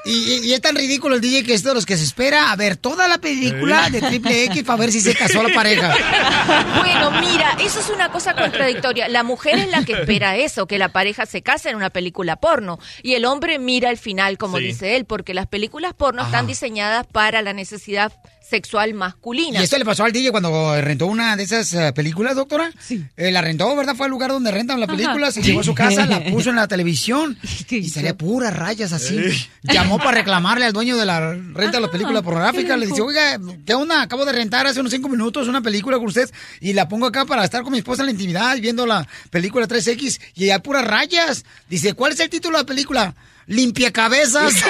Sí. 0.05 0.43
Y, 0.45 0.53
es 0.53 0.61
tan 0.61 0.75
ridículo 0.75 1.15
el 1.15 1.21
DJ 1.21 1.45
que 1.45 1.55
es 1.55 1.63
de 1.63 1.73
los 1.75 1.87
que 1.87 1.97
se 1.97 2.05
espera 2.05 2.51
a 2.53 2.57
ver 2.57 2.77
toda 2.77 3.07
la 3.09 3.19
película 3.19 3.87
Sí. 3.87 3.93
de 3.93 4.01
Triple 4.03 4.45
X 4.45 4.63
para 4.65 4.79
ver 4.79 4.93
si 4.93 5.01
se 5.01 5.15
casó 5.15 5.43
la 5.43 5.55
pareja. 5.55 5.95
Bueno, 6.81 7.11
mira, 7.13 7.57
eso 7.61 7.81
es 7.81 7.89
una 7.91 8.11
cosa 8.11 8.35
contradictoria. 8.35 9.09
La 9.09 9.23
mujer 9.23 9.59
es 9.59 9.69
la 9.71 9.85
que 9.85 9.93
espera 9.93 10.37
eso, 10.37 10.67
que 10.67 10.79
la 10.79 10.89
pareja 10.91 11.27
se 11.27 11.43
case 11.43 11.71
en 11.71 11.77
una 11.77 11.91
película 11.91 12.37
porno. 12.37 12.79
Y 13.03 13.15
el 13.15 13.25
hombre 13.25 13.30
mira 13.61 13.91
el 13.91 13.99
final, 13.99 14.39
como 14.39 14.59
Sí. 14.59 14.65
dice 14.65 14.97
él, 14.97 15.05
porque 15.05 15.35
las 15.35 15.47
películas 15.47 15.95
porno 15.95 16.23
están 16.25 16.47
diseñadas 16.47 17.07
para 17.07 17.43
la 17.43 17.53
necesidad 17.53 18.13
sexual 18.49 18.95
masculina. 18.95 19.61
¿Y 19.61 19.63
esto 19.63 19.79
le 19.79 19.85
pasó 19.85 20.03
al 20.05 20.11
DJ 20.11 20.33
cuando 20.33 20.81
rentó 20.81 21.07
una 21.07 21.37
de 21.37 21.45
esas 21.45 21.73
eh, 21.73 21.93
películas, 21.93 22.35
doctora? 22.35 22.73
Sí. 22.81 23.05
la 23.17 23.41
rentó, 23.43 23.77
¿verdad? 23.77 23.95
Fue 23.95 24.07
al 24.07 24.11
lugar 24.11 24.33
donde 24.33 24.51
rentan 24.51 24.81
las 24.81 24.89
películas, 24.89 25.35
se 25.35 25.43
llevó 25.43 25.61
a 25.61 25.63
su 25.65 25.73
casa, 25.73 26.05
la 26.05 26.25
puso 26.33 26.51
en 26.51 26.57
la 26.57 26.67
televisión 26.67 27.39
y 27.71 27.89
salía 27.89 28.17
puras 28.17 28.55
rayas 28.57 28.93
así. 28.93 29.17
Llamó 29.63 29.99
para 29.99 30.19
reclamarle 30.19 30.65
al 30.65 30.73
dueño 30.73 30.97
de 30.97 31.07
la 31.07 31.33
renta 31.33 31.77
de 31.77 31.81
las 31.81 31.91
películas 31.91 32.23
pornográficas. 32.25 32.77
Le 32.77 32.87
dice, 32.87 33.01
oiga, 33.03 33.39
¿qué 33.65 33.75
onda? 33.75 34.03
Acabo 34.03 34.25
de 34.25 34.33
rentar 34.33 34.67
hace 34.67 34.81
unos 34.81 34.93
cinco 34.93 35.09
minutos 35.09 35.47
una 35.47 35.61
película 35.61 35.99
con 35.99 36.07
usted 36.09 36.29
y 36.61 36.73
la 36.73 36.89
pongo 36.89 37.07
acá 37.07 37.25
para 37.27 37.45
estar 37.45 37.63
con 37.63 37.71
mi 37.71 37.79
esposa 37.79 38.03
en 38.03 38.07
la 38.07 38.13
intimidad 38.13 38.57
viendo 38.59 38.85
la 38.85 39.07
película 39.31 39.69
3X 39.69 40.21
y 40.35 40.51
hay 40.51 40.59
puras 40.59 40.85
rayas. 40.85 41.45
Dice, 41.69 41.95
¿cuál 41.95 42.15
es 42.15 42.21
el 42.21 42.29
título 42.29 42.59
de 42.59 42.65
la 42.65 42.67
película? 42.67 43.15
Limpia 43.51 43.91
cabezas. 43.91 44.55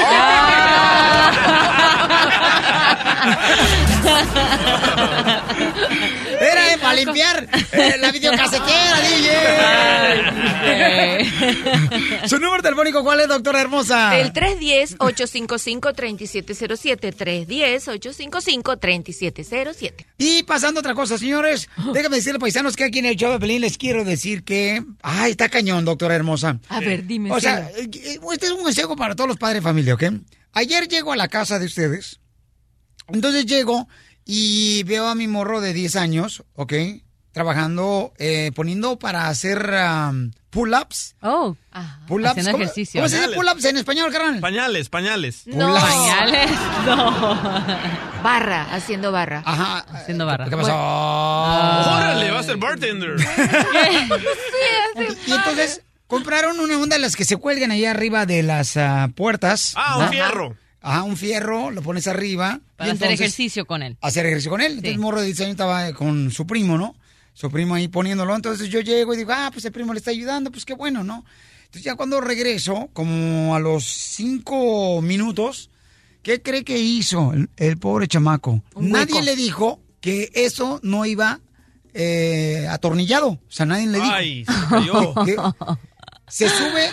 Era 6.41 6.79
para 6.81 6.95
limpiar 6.95 7.47
eh, 7.73 7.97
la 7.99 8.11
videocasetera, 8.11 9.01
DJ. 9.05 10.50
Su 12.29 12.39
número 12.39 12.63
telefónico, 12.63 13.03
¿cuál 13.03 13.21
es, 13.21 13.29
doctora 13.29 13.61
hermosa? 13.61 14.19
El 14.19 14.33
310-855-3707. 14.33 17.15
310-855-3707. 17.17 20.07
Y 20.19 20.43
pasando 20.45 20.81
a 20.81 20.83
otra 20.83 20.95
cosa, 20.95 21.19
señores, 21.19 21.69
déjame 21.93 22.17
decirle, 22.17 22.39
paisanos, 22.39 22.77
que 22.77 22.85
aquí 22.85 23.01
en 23.01 23.07
el 23.07 23.17
show 23.17 23.33
de 23.33 23.39
Pelín 23.39 23.63
les 23.63 23.79
quiero 23.79 24.05
decir 24.05 24.45
que... 24.45 24.85
Ay, 25.03 25.33
está 25.33 25.49
cañón, 25.49 25.85
doctora 25.85 26.15
hermosa. 26.15 26.61
A 26.69 26.79
ver, 26.81 27.07
dime. 27.07 27.33
O 27.33 27.41
sea, 27.41 27.71
eh, 27.77 27.91
eh, 27.93 28.19
este 28.33 28.47
es 28.47 28.53
un 28.53 28.63
consejo 28.63 28.97
para 28.97 29.15
todos 29.15 29.29
los 29.29 29.37
padres 29.37 29.63
de 29.63 29.69
familia, 29.69 29.95
¿ok? 29.95 30.05
Ayer 30.53 30.89
llego 30.89 31.13
a 31.13 31.17
la 31.17 31.29
casa 31.29 31.59
de 31.59 31.67
ustedes. 31.67 32.21
Entonces 33.09 33.45
llego 33.47 33.89
y 34.25 34.83
veo 34.85 35.09
a 35.09 35.15
mi 35.15 35.29
morro 35.29 35.61
de 35.61 35.73
10 35.73 35.97
años, 35.97 36.45
¿ok? 36.55 36.75
Trabajando, 37.33 38.13
eh, 38.19 38.51
poniendo 38.55 38.99
para 38.99 39.29
hacer 39.29 39.59
um, 39.59 40.31
pull-ups. 40.51 41.15
Oh, 41.23 41.57
Pull-ups. 42.09 42.31
haciendo 42.31 42.53
¿Cómo, 42.53 42.65
ejercicio. 42.65 43.01
¿Cómo 43.01 43.09
se 43.09 43.21
dice 43.21 43.35
pull-ups 43.35 43.65
en 43.65 43.77
español, 43.77 44.13
carnal? 44.13 44.41
Pañales, 44.41 44.89
pañales. 44.89 45.47
No. 45.47 45.75
Pañales, 45.75 46.51
no. 46.87 47.11
Barra, 48.23 48.67
haciendo 48.75 49.13
barra. 49.13 49.43
Ajá. 49.47 49.79
Haciendo 49.93 50.27
barra. 50.27 50.51
¿Qué 50.51 50.57
pasó? 50.57 50.75
Órale, 50.75 52.31
va 52.31 52.41
a 52.41 52.43
ser 52.43 52.57
bartender. 52.57 53.17
Y 55.27 55.33
entonces 55.33 55.83
compraron 56.07 56.59
una 56.61 56.77
onda 56.79 56.97
de 56.97 57.03
las 57.03 57.17
que 57.17 57.25
se 57.25 57.37
cuelgan 57.37 57.71
ahí 57.71 57.85
arriba 57.85 58.27
de 58.27 58.43
las 58.43 58.77
ah, 58.77 59.09
puertas. 59.15 59.75
Ah, 59.77 59.97
un 59.97 60.03
Ajá. 60.05 60.11
fierro. 60.13 60.57
Ajá, 60.83 61.03
un 61.03 61.17
fierro, 61.17 61.71
lo 61.71 61.83
pones 61.83 62.07
arriba. 62.09 62.61
Para 62.77 62.89
y 62.89 62.93
hacer 62.93 63.03
entonces- 63.09 63.21
ejercicio 63.21 63.67
con 63.67 63.83
él. 63.83 63.97
hacer 64.01 64.27
ejercicio 64.27 64.51
con 64.51 64.61
él. 64.61 64.73
Entonces, 64.73 64.93
el 64.93 64.99
morro 64.99 65.21
de 65.21 65.27
10 65.27 65.41
años 65.41 65.51
estaba 65.53 65.93
con 65.93 66.31
su 66.31 66.47
primo, 66.47 66.79
¿no? 66.79 66.95
Su 67.33 67.51
primo 67.51 67.75
ahí 67.75 67.89
poniéndolo. 67.89 68.35
Entonces 68.35 68.69
yo 68.69 68.81
llego 68.81 69.15
y 69.15 69.19
digo, 69.19 69.33
ah, 69.35 69.51
pues 69.53 69.65
el 69.65 69.73
primo 69.73 69.93
le 69.93 69.99
está 69.99 70.11
ayudando, 70.11 70.51
pues 70.51 70.65
qué 70.65 70.75
bueno, 70.75 71.05
¿no? 71.05 71.25
Entonces 71.65 71.85
ya 71.85 71.95
cuando 71.95 72.21
regreso, 72.21 72.91
como 72.93 73.55
a 73.55 73.61
los 73.61 73.85
cinco 73.85 75.01
minutos, 75.03 75.71
¿qué 76.23 76.43
cree 76.43 76.65
que 76.65 76.79
hizo 76.79 77.33
el, 77.33 77.49
el 77.57 77.79
pobre 77.79 78.09
chamaco? 78.09 78.63
Nadie 78.77 79.23
le 79.23 79.37
dijo 79.37 79.81
que 80.01 80.31
eso 80.35 80.81
no 80.83 81.07
iba 81.07 81.41
eh, 81.95 82.67
atornillado. 82.69 83.29
O 83.29 83.41
sea, 83.49 83.67
nadie 83.67 83.87
le 83.87 83.99
dijo. 83.99 84.13
Ay, 84.13 84.45
se 84.45 84.69
cayó. 84.69 85.15
Que 85.25 85.37
se 86.29 86.49
sube, 86.49 86.89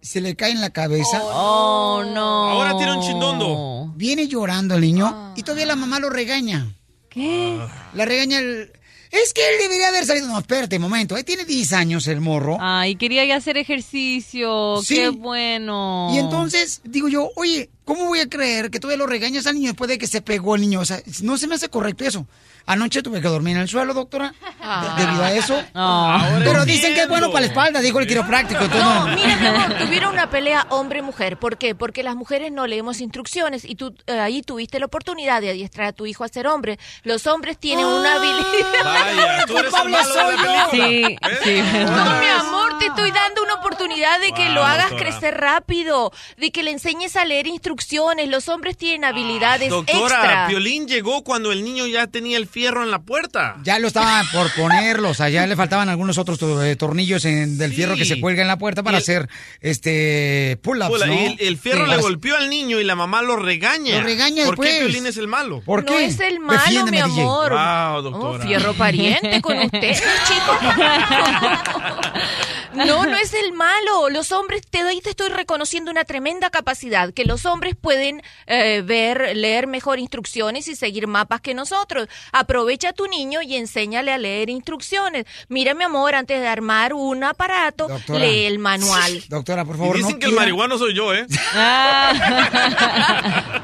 se 0.00 0.20
le 0.20 0.34
cae 0.34 0.50
en 0.50 0.60
la 0.60 0.70
cabeza. 0.70 1.20
Oh, 1.22 2.02
no. 2.04 2.50
Ahora 2.50 2.76
tiene 2.76 2.96
un 2.96 3.02
chindondo. 3.02 3.92
Viene 3.96 4.26
llorando 4.26 4.74
el 4.74 4.80
niño 4.80 5.34
y 5.36 5.42
todavía 5.42 5.66
la 5.66 5.76
mamá 5.76 6.00
lo 6.00 6.10
regaña. 6.10 6.66
¿Qué? 7.08 7.58
La 7.94 8.04
regaña 8.04 8.38
el... 8.38 8.72
Es 9.12 9.34
que 9.34 9.46
él 9.46 9.56
debería 9.60 9.88
haber 9.88 10.06
salido. 10.06 10.26
No, 10.26 10.38
espérate, 10.38 10.76
un 10.76 10.82
momento. 10.82 11.18
Él 11.18 11.24
tiene 11.24 11.44
10 11.44 11.74
años 11.74 12.06
el 12.06 12.22
morro. 12.22 12.56
Ay, 12.58 12.96
quería 12.96 13.26
ya 13.26 13.36
hacer 13.36 13.58
ejercicio. 13.58 14.80
Sí. 14.82 14.94
Qué 14.94 15.10
bueno. 15.10 16.10
Y 16.14 16.18
entonces 16.18 16.80
digo 16.82 17.08
yo, 17.08 17.30
oye, 17.36 17.68
¿cómo 17.84 18.06
voy 18.06 18.20
a 18.20 18.28
creer 18.28 18.70
que 18.70 18.80
todavía 18.80 18.96
lo 18.96 19.06
regañas 19.06 19.46
al 19.46 19.56
niño 19.56 19.68
después 19.68 19.88
de 19.88 19.98
que 19.98 20.06
se 20.06 20.22
pegó 20.22 20.54
el 20.54 20.62
niño? 20.62 20.80
O 20.80 20.84
sea, 20.86 21.02
no 21.22 21.36
se 21.36 21.46
me 21.46 21.56
hace 21.56 21.68
correcto 21.68 22.04
eso. 22.04 22.26
Anoche 22.66 23.02
tuve 23.02 23.20
que 23.20 23.28
dormir 23.28 23.56
en 23.56 23.62
el 23.62 23.68
suelo, 23.68 23.92
doctora, 23.94 24.32
de- 24.40 25.04
debido 25.04 25.22
a 25.24 25.32
eso. 25.32 25.62
Ah. 25.74 26.38
Pero 26.44 26.64
dicen 26.64 26.94
que 26.94 27.02
es 27.02 27.08
bueno 27.08 27.28
para 27.28 27.40
la 27.42 27.46
espalda, 27.48 27.80
dijo 27.80 27.98
el 28.00 28.06
quiropráctico. 28.06 28.64
No, 28.68 29.06
no. 29.08 29.16
mira, 29.16 29.36
mi 29.36 29.46
amor, 29.46 29.74
tuvieron 29.78 30.12
una 30.12 30.30
pelea 30.30 30.66
hombre-mujer. 30.70 31.38
¿Por 31.38 31.58
qué? 31.58 31.74
Porque 31.74 32.02
las 32.02 32.14
mujeres 32.16 32.52
no 32.52 32.66
leemos 32.66 33.00
instrucciones 33.00 33.64
y 33.64 33.74
tú 33.74 33.94
eh, 34.06 34.18
ahí 34.20 34.42
tuviste 34.42 34.78
la 34.78 34.86
oportunidad 34.86 35.40
de 35.40 35.50
adiestrar 35.50 35.88
a 35.88 35.92
tu 35.92 36.06
hijo 36.06 36.24
a 36.24 36.28
ser 36.28 36.46
hombre. 36.46 36.78
Los 37.02 37.26
hombres 37.26 37.58
tienen 37.58 37.84
una 37.86 38.16
habilidad. 38.16 38.84
Vaya, 38.84 39.44
tú 39.46 39.58
eres 39.58 39.64
el 39.66 39.70
culpable 39.80 39.92
malo 39.92 40.14
de 40.14 40.14
la 40.14 40.22
soy 40.24 40.36
yo. 40.36 40.42
película. 40.42 40.68
Sí, 40.70 41.18
¿Ves? 41.22 41.38
sí. 41.42 41.84
No, 41.84 42.20
mi 42.20 42.26
amor, 42.26 42.78
te 42.78 42.86
estoy 42.86 43.10
dando 43.10 43.42
una 43.42 43.54
oportunidad 43.54 44.20
de 44.20 44.32
que 44.32 44.44
Wow, 44.46 44.54
lo 44.54 44.64
hagas 44.64 44.90
doctora. 44.90 45.10
crecer 45.10 45.40
rápido, 45.40 46.12
de 46.36 46.50
que 46.52 46.62
le 46.62 46.70
enseñes 46.70 47.16
a 47.16 47.24
leer 47.24 47.46
instrucciones. 47.46 48.28
Los 48.28 48.48
hombres 48.48 48.76
tienen 48.76 49.04
habilidades 49.04 49.70
Doctora, 49.70 50.00
extra. 50.16 50.46
Violín 50.48 50.86
llegó 50.86 51.22
cuando 51.22 51.52
el 51.52 51.64
niño 51.64 51.86
ya 51.86 52.06
tenía 52.06 52.36
el 52.38 52.46
fierro 52.52 52.82
en 52.84 52.90
la 52.90 53.00
puerta. 53.00 53.56
Ya 53.64 53.78
lo 53.78 53.88
estaba 53.88 54.22
por 54.32 54.52
ponerlo, 54.54 55.10
o 55.10 55.14
sea, 55.14 55.28
ya 55.28 55.46
le 55.46 55.56
faltaban 55.56 55.88
algunos 55.88 56.18
otros 56.18 56.38
eh, 56.64 56.76
tornillos 56.76 57.24
en- 57.24 57.58
del 57.58 57.70
Sí. 57.70 57.76
fierro 57.76 57.96
que 57.96 58.04
se 58.04 58.20
cuelga 58.20 58.42
en 58.42 58.48
la 58.48 58.58
puerta 58.58 58.82
para 58.82 58.98
el- 58.98 59.02
hacer 59.02 59.28
este 59.60 60.58
pull-ups, 60.62 61.06
¿no? 61.06 61.14
y 61.14 61.24
el, 61.26 61.36
el 61.40 61.58
fierro 61.58 61.86
Sí. 61.86 61.90
le 61.92 61.96
golpeó 62.02 62.36
al 62.36 62.50
niño 62.50 62.78
y 62.78 62.84
la 62.84 62.94
mamá 62.94 63.22
lo 63.22 63.36
regaña. 63.36 63.96
Lo 63.98 64.04
regaña 64.04 64.44
¿Por 64.44 64.60
qué. 64.60 64.80
Violín 64.80 65.06
es 65.06 65.16
el 65.16 65.28
malo? 65.28 65.62
¿Por 65.64 65.84
No 65.84 65.96
qué? 65.96 66.04
es 66.06 66.20
el 66.20 66.40
malo, 66.40 66.60
Defiéndeme, 66.60 66.96
mi 66.98 67.02
amor. 67.02 67.52
Wow, 67.52 67.96
Oh, 67.96 68.02
doctora. 68.02 68.44
fierro 68.44 68.74
pariente 68.74 69.40
con 69.40 69.58
ustedes, 69.58 70.02
chicos. 70.28 70.56
No, 72.74 73.04
no 73.04 73.16
es 73.16 73.34
el 73.34 73.52
malo. 73.52 74.08
Los 74.10 74.32
hombres, 74.32 74.62
te 74.68 74.82
doy, 74.82 75.00
te 75.00 75.10
estoy 75.10 75.28
reconociendo 75.28 75.90
una 75.90 76.04
tremenda 76.04 76.50
capacidad, 76.50 77.12
que 77.12 77.24
los 77.24 77.44
hombres 77.46 77.74
pueden 77.80 78.22
eh, 78.46 78.82
ver, 78.84 79.36
leer 79.36 79.66
mejor 79.66 79.98
instrucciones 79.98 80.68
y 80.68 80.74
seguir 80.76 81.06
mapas 81.06 81.40
que 81.40 81.54
nosotros. 81.54 82.08
Aprovecha 82.32 82.90
a 82.90 82.92
tu 82.92 83.06
niño 83.06 83.42
y 83.42 83.56
enséñale 83.56 84.12
a 84.12 84.18
leer 84.18 84.48
instrucciones. 84.50 85.26
Mira, 85.48 85.74
mi 85.74 85.84
amor, 85.84 86.14
antes 86.14 86.40
de 86.40 86.48
armar 86.48 86.94
un 86.94 87.22
aparato, 87.24 87.88
Doctora. 87.88 88.18
lee 88.20 88.44
el 88.46 88.58
manual. 88.58 89.22
Doctora, 89.28 89.64
por 89.64 89.76
Y 89.76 89.78
favor, 89.78 89.96
dicen 89.96 90.12
no 90.14 90.18
que 90.18 90.26
el 90.26 90.32
marihuano 90.32 90.78
soy 90.78 90.94
yo, 90.94 91.12
¿eh? 91.14 91.26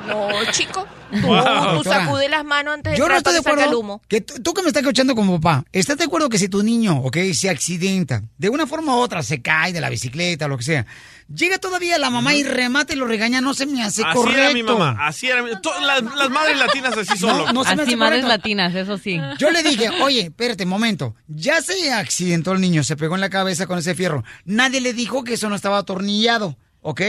No, 0.08 0.28
chico. 0.52 0.86
Tú, 1.10 1.26
Wow. 1.26 1.42
tú 1.42 1.74
Doctora. 1.76 2.04
sacude 2.04 2.28
las 2.28 2.44
manos 2.44 2.74
antes 2.74 2.92
de 2.92 2.98
Yo 2.98 3.08
no 3.08 3.16
estoy 3.16 3.32
de 3.32 3.38
salga 3.40 3.62
el 3.62 3.68
acuerdo 3.68 3.80
humo. 3.80 4.02
que 4.08 4.20
tú, 4.20 4.42
tú 4.42 4.52
que 4.52 4.60
me 4.60 4.68
estás 4.68 4.82
escuchando 4.82 5.14
como 5.14 5.40
papá, 5.40 5.64
¿estás 5.72 5.96
de 5.96 6.04
acuerdo 6.04 6.28
que 6.28 6.36
si 6.36 6.50
tu 6.50 6.62
niño, 6.62 6.98
ok, 7.02 7.16
se 7.32 7.48
accidenta, 7.48 8.22
de 8.36 8.50
una 8.50 8.66
forma 8.66 8.94
otra, 8.98 9.22
se 9.22 9.40
cae 9.42 9.72
de 9.72 9.80
la 9.80 9.88
bicicleta 9.90 10.46
o 10.46 10.48
lo 10.48 10.58
que 10.58 10.64
sea, 10.64 10.86
llega 11.32 11.58
todavía 11.58 11.98
la 11.98 12.10
mamá 12.10 12.34
y 12.34 12.42
remate 12.42 12.94
y 12.94 12.96
lo 12.96 13.06
regaña, 13.06 13.40
no 13.40 13.54
se 13.54 13.66
me 13.66 13.82
hace 13.82 14.02
Así 14.04 14.14
correcto. 14.16 14.40
era 14.40 14.52
mi 14.52 14.62
mamá, 14.62 14.96
así 15.06 15.26
era 15.28 15.42
mi... 15.42 15.50
las, 15.50 16.02
las 16.02 16.30
madres 16.30 16.58
latinas 16.58 16.96
así 16.96 17.16
son. 17.18 17.52
No, 17.54 17.64
se 17.64 17.74
me 17.76 17.82
Así 17.82 17.90
hace 17.90 17.96
madres 17.96 18.22
correcto. 18.22 18.28
latinas, 18.28 18.74
eso 18.74 18.98
sí. 18.98 19.20
Yo 19.38 19.50
le 19.50 19.62
dije, 19.62 19.88
oye, 20.02 20.20
espérate, 20.22 20.66
momento. 20.66 21.14
Ya 21.26 21.60
se 21.62 21.92
accidentó 21.92 22.52
el 22.52 22.60
niño, 22.60 22.84
se 22.84 22.96
pegó 22.96 23.14
en 23.14 23.20
la 23.20 23.30
cabeza 23.30 23.66
con 23.66 23.78
ese 23.78 23.94
fierro. 23.94 24.24
Nadie 24.44 24.80
le 24.80 24.92
dijo 24.92 25.24
que 25.24 25.34
eso 25.34 25.48
no 25.48 25.56
estaba 25.56 25.78
atornillado, 25.78 26.56
¿ok? 26.80 27.00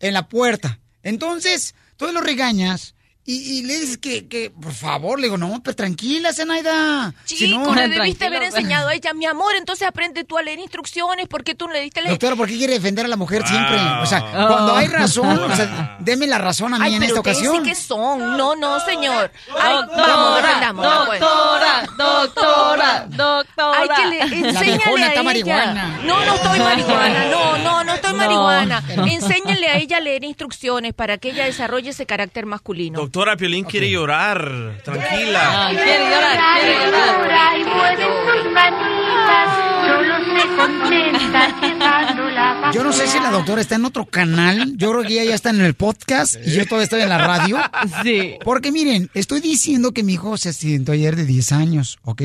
En 0.00 0.14
la 0.14 0.28
puerta. 0.28 0.78
Entonces, 1.02 1.74
tú 1.96 2.06
lo 2.12 2.20
regañas 2.20 2.94
y, 3.30 3.58
y 3.58 3.62
le 3.62 3.78
dices 3.78 3.98
que, 3.98 4.26
que, 4.26 4.50
por 4.50 4.72
favor, 4.72 5.18
le 5.20 5.26
digo, 5.26 5.36
no, 5.36 5.60
pero 5.62 5.76
tranquila, 5.76 6.32
Zenaida. 6.32 7.12
Si 7.24 7.36
Chico, 7.36 7.58
no- 7.58 7.74
le 7.74 7.82
debiste 7.88 8.18
Tranquilo. 8.20 8.26
haber 8.28 8.42
enseñado 8.44 8.88
a 8.88 8.94
ella, 8.94 9.12
mi 9.12 9.26
amor, 9.26 9.54
entonces 9.56 9.86
aprende 9.86 10.24
tú 10.24 10.38
a 10.38 10.42
leer 10.42 10.58
instrucciones, 10.58 11.28
porque 11.28 11.54
tú 11.54 11.66
no 11.66 11.74
le 11.74 11.82
diste 11.82 12.00
la... 12.00 12.10
Doctora, 12.10 12.36
¿por 12.36 12.48
qué 12.48 12.56
quiere 12.56 12.72
defender 12.72 13.04
a 13.04 13.08
la 13.08 13.16
mujer 13.16 13.46
siempre? 13.46 13.76
O 14.02 14.06
sea, 14.06 14.20
cuando 14.32 14.74
hay 14.74 14.86
razón, 14.88 15.38
o 15.38 15.54
sea, 15.56 15.96
deme 16.00 16.26
la 16.26 16.38
razón 16.38 16.72
a 16.74 16.78
mí 16.78 16.84
Ay, 16.86 16.94
en 16.94 17.00
pero 17.00 17.08
esta 17.16 17.20
ocasión. 17.20 17.56
sí 17.56 17.62
que 17.68 17.74
son. 17.74 18.36
No, 18.36 18.56
no, 18.56 18.80
señor. 18.80 19.30
Ay, 19.60 19.74
vamos, 19.74 19.96
Doctora, 19.96 20.46
defendámosla, 20.48 21.04
pues. 21.06 21.20
doctora, 21.20 21.86
doctora, 21.98 23.06
doctora. 23.10 23.78
Ay, 23.78 23.88
que 23.96 24.06
le 24.06 24.20
enséñale 24.48 24.72
a 25.04 25.06
está 25.08 25.12
ella. 25.12 25.22
marihuana. 25.22 26.00
No, 26.04 26.24
no 26.24 26.34
estoy 26.34 26.58
marihuana. 26.60 27.26
No, 27.30 27.58
no, 27.58 27.84
no 27.84 27.94
estoy 27.94 28.12
No. 28.12 28.18
marihuana. 28.18 28.82
Enséñale 29.06 29.68
a 29.68 29.76
ella 29.76 29.98
a 29.98 30.00
leer 30.00 30.24
instrucciones 30.24 30.94
para 30.94 31.18
que 31.18 31.30
ella 31.30 31.44
desarrolle 31.44 31.90
ese 31.90 32.06
carácter 32.06 32.46
masculino. 32.46 32.98
Doctora 33.18 33.36
Piolín 33.36 33.64
quiere 33.64 33.90
llorar. 33.90 34.80
Tranquila. 34.84 35.40
Ah, 35.42 35.70
quiere 35.70 36.08
llorar, 36.08 36.38
quiere 36.60 36.86
llorar. 36.86 37.58
y 37.58 37.64
mueven 37.64 38.08
sus 38.28 38.52
manitas, 38.52 39.48
solo 39.88 40.14
se 40.38 40.46
contenta 40.56 41.60
llevando 41.60 42.30
la 42.30 42.70
Yo 42.72 42.84
no 42.84 42.92
sé 42.92 43.08
si 43.08 43.18
la 43.18 43.32
doctora 43.32 43.60
está 43.60 43.74
en 43.74 43.86
otro 43.86 44.06
canal. 44.06 44.76
Yo 44.76 44.92
creo 44.92 45.02
que 45.02 45.14
ella 45.14 45.30
ya 45.30 45.34
está 45.34 45.50
en 45.50 45.62
el 45.62 45.74
podcast 45.74 46.36
y 46.46 46.52
yo 46.52 46.64
todavía 46.66 46.84
estoy 46.84 47.00
en 47.00 47.08
la 47.08 47.18
radio. 47.18 47.58
Sí. 48.04 48.36
Porque 48.44 48.70
miren, 48.70 49.10
estoy 49.14 49.40
diciendo 49.40 49.90
que 49.90 50.04
mi 50.04 50.12
hijo 50.12 50.36
se 50.36 50.50
accidentó 50.50 50.92
ayer 50.92 51.16
de 51.16 51.24
10 51.24 51.50
años, 51.50 51.98
¿ok? 52.02 52.22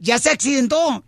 Ya 0.00 0.18
se 0.18 0.30
accidentó. 0.30 1.04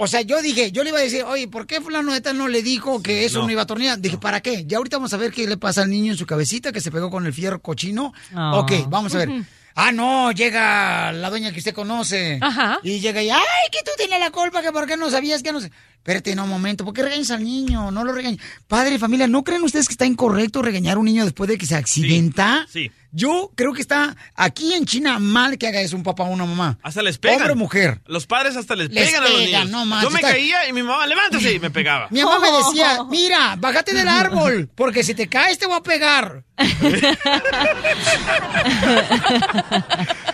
O 0.00 0.06
sea, 0.06 0.20
yo 0.22 0.40
dije, 0.40 0.70
yo 0.70 0.84
le 0.84 0.90
iba 0.90 0.98
a 0.98 1.02
decir, 1.02 1.24
oye, 1.24 1.48
¿por 1.48 1.66
qué 1.66 1.80
fulano 1.80 2.12
de 2.12 2.20
tal 2.20 2.38
no 2.38 2.46
le 2.48 2.62
dijo 2.62 3.02
que 3.02 3.24
eso 3.24 3.40
no, 3.40 3.46
No. 3.46 3.50
iba 3.50 3.62
a 3.62 3.66
tornear? 3.66 3.98
Dije, 3.98 4.16
¿para 4.18 4.40
qué? 4.40 4.64
Ya 4.64 4.76
ahorita 4.78 4.96
vamos 4.98 5.12
a 5.12 5.16
ver 5.16 5.32
qué 5.32 5.46
le 5.48 5.56
pasa 5.56 5.82
al 5.82 5.90
niño 5.90 6.12
en 6.12 6.18
su 6.18 6.24
cabecita 6.26 6.70
que 6.72 6.80
se 6.80 6.90
pegó 6.92 7.10
con 7.10 7.26
el 7.26 7.32
fierro 7.32 7.60
cochino. 7.60 8.12
Ah. 8.34 8.58
Ok, 8.58 8.72
vamos 8.88 9.14
a 9.14 9.18
ver. 9.18 9.28
Ah, 9.74 9.92
no, 9.92 10.32
llega 10.32 11.12
la 11.12 11.30
doña 11.30 11.52
que 11.52 11.58
usted 11.58 11.72
conoce. 11.74 12.38
Ajá. 12.40 12.78
Y 12.82 12.98
llega 13.00 13.22
y, 13.22 13.30
ay, 13.30 13.40
que 13.70 13.78
tú 13.84 13.90
tienes 13.96 14.18
la 14.18 14.30
culpa, 14.32 14.60
que 14.62 14.72
por 14.72 14.86
qué 14.86 14.96
no 14.96 15.08
sabías 15.10 15.42
que 15.42 15.52
no 15.52 15.60
sé. 15.60 15.70
Espérate, 16.08 16.34
no, 16.34 16.44
un 16.44 16.48
momento, 16.48 16.86
¿por 16.86 16.94
qué 16.94 17.02
regañas 17.02 17.30
al 17.32 17.44
niño? 17.44 17.90
No 17.90 18.02
lo 18.02 18.14
regañes. 18.14 18.40
Padre 18.66 18.94
y 18.94 18.98
familia, 18.98 19.26
¿no 19.26 19.44
creen 19.44 19.62
ustedes 19.62 19.86
que 19.88 19.92
está 19.92 20.06
incorrecto 20.06 20.62
regañar 20.62 20.96
a 20.96 21.00
un 21.00 21.04
niño 21.04 21.22
después 21.24 21.48
de 21.48 21.58
que 21.58 21.66
se 21.66 21.74
accidenta? 21.74 22.66
sí. 22.72 22.90
Yo 23.10 23.50
creo 23.54 23.72
que 23.72 23.80
está 23.80 24.14
aquí 24.34 24.74
en 24.74 24.84
China 24.84 25.18
mal 25.18 25.56
que 25.56 25.66
haga 25.66 25.80
eso 25.80 25.96
un 25.96 26.02
papá 26.02 26.24
o 26.24 26.26
una 26.26 26.44
mamá. 26.44 26.78
Hasta 26.82 27.00
les 27.02 27.16
pegan. 27.16 27.38
Hombre 27.38 27.52
o 27.54 27.56
mujer. 27.56 28.02
Los 28.06 28.26
padres 28.26 28.54
hasta 28.54 28.76
les, 28.76 28.90
Les 28.90 29.06
pegan 29.06 29.24
a 29.24 29.28
los 29.30 29.38
niños. 29.40 29.70
no 29.70 29.86
más, 29.86 30.02
Yo 30.02 30.10
me 30.10 30.16
está- 30.16 30.32
caía 30.32 30.68
y 30.68 30.74
mi 30.74 30.82
mamá, 30.82 31.06
levántese, 31.06 31.54
y 31.54 31.58
me 31.58 31.70
pegaba. 31.70 32.08
Mi 32.10 32.22
mamá 32.22 32.38
me 32.38 32.50
decía, 32.58 32.98
mira, 33.10 33.56
bájate 33.58 33.94
del 33.94 34.08
árbol, 34.08 34.68
porque 34.74 35.02
si 35.02 35.14
te 35.14 35.26
caes 35.26 35.56
te 35.58 35.64
voy 35.66 35.78
a 35.78 35.82
pegar. 35.82 36.44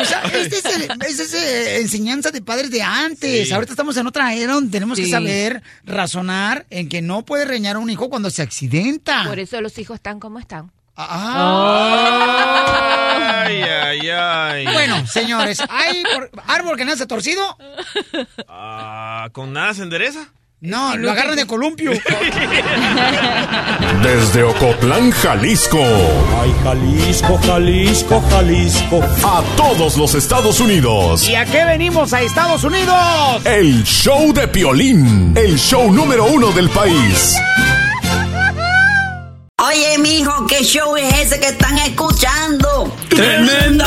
O 0.00 0.04
sea, 0.04 0.22
Esta 0.22 0.56
es, 0.56 0.64
el- 0.76 0.90
esa 1.06 1.22
es, 1.22 1.34
eh, 1.34 1.80
enseñanza 1.80 2.30
de 2.30 2.40
padres 2.42 2.70
de 2.70 2.82
antes. 2.82 3.48
Sí. 3.48 3.52
Ahorita 3.54 3.72
estamos 3.72 3.96
en 3.96 4.06
otra 4.06 4.32
era 4.34 4.54
donde 4.54 4.70
tenemos 4.70 4.98
que 4.98 5.08
saber 5.08 5.62
razonar 5.84 6.66
en 6.70 6.88
que 6.88 7.02
no 7.02 7.24
puede 7.24 7.44
reñar 7.44 7.76
a 7.76 7.78
un 7.78 7.90
hijo 7.90 8.08
cuando 8.10 8.30
se 8.30 8.42
accidenta. 8.42 9.24
Por 9.26 9.38
eso 9.38 9.60
los 9.60 9.76
hijos 9.78 9.96
están 9.96 10.20
como 10.20 10.38
están. 10.38 10.70
Ay, 12.32 13.62
ay, 13.62 14.08
ay. 14.10 14.64
Bueno, 14.72 15.06
señores, 15.06 15.62
¿hay 15.68 16.02
por- 16.02 16.30
árbol 16.46 16.76
que 16.76 16.84
nace 16.84 17.06
torcido? 17.06 17.56
Ah, 18.48 19.28
¿Con 19.32 19.52
nada 19.52 19.72
se 19.74 19.82
endereza? 19.82 20.28
No, 20.62 20.94
lo 20.94 21.10
agarran 21.10 21.36
de 21.36 21.46
columpio. 21.46 21.90
Desde 24.02 24.42
Ocotlán, 24.42 25.10
Jalisco. 25.10 25.78
Ay, 26.38 26.54
Jalisco, 26.62 27.40
Jalisco, 27.46 28.22
Jalisco. 28.28 29.00
A 29.24 29.42
todos 29.56 29.96
los 29.96 30.14
Estados 30.14 30.60
Unidos. 30.60 31.26
¿Y 31.26 31.34
a 31.34 31.46
qué 31.46 31.64
venimos 31.64 32.12
a 32.12 32.20
Estados 32.20 32.62
Unidos? 32.62 32.94
El 33.46 33.84
show 33.84 34.34
de 34.34 34.48
Piolín. 34.48 35.32
El 35.34 35.58
show 35.58 35.90
número 35.90 36.26
uno 36.26 36.52
del 36.52 36.68
país. 36.68 37.36
Oye, 39.66 39.96
mijo, 39.98 40.46
¿qué 40.46 40.62
show 40.62 40.94
es 40.96 41.14
ese 41.20 41.40
que 41.40 41.48
están 41.48 41.78
escuchando? 41.78 42.94
¡Tremenda! 43.08 43.86